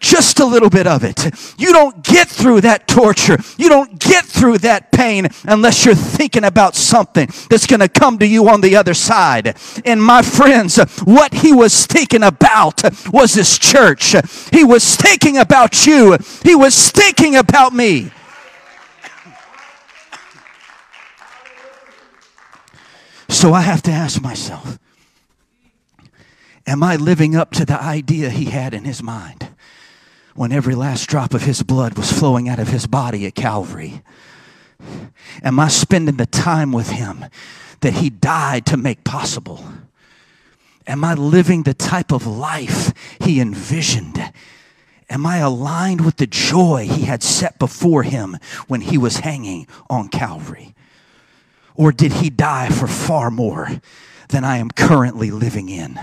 just 0.00 0.40
a 0.40 0.44
little 0.44 0.70
bit 0.70 0.86
of 0.86 1.04
it. 1.04 1.24
You 1.58 1.72
don't 1.72 2.02
get 2.02 2.28
through 2.28 2.62
that 2.62 2.86
torture. 2.86 3.38
You 3.56 3.68
don't 3.68 3.98
get 3.98 4.24
through 4.24 4.58
that 4.58 4.92
pain 4.92 5.28
unless 5.44 5.84
you're 5.84 5.94
thinking 5.94 6.44
about 6.44 6.74
something 6.74 7.28
that's 7.50 7.66
going 7.66 7.80
to 7.80 7.88
come 7.88 8.18
to 8.18 8.26
you 8.26 8.48
on 8.48 8.60
the 8.60 8.76
other 8.76 8.94
side. 8.94 9.56
And 9.84 10.02
my 10.02 10.22
friends, 10.22 10.76
what 11.04 11.34
he 11.34 11.52
was 11.52 11.86
thinking 11.86 12.22
about 12.22 12.82
was 13.12 13.34
this 13.34 13.58
church. 13.58 14.14
He 14.52 14.64
was 14.64 14.96
thinking 14.96 15.36
about 15.36 15.86
you. 15.86 16.16
He 16.42 16.54
was 16.54 16.90
thinking 16.90 17.36
about 17.36 17.72
me. 17.72 18.10
So 23.28 23.52
I 23.52 23.60
have 23.60 23.82
to 23.82 23.90
ask 23.90 24.22
myself, 24.22 24.78
am 26.66 26.82
I 26.82 26.96
living 26.96 27.36
up 27.36 27.52
to 27.52 27.64
the 27.64 27.80
idea 27.80 28.30
he 28.30 28.46
had 28.46 28.74
in 28.74 28.84
his 28.84 29.02
mind? 29.02 29.48
When 30.38 30.52
every 30.52 30.76
last 30.76 31.08
drop 31.08 31.34
of 31.34 31.42
his 31.42 31.64
blood 31.64 31.98
was 31.98 32.12
flowing 32.12 32.48
out 32.48 32.60
of 32.60 32.68
his 32.68 32.86
body 32.86 33.26
at 33.26 33.34
Calvary? 33.34 34.02
Am 35.42 35.58
I 35.58 35.66
spending 35.66 36.14
the 36.14 36.26
time 36.26 36.70
with 36.70 36.90
him 36.90 37.24
that 37.80 37.94
he 37.94 38.08
died 38.08 38.64
to 38.66 38.76
make 38.76 39.02
possible? 39.02 39.64
Am 40.86 41.02
I 41.02 41.14
living 41.14 41.64
the 41.64 41.74
type 41.74 42.12
of 42.12 42.24
life 42.24 42.92
he 43.20 43.40
envisioned? 43.40 44.32
Am 45.10 45.26
I 45.26 45.38
aligned 45.38 46.04
with 46.04 46.18
the 46.18 46.28
joy 46.28 46.86
he 46.88 47.02
had 47.02 47.24
set 47.24 47.58
before 47.58 48.04
him 48.04 48.38
when 48.68 48.82
he 48.82 48.96
was 48.96 49.16
hanging 49.16 49.66
on 49.90 50.08
Calvary? 50.08 50.72
Or 51.74 51.90
did 51.90 52.12
he 52.12 52.30
die 52.30 52.68
for 52.68 52.86
far 52.86 53.32
more 53.32 53.68
than 54.28 54.44
I 54.44 54.58
am 54.58 54.70
currently 54.70 55.32
living 55.32 55.68
in? 55.68 55.98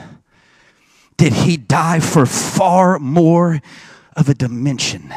Did 1.15 1.32
he 1.32 1.56
die 1.56 2.02
for 2.02 2.26
far 2.26 3.00
more 3.00 3.62
of 4.15 4.30
a 4.30 4.34
dimension 4.34 5.13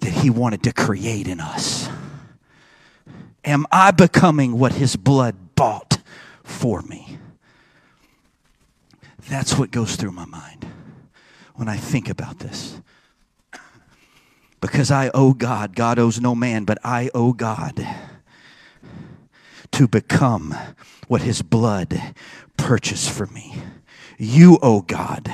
that 0.00 0.12
He 0.12 0.30
wanted 0.30 0.62
to 0.64 0.72
create 0.72 1.26
in 1.26 1.40
us? 1.40 1.88
Am 3.44 3.66
I 3.70 3.90
becoming 3.90 4.58
what 4.58 4.72
His 4.72 4.96
blood 4.96 5.54
bought 5.54 5.98
for 6.42 6.82
me? 6.82 7.18
That's 9.28 9.58
what 9.58 9.70
goes 9.70 9.96
through 9.96 10.12
my 10.12 10.26
mind 10.26 10.66
when 11.54 11.68
I 11.68 11.76
think 11.76 12.08
about 12.08 12.40
this. 12.40 12.80
Because 14.60 14.90
I 14.90 15.10
owe 15.12 15.34
God, 15.34 15.76
God 15.76 15.98
owes 15.98 16.20
no 16.20 16.34
man, 16.34 16.64
but 16.64 16.78
I 16.82 17.10
owe 17.14 17.32
God 17.32 17.86
to 19.72 19.88
become 19.88 20.54
what 21.06 21.22
His 21.22 21.42
blood 21.42 22.00
purchased 22.56 23.10
for 23.10 23.26
me. 23.26 23.56
You 24.18 24.58
owe 24.62 24.80
God 24.80 25.32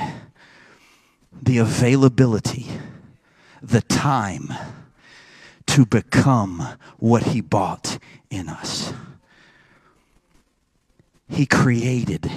the 1.41 1.57
availability, 1.57 2.67
the 3.61 3.81
time 3.81 4.53
to 5.67 5.85
become 5.85 6.77
what 6.97 7.23
He 7.23 7.41
bought 7.41 7.97
in 8.29 8.47
us. 8.47 8.93
He 11.27 11.45
created 11.45 12.29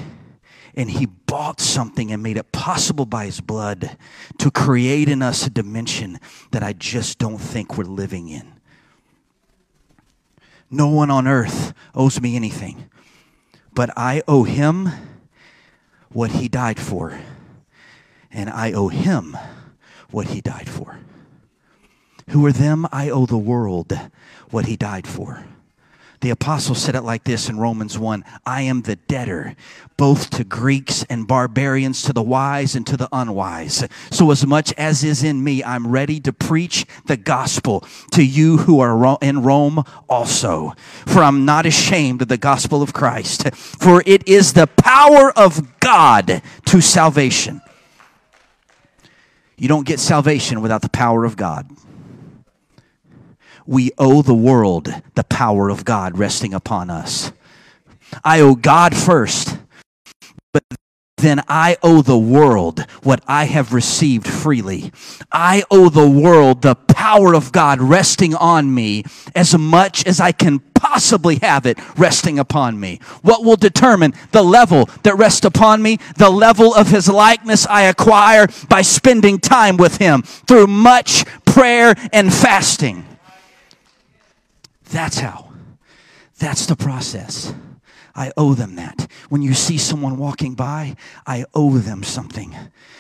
and 0.74 0.90
He 0.90 1.06
bought 1.06 1.60
something 1.60 2.12
and 2.12 2.22
made 2.22 2.36
it 2.36 2.52
possible 2.52 3.06
by 3.06 3.26
His 3.26 3.40
blood 3.40 3.96
to 4.38 4.50
create 4.50 5.08
in 5.08 5.20
us 5.20 5.46
a 5.46 5.50
dimension 5.50 6.18
that 6.52 6.62
I 6.62 6.72
just 6.72 7.18
don't 7.18 7.38
think 7.38 7.76
we're 7.76 7.84
living 7.84 8.28
in. 8.28 8.52
No 10.70 10.88
one 10.88 11.10
on 11.10 11.28
earth 11.28 11.74
owes 11.94 12.20
me 12.20 12.36
anything, 12.36 12.88
but 13.74 13.90
I 13.96 14.22
owe 14.26 14.44
Him 14.44 14.88
what 16.10 16.30
He 16.30 16.48
died 16.48 16.80
for 16.80 17.18
and 18.34 18.50
I 18.50 18.72
owe 18.72 18.88
him 18.88 19.38
what 20.10 20.26
he 20.26 20.40
died 20.40 20.68
for. 20.68 20.98
Who 22.30 22.44
are 22.44 22.52
them? 22.52 22.86
I 22.92 23.08
owe 23.08 23.26
the 23.26 23.38
world 23.38 23.98
what 24.50 24.66
he 24.66 24.76
died 24.76 25.06
for. 25.06 25.44
The 26.20 26.30
apostle 26.30 26.74
said 26.74 26.94
it 26.94 27.02
like 27.02 27.24
this 27.24 27.50
in 27.50 27.58
Romans 27.58 27.98
1 27.98 28.24
I 28.46 28.62
am 28.62 28.80
the 28.80 28.96
debtor, 28.96 29.54
both 29.98 30.30
to 30.30 30.42
Greeks 30.42 31.04
and 31.10 31.28
barbarians, 31.28 32.00
to 32.02 32.14
the 32.14 32.22
wise 32.22 32.74
and 32.74 32.86
to 32.86 32.96
the 32.96 33.10
unwise. 33.12 33.86
So, 34.10 34.30
as 34.30 34.46
much 34.46 34.72
as 34.78 35.04
is 35.04 35.22
in 35.22 35.44
me, 35.44 35.62
I'm 35.62 35.86
ready 35.86 36.20
to 36.20 36.32
preach 36.32 36.86
the 37.04 37.18
gospel 37.18 37.84
to 38.12 38.24
you 38.24 38.56
who 38.56 38.80
are 38.80 39.18
in 39.20 39.42
Rome 39.42 39.84
also. 40.08 40.72
For 41.04 41.22
I'm 41.22 41.44
not 41.44 41.66
ashamed 41.66 42.22
of 42.22 42.28
the 42.28 42.38
gospel 42.38 42.80
of 42.80 42.94
Christ, 42.94 43.54
for 43.54 44.02
it 44.06 44.26
is 44.26 44.54
the 44.54 44.66
power 44.66 45.30
of 45.36 45.78
God 45.80 46.40
to 46.64 46.80
salvation 46.80 47.60
You 49.64 49.68
don't 49.68 49.86
get 49.86 49.98
salvation 49.98 50.60
without 50.60 50.82
the 50.82 50.90
power 50.90 51.24
of 51.24 51.38
God. 51.38 51.70
We 53.64 53.92
owe 53.96 54.20
the 54.20 54.34
world 54.34 54.92
the 55.14 55.24
power 55.24 55.70
of 55.70 55.86
God 55.86 56.18
resting 56.18 56.52
upon 56.52 56.90
us. 56.90 57.32
I 58.22 58.40
owe 58.40 58.56
God 58.56 58.94
first, 58.94 59.56
then 61.24 61.42
I 61.48 61.76
owe 61.82 62.02
the 62.02 62.18
world 62.18 62.80
what 63.02 63.22
I 63.26 63.46
have 63.46 63.72
received 63.72 64.26
freely. 64.26 64.92
I 65.32 65.64
owe 65.70 65.88
the 65.88 66.08
world 66.08 66.62
the 66.62 66.74
power 66.74 67.34
of 67.34 67.50
God 67.50 67.80
resting 67.80 68.34
on 68.34 68.74
me 68.74 69.04
as 69.34 69.56
much 69.56 70.06
as 70.06 70.20
I 70.20 70.32
can 70.32 70.60
possibly 70.74 71.36
have 71.36 71.64
it 71.64 71.78
resting 71.96 72.38
upon 72.38 72.78
me. 72.78 73.00
What 73.22 73.42
will 73.42 73.56
determine 73.56 74.12
the 74.32 74.42
level 74.42 74.88
that 75.02 75.16
rests 75.16 75.44
upon 75.44 75.82
me? 75.82 75.98
The 76.16 76.30
level 76.30 76.74
of 76.74 76.88
His 76.88 77.08
likeness 77.08 77.66
I 77.66 77.82
acquire 77.84 78.46
by 78.68 78.82
spending 78.82 79.38
time 79.38 79.76
with 79.78 79.96
Him 79.96 80.22
through 80.22 80.66
much 80.66 81.24
prayer 81.46 81.94
and 82.12 82.32
fasting. 82.32 83.04
That's 84.90 85.18
how. 85.18 85.52
That's 86.38 86.66
the 86.66 86.76
process. 86.76 87.54
I 88.14 88.32
owe 88.36 88.54
them 88.54 88.76
that. 88.76 89.10
When 89.28 89.42
you 89.42 89.54
see 89.54 89.78
someone 89.78 90.18
walking 90.18 90.54
by, 90.54 90.96
I 91.26 91.44
owe 91.54 91.78
them 91.78 92.02
something. 92.02 92.54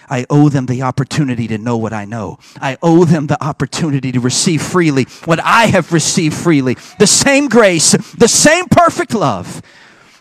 I 0.08 0.26
owe 0.28 0.48
them 0.48 0.66
the 0.66 0.82
opportunity 0.82 1.46
to 1.48 1.58
know 1.58 1.76
what 1.76 1.92
I 1.92 2.04
know. 2.04 2.38
I 2.60 2.76
owe 2.82 3.04
them 3.04 3.26
the 3.26 3.42
opportunity 3.42 4.12
to 4.12 4.20
receive 4.20 4.62
freely 4.62 5.04
what 5.24 5.40
I 5.40 5.66
have 5.66 5.92
received 5.92 6.34
freely. 6.34 6.76
The 6.98 7.06
same 7.06 7.48
grace, 7.48 7.92
the 7.92 8.28
same 8.28 8.66
perfect 8.66 9.14
love, 9.14 9.62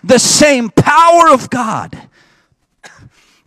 the 0.04 0.20
same 0.20 0.70
power 0.70 1.30
of 1.30 1.50
God 1.50 2.10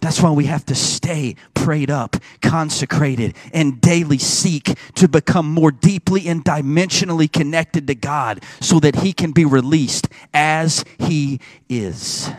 that's 0.01 0.21
why 0.21 0.31
we 0.31 0.45
have 0.45 0.65
to 0.67 0.75
stay 0.75 1.37
prayed 1.55 1.91
up, 1.91 2.17
consecrated, 2.43 3.35
and 3.53 3.81
daily 3.81 4.19
seek 4.19 4.77
to 4.95 5.09
become 5.09 5.51
more 5.51 5.71
deeply 5.71 6.29
and 6.29 6.45
dimensionally 6.45 7.33
connected 7.33 7.87
to 7.87 7.95
God 7.95 8.43
so 8.61 8.79
that 8.81 8.97
He 8.97 9.13
can 9.13 9.33
be 9.33 9.45
released 9.45 10.09
as 10.35 10.85
He 10.99 11.41
is. 11.69 12.31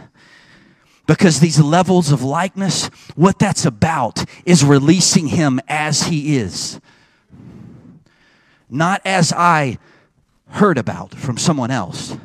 Because 1.07 1.39
these 1.39 1.59
levels 1.59 2.11
of 2.11 2.21
likeness, 2.21 2.87
what 3.15 3.39
that's 3.39 3.65
about 3.65 4.23
is 4.45 4.63
releasing 4.63 5.27
Him 5.27 5.59
as 5.67 6.03
He 6.03 6.37
is. 6.37 6.79
Not 8.69 9.01
as 9.05 9.33
I 9.33 9.79
heard 10.49 10.77
about 10.77 11.15
from 11.15 11.37
someone 11.37 11.71
else 11.71 12.15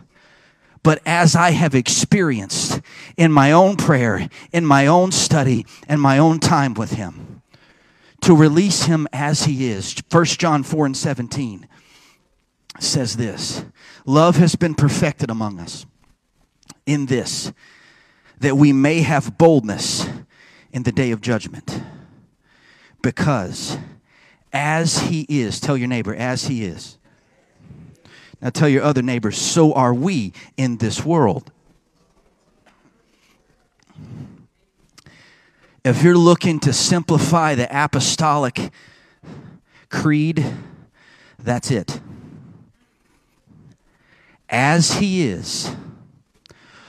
but 0.83 1.01
as 1.07 1.37
I 1.37 1.51
have 1.51 1.75
experienced 1.75 2.81
in 3.17 3.31
my 3.31 3.53
own 3.53 3.77
prayer, 3.77 4.29
in 4.53 4.67
my 4.67 4.87
own 4.87 5.13
study, 5.13 5.65
and 5.87 6.01
my 6.01 6.19
own 6.19 6.41
time 6.41 6.75
with 6.75 6.93
Him, 6.93 7.43
to 8.23 8.35
release 8.35 8.85
Him 8.85 9.07
as 9.13 9.45
He 9.45 9.67
is. 9.69 9.95
1 10.11 10.25
John 10.25 10.63
4 10.63 10.87
and 10.87 10.97
17 10.97 11.69
says 12.81 13.17
this 13.17 13.65
Love 14.05 14.37
has 14.37 14.57
been 14.57 14.75
perfected 14.75 15.31
among 15.31 15.61
us 15.61 15.87
in 16.85 17.07
this, 17.07 17.53
that 18.41 18.57
we 18.57 18.73
may 18.73 19.03
have 19.03 19.39
boldness 19.39 20.09
in 20.73 20.83
the 20.83 20.93
day 20.93 21.13
of 21.13 21.21
judgment. 21.21 21.81
Because 23.03 23.79
as 24.53 24.99
He 24.99 25.27
is, 25.29 25.61
tell 25.61 25.77
your 25.77 25.89
neighbor, 25.89 26.15
as 26.15 26.47
He 26.47 26.65
is 26.65 26.99
now 28.43 28.51
tell 28.51 28.69
your 28.69 28.83
other 28.83 29.03
neighbors, 29.03 29.39
so 29.39 29.73
are 29.73 29.95
we 29.95 30.33
in 30.57 30.79
this 30.79 31.05
world. 31.05 31.53
If 35.85 36.03
you're 36.03 36.19
looking 36.19 36.59
to 36.61 36.73
simplify 36.73 37.55
the 37.55 37.69
apostolic 37.71 38.73
creed, 39.89 40.45
that's 41.39 41.71
it. 41.71 42.01
As 44.49 44.95
he 44.95 45.23
is, 45.23 45.75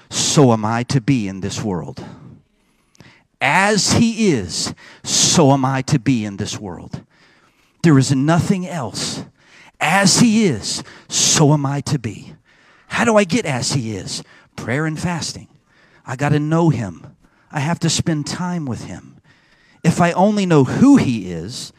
so 0.09 0.53
am 0.53 0.65
I 0.65 0.83
to 0.83 0.99
be 0.99 1.27
in 1.27 1.41
this 1.41 1.63
world. 1.63 2.03
As 3.39 3.93
he 3.93 4.31
is, 4.31 4.73
so 5.03 5.51
am 5.51 5.65
I 5.65 5.81
to 5.83 5.99
be 5.99 6.25
in 6.25 6.37
this 6.37 6.59
world. 6.59 7.03
There 7.83 7.97
is 7.99 8.11
nothing 8.11 8.67
else 8.67 9.25
as 9.83 10.19
He 10.19 10.45
is, 10.45 10.81
so 11.09 11.53
am 11.53 11.65
I 11.65 11.81
to 11.81 11.99
be. 11.99 12.33
How 12.87 13.05
do 13.05 13.17
I 13.17 13.25
get 13.25 13.45
as 13.45 13.73
He 13.73 13.95
is? 13.95 14.23
Prayer 14.55 14.85
and 14.85 14.99
fasting. 14.99 15.49
I 16.05 16.15
got 16.15 16.29
to 16.29 16.39
know 16.39 16.69
Him. 16.69 17.15
I 17.51 17.59
have 17.59 17.79
to 17.79 17.89
spend 17.89 18.25
time 18.25 18.65
with 18.65 18.85
Him. 18.85 19.17
If 19.83 19.99
I 19.99 20.13
only 20.13 20.45
know 20.45 20.63
who 20.63 20.95
He 20.97 21.31
is, 21.31 21.73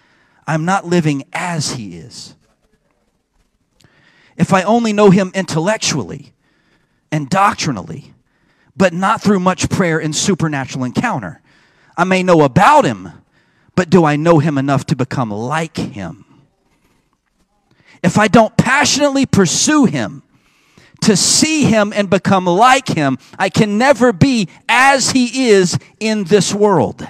I'm 0.47 0.65
not 0.65 0.87
living 0.87 1.25
as 1.33 1.73
He 1.73 1.97
is. 1.97 2.37
If 4.37 4.53
I 4.53 4.63
only 4.63 4.93
know 4.93 5.11
Him 5.11 5.33
intellectually 5.35 6.35
and 7.11 7.31
doctrinally, 7.31 8.13
but 8.77 8.93
not 8.93 9.23
through 9.23 9.41
much 9.41 9.71
prayer 9.71 9.99
and 9.99 10.15
supernatural 10.15 10.85
encounter, 10.85 11.41
I 11.97 12.05
may 12.05 12.23
know 12.23 12.43
about 12.43 12.85
Him, 12.85 13.09
but 13.75 13.89
do 13.89 14.05
I 14.05 14.17
know 14.17 14.41
Him 14.41 14.59
enough 14.59 14.85
to 14.87 14.97
become 14.97 15.31
like 15.31 15.77
Him? 15.77 16.24
If 18.05 18.19
I 18.19 18.29
don't 18.29 18.55
passionately 18.57 19.25
pursue 19.25 19.87
Him, 19.87 20.23
to 21.01 21.17
see 21.17 21.65
Him 21.65 21.93
and 21.95 22.09
become 22.09 22.45
like 22.45 22.89
Him, 22.89 23.19
I 23.39 23.49
can 23.49 23.79
never 23.79 24.13
be 24.13 24.49
as 24.69 25.11
He 25.11 25.49
is 25.49 25.79
in 26.01 26.25
this 26.25 26.53
world. 26.53 27.07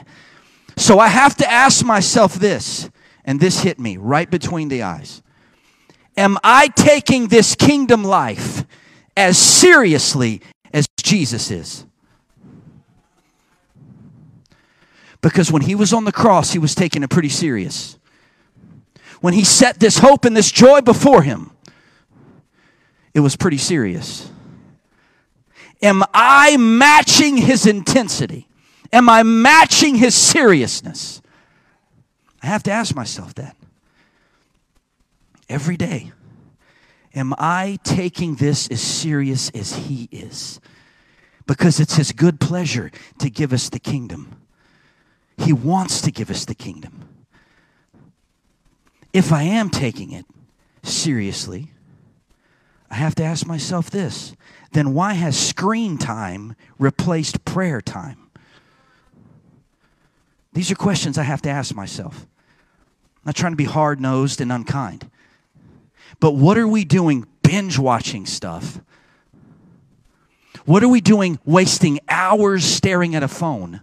So 0.77 0.99
I 1.01 1.09
have 1.09 1.37
to 1.37 1.51
ask 1.51 1.85
myself 1.85 2.35
this, 2.35 2.91
and 3.25 3.41
this 3.41 3.61
hit 3.61 3.79
me 3.79 3.97
right 3.97 4.31
between 4.31 4.69
the 4.69 4.83
eyes. 4.83 5.21
Am 6.17 6.39
I 6.45 6.69
taking 6.69 7.27
this 7.27 7.57
kingdom 7.57 8.05
life 8.05 8.65
as 9.17 9.37
seriously 9.37 10.43
as 10.73 10.87
Jesus 11.03 11.51
is? 11.51 11.85
Because 15.21 15.51
when 15.51 15.63
he 15.63 15.75
was 15.75 15.93
on 15.93 16.05
the 16.05 16.13
cross, 16.13 16.53
he 16.53 16.59
was 16.59 16.75
taking 16.75 17.03
it 17.03 17.11
pretty 17.11 17.31
serious 17.31 17.99
when 19.25 19.33
he 19.33 19.43
set 19.43 19.81
this 19.81 19.97
hope 19.97 20.27
and 20.27 20.37
this 20.37 20.53
joy 20.53 20.83
before 20.83 21.23
him, 21.23 21.51
it 23.15 23.21
was 23.21 23.37
pretty 23.37 23.57
serious. 23.57 24.31
Am 25.81 26.03
I 26.13 26.59
matching 26.59 27.39
his 27.39 27.65
intensity? 27.65 28.47
Am 28.93 29.09
I 29.09 29.23
matching 29.23 29.95
his 29.95 30.15
seriousness? 30.15 31.23
I 32.43 32.49
have 32.49 32.63
to 32.65 32.71
ask 32.71 32.95
myself 32.95 33.35
that 33.37 33.57
every 35.49 35.79
day. 35.79 36.13
Am 37.15 37.33
I 37.39 37.79
taking 37.83 38.35
this 38.35 38.69
as 38.69 38.83
serious 38.83 39.49
as 39.55 39.75
he 39.75 40.07
is? 40.13 40.61
Because 41.47 41.81
it's 41.81 41.97
his 41.97 42.13
good 42.13 42.41
pleasure 42.41 42.91
to 43.21 43.31
give 43.31 43.55
us 43.55 43.71
the 43.71 43.81
kingdom. 43.81 44.37
He 45.39 45.55
wants 45.55 46.03
to 46.03 46.11
give 46.11 46.31
us 46.31 46.45
the 46.45 46.55
kingdom 46.55 47.14
if 49.15 49.33
I 49.33 49.45
am 49.45 49.71
taking 49.71 50.11
it 50.11 50.27
seriously, 50.83 51.71
I 52.91 52.97
have 52.97 53.15
to 53.15 53.25
ask 53.25 53.47
myself 53.47 53.89
this 53.89 54.35
then 54.73 54.93
why 54.93 55.15
has 55.15 55.39
screen 55.39 55.99
time 55.99 56.57
replaced 56.81 57.45
prayer 57.45 57.81
time? 57.81 58.19
These 60.53 60.71
are 60.73 60.75
questions 60.75 61.17
I 61.17 61.23
have 61.23 61.43
to 61.43 61.49
ask 61.49 61.75
myself. 61.75 62.27
I'm 63.17 63.27
not 63.27 63.37
trying 63.37 63.53
to 63.53 63.57
be 63.57 63.65
hard 63.65 64.01
nosed 64.01 64.41
and 64.41 64.51
unkind. 64.51 65.09
But 66.19 66.33
what 66.33 66.59
are 66.59 66.67
we 66.67 66.85
doing 66.85 67.25
binge 67.43 67.79
watching 67.79 68.27
stuff? 68.27 68.81
What 70.65 70.83
are 70.83 70.89
we 70.89 71.01
doing 71.01 71.39
wasting 71.45 72.01
hours 72.09 72.65
staring 72.65 73.15
at 73.15 73.23
a 73.23 73.29
phone? 73.29 73.81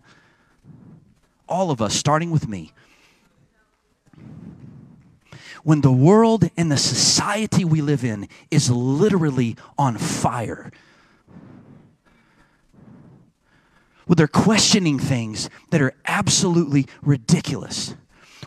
All 1.48 1.72
of 1.72 1.82
us, 1.82 1.96
starting 1.96 2.32
with 2.32 2.50
me 2.50 2.74
when 5.64 5.82
the 5.82 5.92
world 5.92 6.50
and 6.58 6.72
the 6.72 6.78
society 6.78 7.66
we 7.66 7.82
live 7.82 8.04
in 8.04 8.28
is 8.50 8.70
literally 8.70 9.56
on 9.78 9.98
fire. 9.98 10.72
Where 14.06 14.16
they're 14.16 14.28
questioning 14.28 15.00
things 15.00 15.50
that 15.70 15.82
are 15.82 15.94
absolutely 16.06 16.88
ridiculous. 17.02 17.96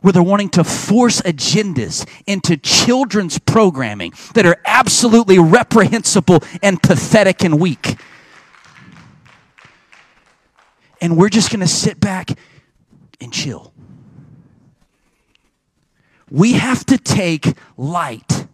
Where 0.03 0.13
they're 0.13 0.23
wanting 0.23 0.51
to 0.51 0.65
force 0.65 1.21
agendas 1.23 2.09
into 2.27 2.57
children's 2.57 3.39
programming 3.39 4.13
that 4.35 4.45
are 4.45 4.61
absolutely 4.65 5.39
reprehensible 5.39 6.41
and 6.63 6.83
pathetic 6.83 7.45
and 7.45 7.61
weak. 7.61 7.97
And 11.01 11.17
we're 11.17 11.29
just 11.29 11.51
going 11.51 11.61
to 11.61 11.67
sit 11.67 12.01
back 12.01 12.31
and 13.21 13.33
chill 13.33 13.74
we 16.35 16.55
have 16.55 16.85
to 16.85 16.99
take 16.99 17.57
light 17.77 18.49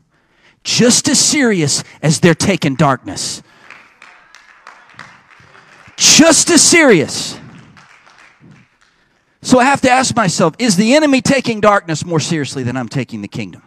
just 0.63 1.09
as 1.09 1.19
serious 1.19 1.83
as 2.03 2.21
they're 2.21 2.35
taking 2.35 2.75
darkness. 2.75 3.43
Just 5.97 6.51
as 6.51 6.61
serious. 6.61 7.39
So 9.41 9.59
I 9.59 9.65
have 9.65 9.81
to 9.81 9.91
ask 9.91 10.15
myself 10.15 10.55
is 10.59 10.77
the 10.77 10.95
enemy 10.95 11.23
taking 11.23 11.63
darkness 11.63 12.05
more 12.05 12.21
seriously 12.21 12.63
than 12.63 12.77
I'm 12.77 12.89
taking 12.89 13.23
the 13.23 13.29
kingdom? 13.29 13.63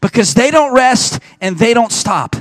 Because 0.00 0.34
they 0.34 0.52
don't 0.52 0.72
rest 0.72 1.20
and 1.40 1.58
they 1.58 1.74
don't 1.74 1.90
stop. 1.90 2.36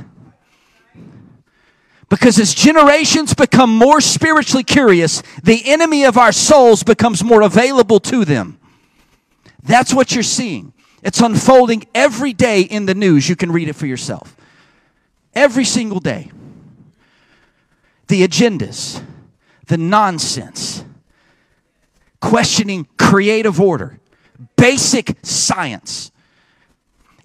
Because 2.07 2.37
as 2.37 2.53
generations 2.53 3.33
become 3.33 3.75
more 3.75 3.99
spiritually 3.99 4.63
curious, 4.63 5.23
the 5.41 5.63
enemy 5.65 6.05
of 6.05 6.19
our 6.19 6.31
souls 6.31 6.83
becomes 6.83 7.23
more 7.23 7.41
available 7.41 7.99
to 8.01 8.25
them. 8.25 8.58
That's 9.63 9.93
what 9.93 10.13
you're 10.13 10.23
seeing. 10.23 10.73
It's 11.03 11.21
unfolding 11.21 11.85
every 11.93 12.33
day 12.33 12.61
in 12.61 12.85
the 12.85 12.95
news. 12.95 13.29
You 13.29 13.35
can 13.35 13.51
read 13.51 13.69
it 13.69 13.73
for 13.73 13.85
yourself. 13.85 14.35
Every 15.33 15.65
single 15.65 15.99
day. 15.99 16.31
The 18.07 18.27
agendas, 18.27 19.03
the 19.67 19.77
nonsense, 19.77 20.83
questioning 22.19 22.87
creative 22.97 23.61
order, 23.61 23.99
basic 24.55 25.17
science. 25.23 26.11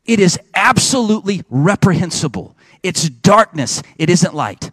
It 0.04 0.20
is 0.20 0.38
absolutely 0.54 1.42
reprehensible. 1.48 2.54
It's 2.82 3.08
darkness, 3.08 3.82
it 3.96 4.10
isn't 4.10 4.34
light. 4.34 4.70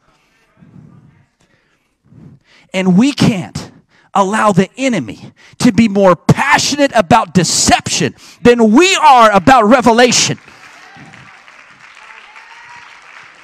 And 2.74 2.97
we 2.97 3.14
can't 3.14 3.72
allow 4.14 4.51
the 4.51 4.70
enemy 4.78 5.34
to 5.59 5.72
be 5.72 5.88
more 5.88 6.16
passionate 6.16 6.91
about 6.95 7.34
deception 7.34 8.16
than 8.41 8.72
we 8.72 8.95
are 8.95 9.32
about 9.32 9.64
revelation. 9.66 10.38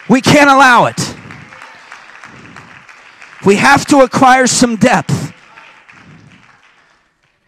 We 0.09 0.21
can't 0.21 0.49
allow 0.49 0.85
it. 0.85 1.15
We 3.45 3.55
have 3.55 3.85
to 3.87 3.99
acquire 3.99 4.47
some 4.47 4.75
depth. 4.75 5.33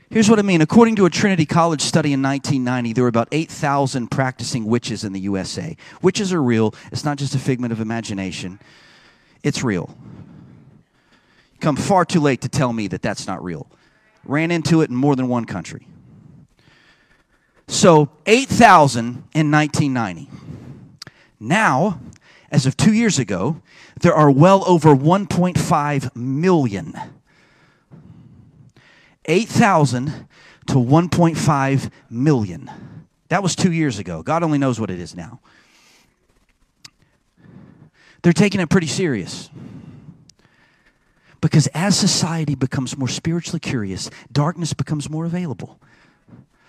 Here's 0.10 0.30
what 0.30 0.40
I 0.40 0.42
mean. 0.42 0.62
According 0.62 0.96
to 0.96 1.06
a 1.06 1.10
Trinity 1.10 1.46
College 1.46 1.82
study 1.82 2.14
in 2.14 2.22
1990, 2.22 2.94
there 2.94 3.04
were 3.04 3.10
about 3.10 3.28
8,000 3.32 4.10
practicing 4.10 4.66
witches 4.66 5.04
in 5.04 5.14
the 5.14 5.20
USA. 5.22 5.78
Witches 6.02 6.34
are 6.34 6.42
real, 6.42 6.74
it's 6.92 7.06
not 7.06 7.18
just 7.18 7.36
a 7.36 7.40
figment 7.40 7.72
of 7.72 7.80
imagination, 7.80 8.60
it's 9.44 9.64
real. 9.64 9.96
Come 11.60 11.76
far 11.76 12.06
too 12.06 12.20
late 12.20 12.42
to 12.42 12.50
tell 12.50 12.74
me 12.74 12.88
that 12.88 13.02
that's 13.02 13.28
not 13.28 13.44
real. 13.44 13.70
Ran 14.24 14.52
into 14.52 14.82
it 14.82 14.90
in 14.90 14.96
more 14.96 15.16
than 15.16 15.28
one 15.28 15.46
country. 15.46 15.88
So, 17.68 18.10
8,000 18.26 19.24
in 19.34 19.52
1990. 19.52 20.30
Now, 21.40 22.00
as 22.52 22.66
of 22.66 22.76
two 22.76 22.94
years 22.94 23.20
ago, 23.20 23.62
there 24.02 24.14
are 24.14 24.32
well 24.32 24.64
over 24.68 24.96
1.5 24.96 26.16
million 26.16 27.00
8,000 29.30 30.28
to 30.68 30.74
1.5 30.76 31.92
million. 32.10 32.72
That 33.28 33.44
was 33.44 33.56
two 33.56 33.72
years 33.72 34.00
ago. 34.00 34.24
God 34.24 34.42
only 34.42 34.58
knows 34.58 34.80
what 34.80 34.90
it 34.90 35.00
is 35.00 35.16
now. 35.16 35.40
They're 38.24 38.34
taking 38.34 38.60
it 38.60 38.70
pretty 38.70 38.88
serious. 38.88 39.52
Because 41.42 41.68
as 41.68 41.98
society 41.98 42.56
becomes 42.56 42.98
more 42.98 43.08
spiritually 43.08 43.60
curious, 43.60 44.10
darkness 44.32 44.74
becomes 44.74 45.10
more 45.10 45.26
available. 45.26 45.80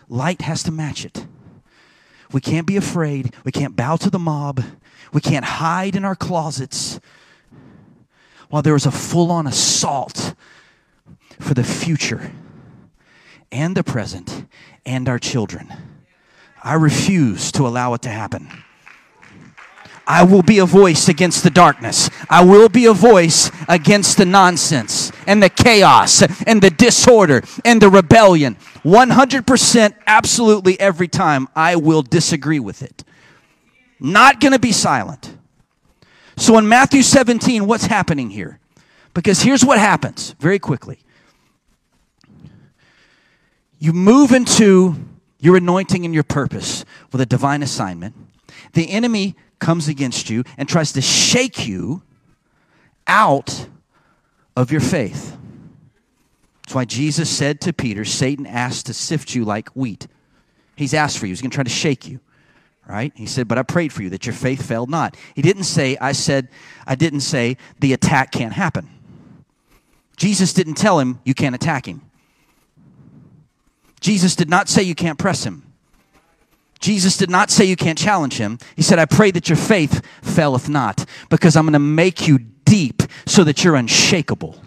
Light 0.09 0.43
has 0.43 0.63
to 0.65 0.71
match 0.71 1.05
it. 1.05 1.27
We 2.33 2.41
can't 2.41 2.67
be 2.67 2.77
afraid. 2.77 3.35
We 3.45 3.53
can't 3.53 3.75
bow 3.75 3.97
to 3.97 4.11
the 4.11 4.19
mob. 4.19 4.63
We 5.13 5.21
can't 5.21 5.45
hide 5.45 5.97
in 5.97 6.05
our 6.05 6.15
closets 6.15 7.01
while 8.49 8.63
there 8.63 8.77
is 8.77 8.87
a 8.87 8.93
full 8.93 9.31
on 9.31 9.47
assault 9.47 10.35
for 11.39 11.55
the 11.55 11.65
future 11.65 12.33
and 13.51 13.77
the 13.77 13.83
present 13.83 14.47
and 14.87 15.09
our 15.09 15.19
children. 15.19 15.73
I 16.63 16.75
refuse 16.75 17.51
to 17.53 17.67
allow 17.67 17.95
it 17.95 18.03
to 18.03 18.11
happen. 18.11 18.51
I 20.11 20.25
will 20.25 20.43
be 20.43 20.59
a 20.59 20.67
voice 20.67 21.09
against 21.09 21.45
the 21.45 21.51
darkness. 21.51 22.11
I 22.29 22.43
will 22.43 22.69
be 22.69 22.87
a 22.87 22.93
voice 22.93 23.49
against 23.69 24.19
the 24.19 24.25
nonsense 24.25 25.13
and 25.25 25.41
the 25.41 25.49
chaos 25.49 26.25
and 26.49 26.61
the 26.61 26.69
disorder 26.69 27.45
and 27.65 27.81
the 27.81 27.89
rebellion. 27.89 28.57
100% 28.83 29.95
absolutely 30.09 30.81
every 30.81 31.07
time 31.07 31.47
I 31.55 31.77
will 31.77 32.03
disagree 32.03 32.59
with 32.59 32.83
it. 32.83 33.05
Not 34.01 34.41
going 34.41 34.51
to 34.51 34.59
be 34.59 34.73
silent. 34.73 35.33
So 36.37 36.59
in 36.59 36.67
Matthew 36.69 37.03
17, 37.03 37.69
what's 37.69 37.87
happening 37.87 38.31
here? 38.31 38.59
Because 39.15 39.43
here's 39.43 39.65
what 39.65 39.79
happens 39.79 40.35
very 40.41 40.59
quickly 40.59 40.99
you 43.79 43.93
move 43.93 44.33
into 44.33 44.97
your 45.39 45.57
anointing 45.57 46.05
and 46.05 46.13
your 46.13 46.25
purpose 46.25 46.85
with 47.13 47.21
a 47.21 47.27
divine 47.27 47.63
assignment. 47.63 48.17
The 48.73 48.91
enemy 48.91 49.37
comes 49.61 49.89
against 49.89 50.29
you 50.31 50.43
and 50.59 50.69
tries 50.69 50.93
to 50.93 51.01
shake 51.01 51.67
you 51.67 52.03
out 53.07 53.69
of 54.57 54.73
your 54.73 54.81
faith. 54.81 55.37
That's 56.63 56.75
why 56.75 56.85
Jesus 56.85 57.29
said 57.29 57.61
to 57.63 57.73
Peter, 57.73 58.05
Satan 58.05 58.47
asked 58.47 58.87
to 58.87 58.95
sift 58.95 59.35
you 59.35 59.45
like 59.45 59.69
wheat. 59.71 60.07
He's 60.77 60.95
asked 60.95 61.19
for 61.19 61.27
you, 61.27 61.31
he's 61.31 61.43
going 61.43 61.51
to 61.51 61.55
try 61.55 61.65
to 61.65 61.71
shake 61.71 62.09
you. 62.09 62.21
Right? 62.87 63.13
He 63.15 63.27
said, 63.27 63.47
But 63.47 63.59
I 63.59 63.63
prayed 63.63 63.93
for 63.93 64.03
you 64.03 64.11
that 64.11 64.27
your 64.27 64.33
faith 64.33 64.67
failed 64.67 64.91
not. 64.91 65.17
He 65.37 65.43
didn't 65.43 65.65
say, 65.65 65.97
I 66.01 66.11
said, 66.11 66.49
I 66.87 66.97
didn't 66.97 67.21
say 67.21 67.57
the 67.79 67.93
attack 67.93 68.33
can't 68.33 68.53
happen. 68.53 68.89
Jesus 70.17 70.53
didn't 70.53 70.75
tell 70.75 70.99
him 70.99 71.21
you 71.25 71.33
can't 71.33 71.55
attack 71.55 71.87
him. 71.87 72.03
Jesus 74.01 74.35
did 74.35 74.49
not 74.49 74.69
say 74.69 74.83
you 74.83 74.95
can't 74.95 75.19
press 75.19 75.45
him. 75.45 75.70
Jesus 76.81 77.17
did 77.17 77.31
not 77.31 77.51
say 77.51 77.65
you 77.67 77.77
can't 77.77 77.99
challenge 77.99 78.39
him. 78.39 78.59
He 78.75 78.83
said, 78.83 78.99
I 78.99 79.05
pray 79.05 79.31
that 79.33 79.49
your 79.49 79.57
faith 79.57 80.05
faileth 80.23 80.69
not, 80.69 81.05
because 81.29 81.55
I'm 81.55 81.65
going 81.65 81.75
to 81.75 81.79
make 81.79 82.27
you 82.27 82.39
deep 82.65 83.03
so 83.27 83.45
that 83.45 83.63
you're 83.63 83.77
unshakable. 83.77 84.61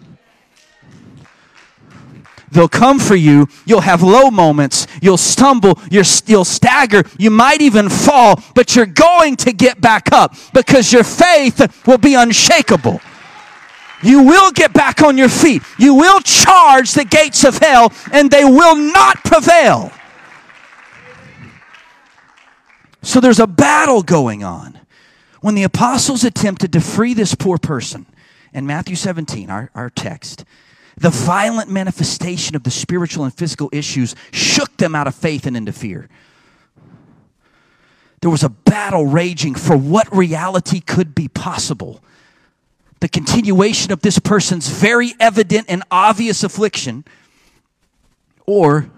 They'll 2.52 2.68
come 2.68 3.00
for 3.00 3.16
you. 3.16 3.48
You'll 3.66 3.80
have 3.80 4.00
low 4.04 4.30
moments. 4.30 4.86
You'll 5.02 5.16
stumble. 5.16 5.80
You'll 5.90 6.44
stagger. 6.44 7.02
You 7.18 7.32
might 7.32 7.60
even 7.60 7.88
fall, 7.88 8.40
but 8.54 8.76
you're 8.76 8.86
going 8.86 9.34
to 9.38 9.52
get 9.52 9.80
back 9.80 10.12
up 10.12 10.36
because 10.52 10.92
your 10.92 11.02
faith 11.02 11.84
will 11.84 11.98
be 11.98 12.14
unshakable. 12.14 13.00
You 14.04 14.22
will 14.22 14.52
get 14.52 14.72
back 14.72 15.02
on 15.02 15.18
your 15.18 15.30
feet. 15.30 15.62
You 15.80 15.94
will 15.94 16.20
charge 16.20 16.92
the 16.92 17.04
gates 17.04 17.42
of 17.42 17.58
hell, 17.58 17.92
and 18.12 18.30
they 18.30 18.44
will 18.44 18.76
not 18.76 19.24
prevail. 19.24 19.90
So 23.04 23.20
there's 23.20 23.40
a 23.40 23.46
battle 23.46 24.02
going 24.02 24.42
on. 24.42 24.78
When 25.40 25.54
the 25.54 25.62
apostles 25.62 26.24
attempted 26.24 26.72
to 26.72 26.80
free 26.80 27.14
this 27.14 27.34
poor 27.34 27.58
person, 27.58 28.06
in 28.52 28.66
Matthew 28.66 28.96
17, 28.96 29.50
our, 29.50 29.70
our 29.74 29.90
text, 29.90 30.44
the 30.96 31.10
violent 31.10 31.70
manifestation 31.70 32.56
of 32.56 32.62
the 32.62 32.70
spiritual 32.70 33.24
and 33.24 33.34
physical 33.34 33.68
issues 33.72 34.14
shook 34.32 34.76
them 34.78 34.94
out 34.94 35.06
of 35.06 35.14
faith 35.14 35.46
and 35.46 35.56
into 35.56 35.72
fear. 35.72 36.08
There 38.20 38.30
was 38.30 38.42
a 38.42 38.48
battle 38.48 39.06
raging 39.06 39.54
for 39.54 39.76
what 39.76 40.14
reality 40.14 40.80
could 40.80 41.14
be 41.14 41.28
possible 41.28 42.00
the 43.04 43.08
continuation 43.10 43.92
of 43.92 44.00
this 44.00 44.18
person's 44.18 44.66
very 44.66 45.12
evident 45.20 45.66
and 45.68 45.82
obvious 45.90 46.42
affliction? 46.42 47.04
Or 48.46 48.88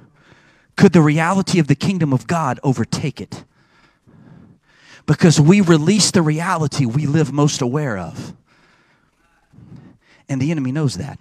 could 0.76 0.92
the 0.92 1.00
reality 1.00 1.58
of 1.58 1.66
the 1.66 1.74
kingdom 1.74 2.12
of 2.12 2.28
God 2.28 2.60
overtake 2.62 3.20
it? 3.20 3.42
Because 5.06 5.40
we 5.40 5.60
release 5.60 6.10
the 6.10 6.22
reality 6.22 6.84
we 6.84 7.06
live 7.06 7.32
most 7.32 7.60
aware 7.62 7.96
of. 7.96 8.34
And 10.28 10.42
the 10.42 10.50
enemy 10.50 10.72
knows 10.72 10.96
that. 10.96 11.20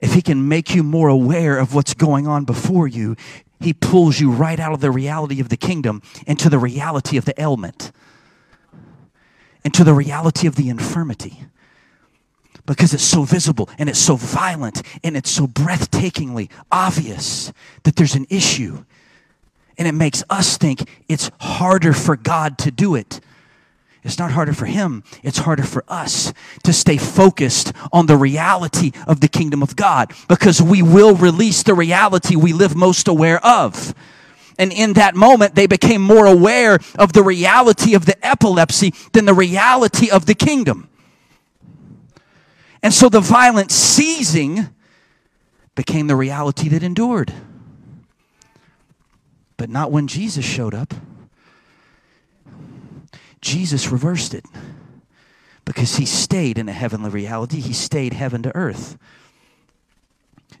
If 0.00 0.14
he 0.14 0.22
can 0.22 0.48
make 0.48 0.74
you 0.74 0.82
more 0.82 1.08
aware 1.08 1.58
of 1.58 1.74
what's 1.74 1.94
going 1.94 2.26
on 2.26 2.44
before 2.44 2.88
you, 2.88 3.16
he 3.60 3.72
pulls 3.72 4.18
you 4.18 4.32
right 4.32 4.58
out 4.58 4.72
of 4.72 4.80
the 4.80 4.90
reality 4.90 5.40
of 5.40 5.48
the 5.48 5.56
kingdom 5.56 6.02
into 6.26 6.48
the 6.48 6.58
reality 6.58 7.16
of 7.16 7.24
the 7.24 7.40
ailment, 7.40 7.92
into 9.64 9.84
the 9.84 9.94
reality 9.94 10.46
of 10.46 10.56
the 10.56 10.68
infirmity 10.68 11.46
because 12.66 12.94
it's 12.94 13.02
so 13.02 13.24
visible 13.24 13.68
and 13.78 13.88
it's 13.88 13.98
so 13.98 14.16
violent 14.16 14.82
and 15.02 15.16
it's 15.16 15.30
so 15.30 15.46
breathtakingly 15.46 16.50
obvious 16.70 17.52
that 17.82 17.96
there's 17.96 18.14
an 18.14 18.26
issue. 18.30 18.84
And 19.78 19.88
it 19.88 19.92
makes 19.92 20.22
us 20.28 20.56
think 20.56 20.88
it's 21.08 21.30
harder 21.40 21.92
for 21.92 22.16
God 22.16 22.58
to 22.58 22.70
do 22.70 22.94
it. 22.94 23.20
It's 24.04 24.18
not 24.18 24.32
harder 24.32 24.52
for 24.52 24.66
Him, 24.66 25.04
it's 25.22 25.38
harder 25.38 25.62
for 25.62 25.84
us 25.86 26.32
to 26.64 26.72
stay 26.72 26.96
focused 26.96 27.72
on 27.92 28.06
the 28.06 28.16
reality 28.16 28.90
of 29.06 29.20
the 29.20 29.28
kingdom 29.28 29.62
of 29.62 29.76
God 29.76 30.12
because 30.28 30.60
we 30.60 30.82
will 30.82 31.14
release 31.14 31.62
the 31.62 31.74
reality 31.74 32.34
we 32.34 32.52
live 32.52 32.74
most 32.74 33.06
aware 33.06 33.44
of. 33.46 33.94
And 34.58 34.72
in 34.72 34.94
that 34.94 35.14
moment, 35.14 35.54
they 35.54 35.66
became 35.66 36.02
more 36.02 36.26
aware 36.26 36.78
of 36.98 37.12
the 37.12 37.22
reality 37.22 37.94
of 37.94 38.04
the 38.04 38.26
epilepsy 38.26 38.92
than 39.12 39.24
the 39.24 39.34
reality 39.34 40.10
of 40.10 40.26
the 40.26 40.34
kingdom. 40.34 40.88
And 42.82 42.92
so 42.92 43.08
the 43.08 43.20
violent 43.20 43.70
seizing 43.70 44.68
became 45.74 46.08
the 46.08 46.16
reality 46.16 46.68
that 46.70 46.82
endured. 46.82 47.32
But 49.62 49.70
not 49.70 49.92
when 49.92 50.08
Jesus 50.08 50.44
showed 50.44 50.74
up. 50.74 50.92
Jesus 53.40 53.92
reversed 53.92 54.34
it 54.34 54.44
because 55.64 55.98
he 55.98 56.04
stayed 56.04 56.58
in 56.58 56.68
a 56.68 56.72
heavenly 56.72 57.10
reality, 57.10 57.60
he 57.60 57.72
stayed 57.72 58.12
heaven 58.12 58.42
to 58.42 58.56
earth. 58.56 58.98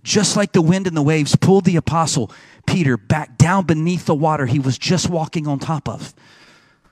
Just 0.04 0.36
like 0.36 0.52
the 0.52 0.62
wind 0.62 0.86
and 0.86 0.96
the 0.96 1.02
waves 1.02 1.34
pulled 1.34 1.64
the 1.64 1.74
apostle 1.74 2.30
Peter 2.64 2.96
back 2.96 3.36
down 3.38 3.66
beneath 3.66 4.06
the 4.06 4.14
water 4.14 4.46
he 4.46 4.60
was 4.60 4.78
just 4.78 5.10
walking 5.10 5.48
on 5.48 5.58
top 5.58 5.88
of. 5.88 6.14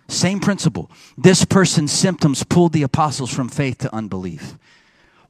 Same 0.09 0.41
principle. 0.41 0.91
This 1.17 1.45
person's 1.45 1.93
symptoms 1.93 2.43
pulled 2.43 2.73
the 2.73 2.83
apostles 2.83 3.33
from 3.33 3.49
faith 3.49 3.79
to 3.79 3.95
unbelief. 3.95 4.59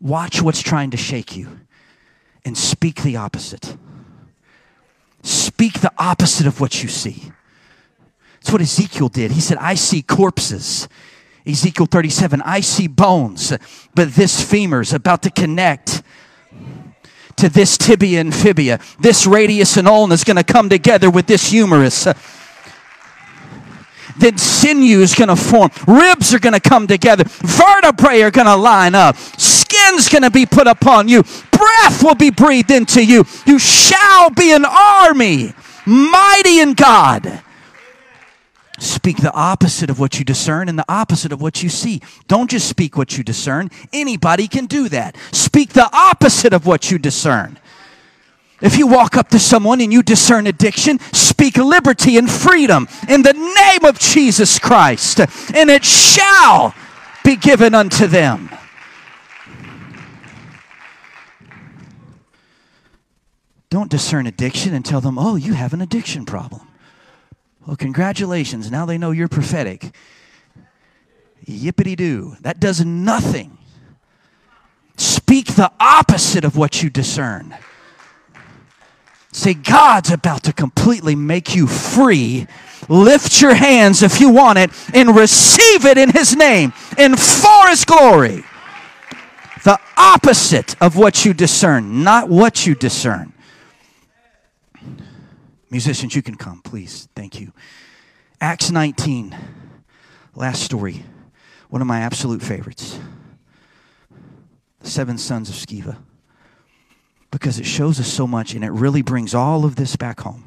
Watch 0.00 0.40
what's 0.40 0.62
trying 0.62 0.92
to 0.92 0.96
shake 0.96 1.36
you 1.36 1.60
and 2.42 2.56
speak 2.56 3.02
the 3.02 3.18
opposite. 3.18 3.76
Speak 5.22 5.80
the 5.80 5.92
opposite 5.98 6.46
of 6.46 6.60
what 6.60 6.82
you 6.82 6.88
see. 6.88 7.32
That's 8.34 8.52
what 8.52 8.62
Ezekiel 8.62 9.08
did. 9.08 9.32
He 9.32 9.40
said, 9.40 9.58
I 9.58 9.74
see 9.74 10.02
corpses. 10.02 10.88
Ezekiel 11.46 11.86
37, 11.86 12.42
I 12.42 12.60
see 12.60 12.86
bones, 12.86 13.52
but 13.94 14.12
this 14.12 14.42
femur 14.42 14.80
is 14.80 14.92
about 14.92 15.22
to 15.22 15.30
connect 15.30 16.02
to 17.36 17.48
this 17.48 17.78
tibia 17.78 18.20
and 18.20 18.34
fibia. 18.34 18.78
This 18.98 19.26
radius 19.26 19.76
and 19.76 19.88
ulna 19.88 20.14
is 20.14 20.24
going 20.24 20.36
to 20.36 20.44
come 20.44 20.68
together 20.68 21.10
with 21.10 21.26
this 21.26 21.50
humerus. 21.50 22.06
Then 24.20 24.38
sinew 24.38 25.00
is 25.00 25.14
going 25.14 25.28
to 25.28 25.36
form. 25.36 25.70
Ribs 25.86 26.32
are 26.34 26.38
going 26.38 26.52
to 26.52 26.60
come 26.60 26.86
together. 26.86 27.24
Vertebrae 27.24 28.22
are 28.22 28.30
going 28.30 28.46
to 28.46 28.56
line 28.56 28.94
up. 28.94 29.16
Skin's 29.16 30.08
going 30.08 30.22
to 30.22 30.30
be 30.30 30.46
put 30.46 30.66
upon 30.66 31.08
you. 31.08 31.22
Breath 31.50 32.02
will 32.02 32.14
be 32.14 32.30
breathed 32.30 32.70
into 32.70 33.04
you. 33.04 33.24
You 33.46 33.58
shall 33.58 34.30
be 34.30 34.52
an 34.52 34.64
army, 34.64 35.54
mighty 35.86 36.60
in 36.60 36.74
God. 36.74 37.42
Speak 38.78 39.18
the 39.18 39.32
opposite 39.32 39.90
of 39.90 39.98
what 40.00 40.18
you 40.18 40.24
discern 40.24 40.68
and 40.68 40.78
the 40.78 40.86
opposite 40.88 41.32
of 41.32 41.42
what 41.42 41.62
you 41.62 41.68
see. 41.68 42.00
Don't 42.28 42.50
just 42.50 42.66
speak 42.66 42.96
what 42.96 43.16
you 43.18 43.22
discern. 43.22 43.70
Anybody 43.92 44.48
can 44.48 44.64
do 44.64 44.88
that. 44.88 45.16
Speak 45.32 45.74
the 45.74 45.90
opposite 45.92 46.54
of 46.54 46.66
what 46.66 46.90
you 46.90 46.98
discern. 46.98 47.58
If 48.60 48.76
you 48.76 48.86
walk 48.86 49.16
up 49.16 49.28
to 49.30 49.38
someone 49.38 49.80
and 49.80 49.92
you 49.92 50.02
discern 50.02 50.46
addiction, 50.46 50.98
speak 51.12 51.56
liberty 51.56 52.18
and 52.18 52.30
freedom 52.30 52.88
in 53.08 53.22
the 53.22 53.32
name 53.32 53.84
of 53.84 53.98
Jesus 53.98 54.58
Christ, 54.58 55.20
and 55.54 55.70
it 55.70 55.84
shall 55.84 56.74
be 57.24 57.36
given 57.36 57.74
unto 57.74 58.06
them. 58.06 58.50
Don't 63.70 63.90
discern 63.90 64.26
addiction 64.26 64.74
and 64.74 64.84
tell 64.84 65.00
them, 65.00 65.16
oh, 65.16 65.36
you 65.36 65.54
have 65.54 65.72
an 65.72 65.80
addiction 65.80 66.26
problem. 66.26 66.66
Well, 67.66 67.76
congratulations. 67.76 68.70
Now 68.70 68.84
they 68.84 68.98
know 68.98 69.12
you're 69.12 69.28
prophetic. 69.28 69.94
Yippity 71.46 71.96
doo. 71.96 72.36
That 72.40 72.58
does 72.58 72.84
nothing. 72.84 73.58
Speak 74.96 75.54
the 75.54 75.70
opposite 75.78 76.44
of 76.44 76.56
what 76.56 76.82
you 76.82 76.90
discern. 76.90 77.56
Say, 79.32 79.54
God's 79.54 80.10
about 80.10 80.42
to 80.44 80.52
completely 80.52 81.14
make 81.14 81.54
you 81.54 81.66
free. 81.66 82.46
Lift 82.88 83.40
your 83.40 83.54
hands 83.54 84.02
if 84.02 84.20
you 84.20 84.30
want 84.30 84.58
it 84.58 84.70
and 84.92 85.14
receive 85.14 85.86
it 85.86 85.96
in 85.96 86.10
His 86.10 86.34
name 86.34 86.72
and 86.98 87.18
for 87.18 87.68
His 87.68 87.84
glory. 87.84 88.44
The 89.62 89.78
opposite 89.96 90.74
of 90.82 90.96
what 90.96 91.24
you 91.24 91.34
discern, 91.34 92.02
not 92.02 92.28
what 92.28 92.66
you 92.66 92.74
discern. 92.74 93.32
Musicians, 95.70 96.16
you 96.16 96.22
can 96.22 96.34
come, 96.34 96.62
please. 96.62 97.08
Thank 97.14 97.40
you. 97.40 97.52
Acts 98.40 98.70
19, 98.70 99.36
last 100.34 100.62
story, 100.62 101.04
one 101.68 101.80
of 101.80 101.86
my 101.86 102.00
absolute 102.00 102.42
favorites. 102.42 102.98
The 104.80 104.90
seven 104.90 105.18
sons 105.18 105.48
of 105.50 105.54
Sceva. 105.54 105.98
Because 107.30 107.58
it 107.58 107.66
shows 107.66 108.00
us 108.00 108.08
so 108.08 108.26
much 108.26 108.54
and 108.54 108.64
it 108.64 108.70
really 108.70 109.02
brings 109.02 109.34
all 109.34 109.64
of 109.64 109.76
this 109.76 109.96
back 109.96 110.20
home. 110.20 110.44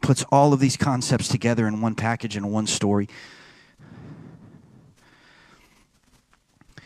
Puts 0.00 0.24
all 0.30 0.52
of 0.52 0.60
these 0.60 0.76
concepts 0.76 1.28
together 1.28 1.66
in 1.66 1.80
one 1.80 1.94
package 1.94 2.36
and 2.36 2.52
one 2.52 2.66
story. 2.66 3.08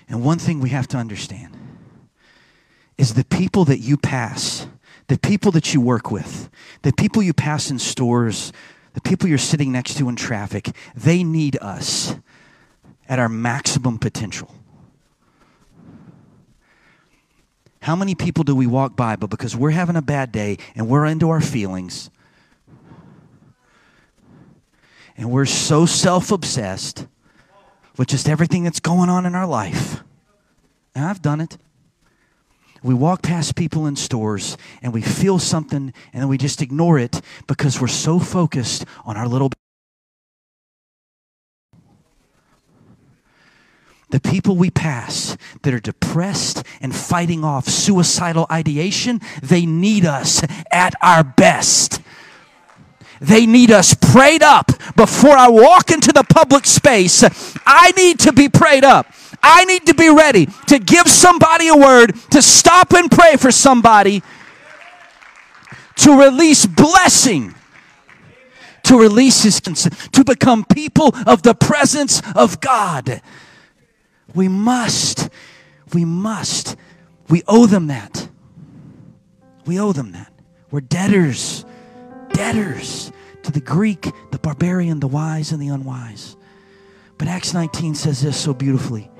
And 0.09 0.25
one 0.25 0.39
thing 0.39 0.61
we 0.61 0.71
have 0.71 0.89
to 0.89 0.97
understand 0.97 1.57
is 2.99 3.15
the 3.15 3.25
people 3.25 3.65
that 3.67 3.79
you 3.79 3.97
pass 3.97 4.67
the 5.13 5.19
people 5.19 5.53
that 5.53 5.75
you 5.75 5.81
work 5.81 6.11
with, 6.11 6.49
the 6.83 6.93
people 6.93 7.23
you 7.23 7.35
pass 7.35 7.71
in 7.71 7.79
stores, 7.79 8.51
the 8.95 9.01
people 9.01 9.29
you're 9.29 9.37
sitting 9.37 9.73
next 9.73 9.99
to 9.99 10.09
in 10.09 10.17
traffic, 10.17 10.71
they 10.95 11.23
need 11.23 11.59
us 11.61 12.17
at 13.09 13.19
our 13.19 13.29
maximum 13.29 13.99
potential. 13.99 14.55
How 17.83 17.97
many 17.97 18.15
people 18.15 18.45
do 18.45 18.55
we 18.55 18.69
walk 18.69 18.95
by, 18.95 19.17
but 19.17 19.29
because 19.29 19.57
we're 19.57 19.71
having 19.71 19.97
a 19.97 20.03
bad 20.03 20.31
day 20.31 20.59
and 20.77 20.89
we're 20.89 21.05
into 21.05 21.31
our 21.31 21.41
feelings, 21.41 22.11
and 25.17 25.33
we're 25.33 25.47
so 25.47 25.85
self 25.85 26.31
obsessed 26.31 27.09
with 27.97 28.07
just 28.07 28.29
everything 28.29 28.63
that's 28.63 28.79
going 28.79 29.09
on 29.09 29.27
in 29.27 29.35
our 29.35 29.49
life? 29.49 30.05
And 30.95 31.05
I've 31.05 31.21
done 31.21 31.41
it. 31.41 31.59
We 32.85 32.95
walk 32.95 33.21
past 33.23 33.57
people 33.57 33.89
in 33.89 33.97
stores 33.97 34.57
and 34.81 34.93
we 34.93 35.03
feel 35.03 35.41
something 35.41 35.93
and 36.13 36.23
then 36.23 36.29
we 36.29 36.39
just 36.39 36.63
ignore 36.63 37.01
it 37.01 37.21
because 37.49 37.81
we're 37.81 37.89
so 37.89 38.21
focused 38.21 38.85
on 39.05 39.17
our 39.17 39.27
little. 39.27 39.51
The 44.13 44.21
people 44.21 44.57
we 44.57 44.71
pass 44.71 45.39
that 45.63 45.73
are 45.73 45.81
depressed 45.81 46.63
and 46.83 46.95
fighting 46.95 47.45
off 47.45 47.67
suicidal 47.67 48.47
ideation, 48.51 49.23
they 49.43 49.65
need 49.65 50.05
us 50.05 50.43
at 50.71 50.95
our 51.01 51.25
best. 51.25 52.03
They 53.23 53.47
need 53.47 53.71
us 53.71 53.95
prayed 53.95 54.43
up 54.43 54.71
before 54.97 55.35
I 55.35 55.49
walk 55.49 55.91
into 55.91 56.13
the 56.13 56.25
public 56.25 56.67
space. 56.67 57.25
I 57.65 57.93
need 57.97 58.21
to 58.21 58.35
be 58.35 58.51
prayed 58.51 58.85
up. 58.85 59.07
I 59.43 59.65
need 59.65 59.87
to 59.87 59.95
be 59.95 60.11
ready 60.11 60.47
to 60.67 60.79
give 60.79 61.09
somebody 61.09 61.69
a 61.69 61.77
word, 61.77 62.15
to 62.33 62.43
stop 62.43 62.93
and 62.93 63.11
pray 63.11 63.37
for 63.37 63.51
somebody, 63.51 64.23
to 65.97 66.21
release 66.21 66.67
blessing, 66.67 67.55
to 68.83 69.01
release 69.01 69.43
his 69.43 69.59
to 69.63 70.23
become 70.23 70.67
people 70.67 71.15
of 71.27 71.43
the 71.43 71.55
presence 71.55 72.21
of 72.35 72.61
God. 72.61 73.23
We 74.35 74.49
must, 74.49 75.29
we 75.93 76.05
must, 76.05 76.77
we 77.29 77.43
owe 77.47 77.67
them 77.67 77.89
that. 77.89 78.29
We 79.67 79.79
owe 79.79 79.93
them 79.93 80.13
that. 80.13 80.33
We're 80.71 80.81
debtors, 80.81 81.65
debtors 82.33 83.13
to 83.43 83.53
the 83.53 83.61
Greek, 83.61 84.11
the 84.31 84.39
barbarian, 84.39 85.01
the 85.01 85.09
wise, 85.09 85.53
and 85.53 85.61
the 85.61 85.69
unwise. 85.69 86.37
But 87.19 87.29
Acts 87.29 87.55
19 87.55 87.95
says 87.95 88.23
this 88.23 88.37
so 88.37 88.55
beautifully. 88.55 89.11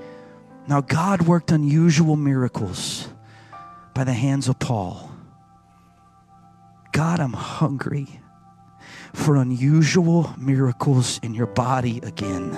Now, 0.67 0.81
God 0.81 1.23
worked 1.23 1.51
unusual 1.51 2.15
miracles 2.15 3.07
by 3.93 4.03
the 4.03 4.13
hands 4.13 4.47
of 4.47 4.59
Paul. 4.59 5.11
God, 6.91 7.19
I'm 7.19 7.33
hungry 7.33 8.19
for 9.13 9.35
unusual 9.35 10.33
miracles 10.37 11.19
in 11.21 11.33
your 11.33 11.47
body 11.47 11.99
again. 12.03 12.57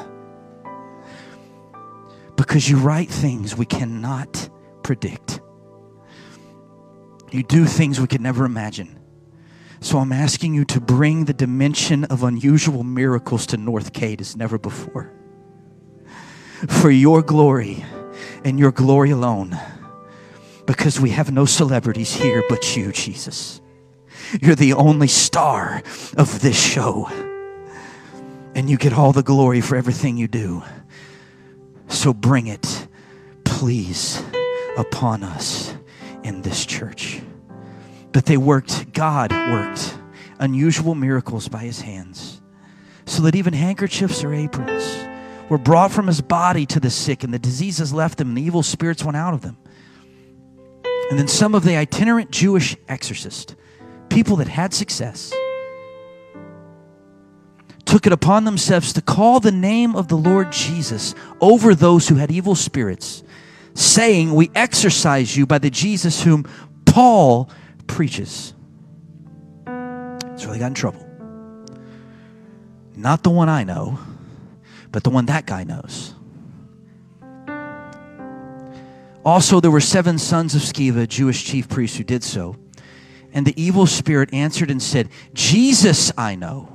Because 2.35 2.69
you 2.69 2.77
write 2.77 3.09
things 3.09 3.55
we 3.55 3.65
cannot 3.65 4.49
predict. 4.83 5.39
You 7.31 7.43
do 7.43 7.65
things 7.65 7.99
we 7.99 8.07
could 8.07 8.21
never 8.21 8.45
imagine. 8.45 8.99
So 9.81 9.99
I'm 9.99 10.11
asking 10.11 10.53
you 10.53 10.65
to 10.65 10.79
bring 10.79 11.25
the 11.25 11.33
dimension 11.33 12.05
of 12.05 12.23
unusual 12.23 12.83
miracles 12.83 13.45
to 13.47 13.57
Northgate 13.57 14.21
as 14.21 14.35
never 14.35 14.57
before. 14.57 15.11
For 16.67 16.89
your 16.89 17.21
glory 17.21 17.85
and 18.43 18.59
your 18.59 18.71
glory 18.71 19.11
alone. 19.11 19.59
Because 20.65 20.99
we 20.99 21.11
have 21.11 21.31
no 21.31 21.45
celebrities 21.45 22.13
here 22.13 22.43
but 22.49 22.75
you, 22.75 22.91
Jesus. 22.91 23.61
You're 24.41 24.55
the 24.55 24.73
only 24.73 25.07
star 25.07 25.83
of 26.17 26.41
this 26.41 26.59
show. 26.59 27.07
And 28.55 28.69
you 28.69 28.77
get 28.77 28.93
all 28.93 29.11
the 29.11 29.23
glory 29.23 29.61
for 29.61 29.75
everything 29.75 30.17
you 30.17 30.27
do. 30.27 30.63
So 31.87 32.13
bring 32.13 32.47
it, 32.47 32.87
please, 33.43 34.21
upon 34.77 35.23
us 35.23 35.75
in 36.23 36.41
this 36.41 36.65
church. 36.65 37.21
But 38.11 38.25
they 38.25 38.37
worked, 38.37 38.93
God 38.93 39.31
worked 39.31 39.97
unusual 40.39 40.95
miracles 40.95 41.47
by 41.47 41.59
his 41.59 41.81
hands, 41.81 42.41
so 43.05 43.21
that 43.23 43.35
even 43.35 43.53
handkerchiefs 43.53 44.23
or 44.23 44.33
aprons 44.33 45.07
were 45.49 45.57
brought 45.57 45.91
from 45.91 46.07
his 46.07 46.21
body 46.21 46.65
to 46.65 46.79
the 46.79 46.89
sick, 46.89 47.23
and 47.23 47.33
the 47.33 47.39
diseases 47.39 47.93
left 47.93 48.17
them, 48.17 48.29
and 48.29 48.37
the 48.37 48.41
evil 48.41 48.63
spirits 48.63 49.03
went 49.03 49.15
out 49.15 49.33
of 49.33 49.41
them. 49.41 49.57
And 51.09 51.19
then 51.19 51.27
some 51.27 51.53
of 51.53 51.63
the 51.63 51.77
itinerant 51.77 52.31
Jewish 52.31 52.75
exorcists, 52.87 53.55
people 54.09 54.37
that 54.37 54.47
had 54.47 54.73
success, 54.73 55.31
took 57.95 58.05
it 58.05 58.11
upon 58.11 58.43
themselves 58.43 58.91
to 58.91 59.01
call 59.01 59.39
the 59.39 59.53
name 59.53 59.95
of 59.95 60.09
the 60.09 60.17
Lord 60.17 60.51
Jesus 60.51 61.15
over 61.39 61.73
those 61.73 62.09
who 62.09 62.15
had 62.15 62.29
evil 62.29 62.53
spirits, 62.53 63.23
saying, 63.73 64.33
We 64.33 64.51
exorcise 64.53 65.37
you 65.37 65.45
by 65.45 65.59
the 65.59 65.69
Jesus 65.69 66.21
whom 66.21 66.43
Paul 66.83 67.49
preaches. 67.87 68.53
So 69.65 70.51
they 70.51 70.59
got 70.59 70.67
in 70.67 70.73
trouble. 70.73 71.07
Not 72.97 73.23
the 73.23 73.29
one 73.29 73.47
I 73.47 73.63
know, 73.63 73.97
but 74.91 75.05
the 75.05 75.09
one 75.09 75.27
that 75.27 75.45
guy 75.45 75.63
knows. 75.63 76.13
Also, 79.23 79.61
there 79.61 79.71
were 79.71 79.79
seven 79.79 80.19
sons 80.19 80.53
of 80.53 80.63
Sceva, 80.63 81.07
Jewish 81.07 81.45
chief 81.45 81.69
priests, 81.69 81.95
who 81.95 82.03
did 82.03 82.25
so. 82.25 82.57
And 83.31 83.47
the 83.47 83.53
evil 83.55 83.87
spirit 83.87 84.33
answered 84.33 84.69
and 84.69 84.83
said, 84.83 85.07
Jesus 85.33 86.11
I 86.17 86.35
know, 86.35 86.74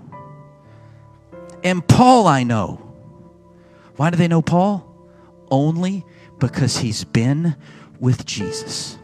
and 1.63 1.87
Paul 1.87 2.27
I 2.27 2.43
know. 2.43 2.77
Why 3.97 4.11
do 4.11 4.17
they 4.17 4.29
know 4.29 4.43
Paul? 4.43 4.87
Only 5.51 6.05
because 6.39 6.79
he's 6.79 7.05
been 7.05 7.57
with 7.99 8.25
Jesus. 8.25 8.99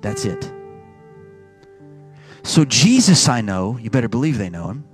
That's 0.00 0.24
it. 0.24 0.52
So, 2.42 2.64
Jesus 2.64 3.28
I 3.28 3.40
know, 3.40 3.78
you 3.78 3.88
better 3.88 4.08
believe 4.08 4.36
they 4.36 4.50
know 4.50 4.68
him. 4.68 4.84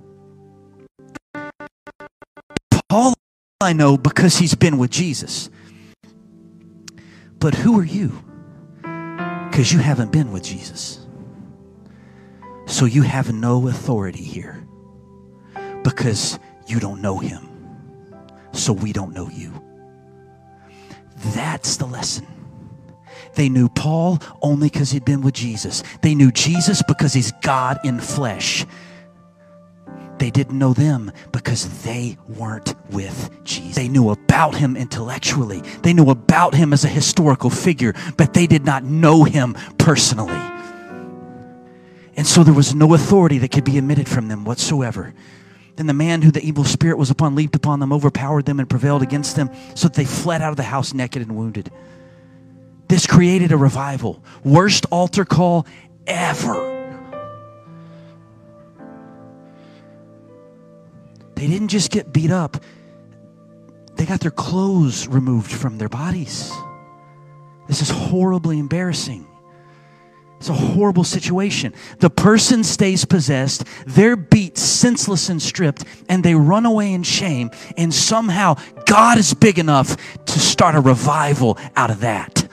Paul 2.89 3.13
I 3.59 3.73
know 3.73 3.97
because 3.97 4.37
he's 4.37 4.55
been 4.55 4.77
with 4.77 4.91
Jesus. 4.91 5.49
But 7.39 7.55
who 7.55 7.79
are 7.79 7.85
you? 7.85 8.23
Because 9.49 9.73
you 9.73 9.79
haven't 9.79 10.11
been 10.11 10.31
with 10.31 10.43
Jesus. 10.43 11.05
So 12.67 12.85
you 12.85 13.01
have 13.01 13.33
no 13.33 13.67
authority 13.67 14.23
here 14.23 14.58
because 15.83 16.39
you 16.67 16.79
don't 16.79 17.01
know 17.01 17.17
him. 17.17 17.49
So 18.51 18.73
we 18.73 18.93
don't 18.93 19.13
know 19.13 19.29
you. 19.29 19.53
That's 21.33 21.77
the 21.77 21.85
lesson. 21.85 22.27
They 23.35 23.49
knew 23.49 23.69
Paul 23.69 24.19
only 24.41 24.69
because 24.69 24.91
he'd 24.91 25.05
been 25.05 25.21
with 25.21 25.33
Jesus. 25.33 25.83
They 26.01 26.15
knew 26.15 26.31
Jesus 26.31 26.81
because 26.81 27.13
he's 27.13 27.31
God 27.41 27.79
in 27.83 27.99
flesh. 27.99 28.65
They 30.17 30.29
didn't 30.29 30.59
know 30.59 30.73
them 30.73 31.11
because 31.31 31.83
they 31.83 32.17
weren't 32.27 32.75
with 32.91 33.29
Jesus. 33.45 33.75
They 33.75 33.87
knew 33.87 34.09
about 34.09 34.55
him 34.55 34.75
intellectually, 34.75 35.61
they 35.81 35.93
knew 35.93 36.09
about 36.09 36.53
him 36.53 36.73
as 36.73 36.83
a 36.83 36.89
historical 36.89 37.49
figure, 37.49 37.93
but 38.17 38.33
they 38.33 38.45
did 38.45 38.65
not 38.65 38.83
know 38.83 39.23
him 39.23 39.55
personally. 39.77 40.41
And 42.17 42.27
so 42.27 42.43
there 42.43 42.53
was 42.53 42.75
no 42.75 42.93
authority 42.93 43.37
that 43.37 43.51
could 43.51 43.63
be 43.63 43.77
emitted 43.77 44.09
from 44.09 44.27
them 44.27 44.43
whatsoever. 44.43 45.13
Then 45.79 45.87
the 45.87 45.93
man 45.93 46.21
who 46.21 46.29
the 46.29 46.43
evil 46.43 46.65
spirit 46.65 46.97
was 46.97 47.09
upon 47.09 47.35
leaped 47.35 47.55
upon 47.55 47.79
them, 47.79 47.93
overpowered 47.93 48.43
them, 48.43 48.59
and 48.59 48.69
prevailed 48.69 49.01
against 49.01 49.37
them, 49.37 49.49
so 49.75 49.87
that 49.87 49.93
they 49.93 50.03
fled 50.03 50.41
out 50.41 50.49
of 50.49 50.57
the 50.57 50.63
house 50.63 50.93
naked 50.93 51.21
and 51.21 51.37
wounded. 51.37 51.71
This 52.89 53.07
created 53.07 53.53
a 53.53 53.57
revival. 53.57 54.21
Worst 54.43 54.87
altar 54.91 55.23
call 55.23 55.65
ever. 56.05 56.75
They 61.35 61.47
didn't 61.47 61.69
just 61.69 61.91
get 61.91 62.11
beat 62.11 62.29
up, 62.29 62.57
they 63.95 64.05
got 64.05 64.19
their 64.19 64.31
clothes 64.31 65.07
removed 65.07 65.49
from 65.49 65.77
their 65.77 65.87
bodies. 65.87 66.51
This 67.69 67.81
is 67.81 67.89
horribly 67.89 68.59
embarrassing. 68.59 69.28
It's 70.39 70.47
a 70.47 70.53
horrible 70.53 71.03
situation. 71.03 71.73
The 71.99 72.09
person 72.09 72.63
stays 72.63 73.03
possessed, 73.03 73.65
they're 73.85 74.15
beat, 74.15 74.57
senseless, 74.57 75.27
and 75.27 75.41
stripped, 75.41 75.83
and 76.07 76.23
they 76.23 76.33
run 76.33 76.65
away 76.65 76.93
in 76.93 77.03
shame. 77.03 77.51
And 77.75 77.93
somehow 77.93 78.55
God 78.85 79.17
is 79.17 79.33
big 79.33 79.59
enough 79.59 79.97
to 80.27 80.39
start 80.39 80.75
a 80.75 80.79
revival 80.79 81.57
out 81.75 81.91
of 81.91 81.99
that. 81.99 82.47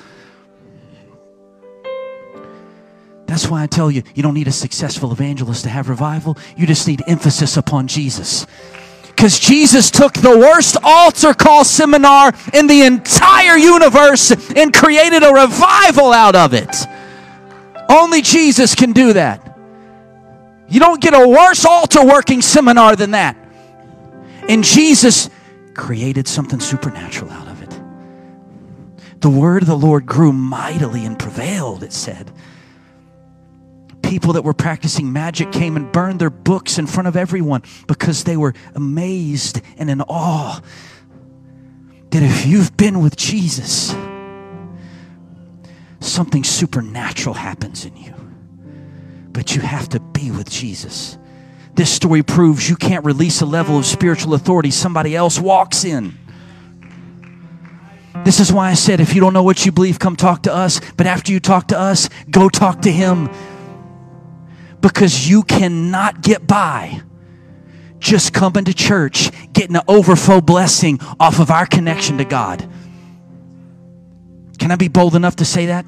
That's 3.27 3.49
why 3.49 3.63
I 3.63 3.69
tell 3.69 3.89
you, 3.89 4.03
you 4.17 4.23
don't 4.23 4.35
need 4.35 4.49
a 4.49 4.53
successful 4.53 5.13
evangelist 5.13 5.63
to 5.63 5.71
have 5.71 5.89
revival. 5.89 6.37
You 6.57 6.67
just 6.67 6.89
need 6.89 7.05
emphasis 7.07 7.57
upon 7.57 7.87
Jesus. 7.87 8.49
Because 9.07 9.39
Jesus 9.39 9.93
took 9.93 10.13
the 10.13 10.37
worst 10.37 10.77
altar 10.83 11.35
call 11.35 11.65
seminar 11.65 12.33
in 12.53 12.67
the 12.67 12.83
entire 12.83 13.57
universe 13.57 14.33
and 14.57 14.75
created 14.75 15.23
a 15.23 15.33
revival 15.33 16.13
out 16.13 16.35
of 16.35 16.53
it. 16.53 16.75
Only 17.89 18.23
Jesus 18.23 18.75
can 18.75 18.93
do 18.93 19.13
that. 19.13 19.59
You 20.69 20.81
don't 20.81 21.01
get 21.01 21.15
a 21.15 21.29
worse 21.29 21.65
altar 21.65 22.05
working 22.05 22.43
seminar 22.43 22.97
than 22.97 23.13
that. 23.13 23.37
And 24.49 24.65
Jesus 24.65 25.31
created 25.75 26.27
something 26.27 26.61
supernatural 26.61 27.31
out 27.31 27.49
of 27.49 27.63
it. 27.63 29.21
The 29.21 29.31
word 29.31 29.63
of 29.63 29.69
the 29.69 29.77
Lord 29.77 30.07
grew 30.07 30.33
mightily 30.33 31.05
and 31.05 31.19
prevailed, 31.19 31.83
it 31.83 31.93
said 31.93 32.33
people 34.09 34.35
that 34.35 34.43
were 34.43 34.55
practicing 34.55 35.13
magic 35.13 35.51
came 35.53 35.77
and 35.77 35.91
burned 35.91 36.21
their 36.21 36.31
books 36.31 36.79
in 36.79 36.87
front 36.87 37.09
of 37.09 37.17
everyone 37.17 37.63
because 37.87 38.25
they 38.25 38.37
were 38.37 38.55
amazed 38.75 39.61
and 39.79 39.91
in 39.91 40.01
awe 40.03 40.61
that 42.11 42.23
if 42.23 42.47
you've 42.47 42.77
been 42.77 43.01
with 43.01 43.17
Jesus, 43.17 43.93
something 46.01 46.45
supernatural 46.45 47.35
happens 47.35 47.85
in 47.85 47.97
you. 47.97 48.15
But 49.33 49.55
you 49.55 49.63
have 49.63 49.89
to 49.91 50.01
be 50.01 50.31
with 50.31 50.51
Jesus. 50.51 51.19
This 51.75 51.93
story 51.93 52.23
proves 52.23 52.69
you 52.69 52.77
can't 52.77 53.05
release 53.05 53.43
a 53.43 53.47
level 53.47 53.77
of 53.79 53.85
spiritual 53.85 54.35
authority 54.35 54.71
somebody 54.71 55.15
else 55.15 55.39
walks 55.39 55.85
in. 55.85 56.19
This 58.25 58.41
is 58.41 58.53
why 58.53 58.71
I 58.71 58.75
said 58.75 59.01
if 59.01 59.15
you 59.15 59.21
don't 59.21 59.35
know 59.35 59.43
what 59.43 59.67
you 59.67 59.73
believe, 59.73 59.99
come 59.99 60.17
talk 60.17 60.45
to 60.45 60.55
us. 60.55 60.81
But 60.97 61.07
after 61.07 61.33
you 61.33 61.41
talk 61.41 61.69
to 61.69 61.79
us, 61.79 62.09
go 62.31 62.49
talk 62.49 62.83
to 62.83 62.91
Him 62.91 63.29
because 64.81 65.29
you 65.29 65.43
cannot 65.43 66.23
get 66.23 66.47
by 66.47 67.03
just 67.99 68.33
coming 68.33 68.65
to 68.65 68.75
church, 68.75 69.31
getting 69.53 69.77
an 69.77 69.83
overflow 69.89 70.41
blessing 70.41 70.99
off 71.19 71.41
of 71.41 71.51
our 71.51 71.67
connection 71.67 72.19
to 72.19 72.25
God. 72.25 72.69
Can 74.59 74.71
I 74.71 74.77
be 74.77 74.89
bold 74.89 75.15
enough 75.15 75.37
to 75.37 75.45
say 75.45 75.67
that? 75.67 75.87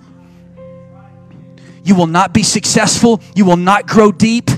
You 1.84 1.94
will 1.94 2.06
not 2.06 2.34
be 2.34 2.42
successful. 2.42 3.20
You 3.34 3.44
will 3.44 3.56
not 3.56 3.86
grow 3.86 4.12
deep. 4.12 4.50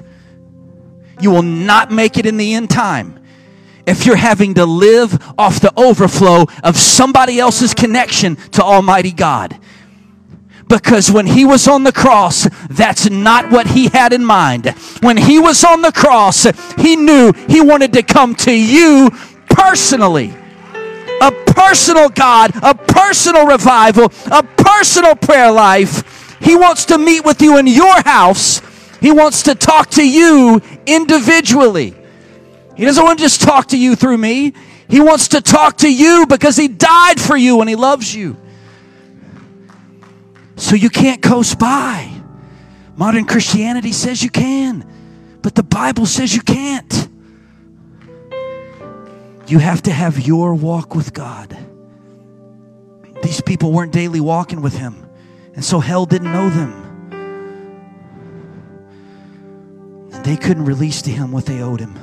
You 1.20 1.30
will 1.30 1.42
not 1.42 1.90
make 1.90 2.18
it 2.18 2.26
in 2.26 2.36
the 2.36 2.54
end 2.54 2.70
time 2.70 3.20
if 3.86 4.06
you're 4.06 4.16
having 4.16 4.54
to 4.54 4.64
live 4.64 5.18
off 5.38 5.60
the 5.60 5.72
overflow 5.76 6.46
of 6.62 6.76
somebody 6.76 7.38
else's 7.38 7.74
connection 7.74 8.36
to 8.36 8.62
Almighty 8.62 9.12
God. 9.12 9.58
Because 10.68 11.10
when 11.10 11.26
he 11.26 11.44
was 11.44 11.66
on 11.66 11.82
the 11.82 11.92
cross, 11.92 12.48
that's 12.68 13.10
not 13.10 13.50
what 13.50 13.66
he 13.66 13.88
had 13.88 14.12
in 14.12 14.24
mind. 14.24 14.66
When 15.00 15.16
he 15.16 15.40
was 15.40 15.64
on 15.64 15.82
the 15.82 15.90
cross, 15.90 16.44
he 16.78 16.94
knew 16.94 17.32
he 17.48 17.60
wanted 17.60 17.92
to 17.94 18.04
come 18.04 18.36
to 18.36 18.52
you 18.52 19.10
personally. 19.48 20.32
A 21.20 21.30
personal 21.30 22.08
God, 22.08 22.52
a 22.62 22.74
personal 22.74 23.46
revival, 23.46 24.12
a 24.30 24.42
personal 24.42 25.14
prayer 25.14 25.50
life. 25.50 26.38
He 26.40 26.56
wants 26.56 26.86
to 26.86 26.98
meet 26.98 27.24
with 27.24 27.42
you 27.42 27.58
in 27.58 27.66
your 27.66 28.00
house. 28.02 28.62
He 29.00 29.12
wants 29.12 29.42
to 29.44 29.54
talk 29.54 29.90
to 29.90 30.08
you 30.08 30.60
individually. 30.86 31.94
He 32.76 32.84
doesn't 32.84 33.04
want 33.04 33.18
to 33.18 33.24
just 33.24 33.42
talk 33.42 33.68
to 33.68 33.78
you 33.78 33.94
through 33.94 34.16
me. 34.16 34.54
He 34.88 35.00
wants 35.00 35.28
to 35.28 35.40
talk 35.42 35.78
to 35.78 35.92
you 35.92 36.26
because 36.26 36.56
he 36.56 36.66
died 36.66 37.20
for 37.20 37.36
you 37.36 37.60
and 37.60 37.68
he 37.68 37.76
loves 37.76 38.14
you. 38.14 38.36
So 40.56 40.74
you 40.74 40.90
can't 40.90 41.22
coast 41.22 41.58
by. 41.58 42.10
Modern 42.96 43.24
Christianity 43.26 43.92
says 43.92 44.22
you 44.22 44.30
can, 44.30 44.86
but 45.42 45.54
the 45.54 45.62
Bible 45.62 46.06
says 46.06 46.34
you 46.34 46.42
can't. 46.42 47.09
You 49.50 49.58
have 49.58 49.82
to 49.82 49.90
have 49.90 50.24
your 50.24 50.54
walk 50.54 50.94
with 50.94 51.12
God. 51.12 51.58
These 53.24 53.40
people 53.40 53.72
weren't 53.72 53.92
daily 53.92 54.20
walking 54.20 54.62
with 54.62 54.76
Him, 54.76 55.04
and 55.56 55.64
so 55.64 55.80
hell 55.80 56.06
didn't 56.06 56.32
know 56.32 56.48
them. 56.50 56.72
And 60.12 60.24
they 60.24 60.36
couldn't 60.36 60.66
release 60.66 61.02
to 61.02 61.10
Him 61.10 61.32
what 61.32 61.46
they 61.46 61.62
owed 61.62 61.80
Him. 61.80 61.96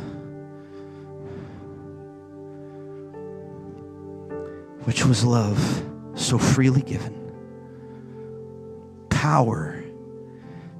Which 4.84 5.06
was 5.06 5.24
love 5.24 5.84
so 6.16 6.38
freely 6.38 6.82
given 6.82 7.16
power 9.10 9.82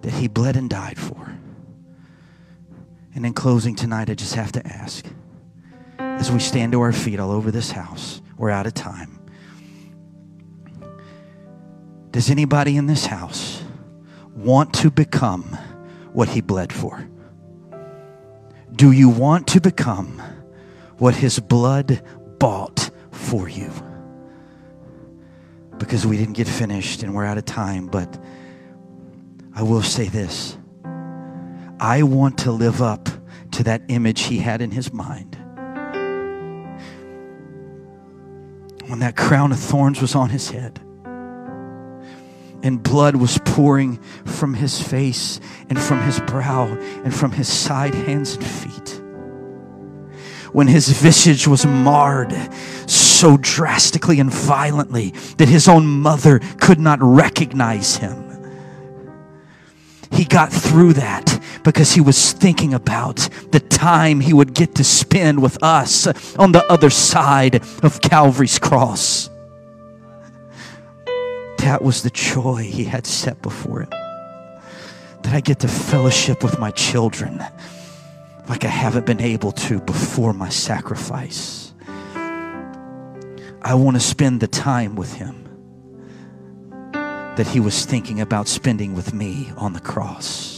that 0.02 0.12
he 0.12 0.28
bled 0.28 0.58
and 0.58 0.70
died 0.70 0.98
for. 0.98 1.34
And 3.16 3.26
in 3.26 3.34
closing 3.34 3.74
tonight, 3.74 4.10
I 4.10 4.16
just 4.16 4.36
have 4.36 4.52
to 4.52 4.68
ask 4.68 5.06
as 6.18 6.32
we 6.32 6.40
stand 6.40 6.72
to 6.72 6.82
our 6.82 6.92
feet 6.92 7.20
all 7.20 7.30
over 7.30 7.52
this 7.52 7.70
house, 7.70 8.22
we're 8.38 8.50
out 8.50 8.66
of 8.66 8.74
time. 8.74 9.20
Does 12.10 12.32
anybody 12.32 12.76
in 12.76 12.88
this 12.88 13.06
house 13.06 13.62
want 14.36 14.74
to 14.76 14.90
become 14.90 15.44
what 16.14 16.30
he 16.30 16.42
bled 16.42 16.74
for? 16.74 17.08
Do 18.76 18.92
you 18.92 19.10
want 19.10 19.48
to 19.50 19.62
become 19.62 20.20
what 20.98 21.14
his 21.14 21.40
blood 21.40 22.02
bought 22.40 22.90
for 23.12 23.48
you? 23.48 23.72
Because 25.78 26.08
we 26.08 26.18
didn't 26.18 26.34
get 26.34 26.48
finished 26.48 27.04
and 27.04 27.14
we're 27.14 27.26
out 27.26 27.38
of 27.38 27.46
time, 27.46 27.86
but 27.86 28.20
I 29.54 29.62
will 29.62 29.84
say 29.84 30.08
this 30.08 30.58
I 31.80 32.02
want 32.02 32.40
to 32.40 32.52
live 32.52 32.82
up 32.82 33.08
to 33.52 33.64
that 33.64 33.84
image 33.88 34.24
he 34.24 34.40
had 34.40 34.64
in 34.64 34.72
his 34.72 34.92
mind. 34.92 35.37
When 38.88 39.00
that 39.00 39.16
crown 39.16 39.52
of 39.52 39.60
thorns 39.60 40.02
was 40.02 40.16
on 40.16 40.30
his 40.30 40.50
head 40.50 40.80
and 42.64 42.82
blood 42.82 43.16
was 43.16 43.38
pouring 43.46 43.98
from 44.26 44.54
his 44.54 44.82
face 44.82 45.40
and 45.70 45.80
from 45.80 46.02
his 46.02 46.20
brow 46.22 46.66
and 47.04 47.14
from 47.14 47.32
his 47.32 47.48
side, 47.48 47.94
hands, 47.94 48.36
and 48.36 48.46
feet. 48.46 49.02
When 50.54 50.68
his 50.68 50.90
visage 50.90 51.48
was 51.48 51.66
marred 51.66 52.34
so 52.90 53.38
drastically 53.38 54.20
and 54.20 54.32
violently 54.32 55.12
that 55.38 55.50
his 55.50 55.68
own 55.68 55.86
mother 55.86 56.40
could 56.60 56.80
not 56.80 57.00
recognize 57.02 57.98
him. 57.98 58.27
He 60.12 60.26
got 60.26 60.52
through 60.52 60.94
that 60.94 61.40
because 61.64 61.94
he 61.94 62.02
was 62.02 62.34
thinking 62.34 62.74
about 62.74 63.30
the 63.52 63.60
time 63.60 64.20
he 64.20 64.34
would 64.34 64.54
get 64.54 64.76
to 64.76 64.84
spend 64.84 65.42
with 65.42 65.62
us 65.64 66.08
on 66.36 66.52
the 66.52 66.66
other 66.72 66.90
side 66.90 67.56
of 67.84 68.02
Calvary's 68.02 68.60
cross. 68.60 69.30
That 71.60 71.82
was 71.82 72.04
the 72.04 72.10
joy 72.10 72.64
he 72.64 72.86
had 72.86 73.06
set 73.06 73.42
before 73.42 73.82
him. 73.82 73.90
That 73.90 75.34
I 75.34 75.42
get 75.42 75.60
to 75.60 75.68
fellowship 75.68 76.44
with 76.44 76.58
my 76.60 76.72
children 76.72 77.44
like 78.48 78.64
I 78.64 78.70
haven't 78.70 79.06
been 79.06 79.20
able 79.20 79.52
to 79.52 79.82
before 79.82 80.34
my 80.34 80.50
sacrifice. 80.50 81.74
I 83.62 83.74
want 83.74 83.98
to 83.98 84.02
spend 84.02 84.40
the 84.40 84.48
time 84.48 84.96
with 84.96 85.14
him 85.14 85.47
that 87.38 87.48
he 87.48 87.60
was 87.60 87.86
thinking 87.86 88.20
about 88.20 88.48
spending 88.48 88.96
with 88.96 89.14
me 89.14 89.52
on 89.58 89.74
the 89.74 89.80
cross. 89.80 90.57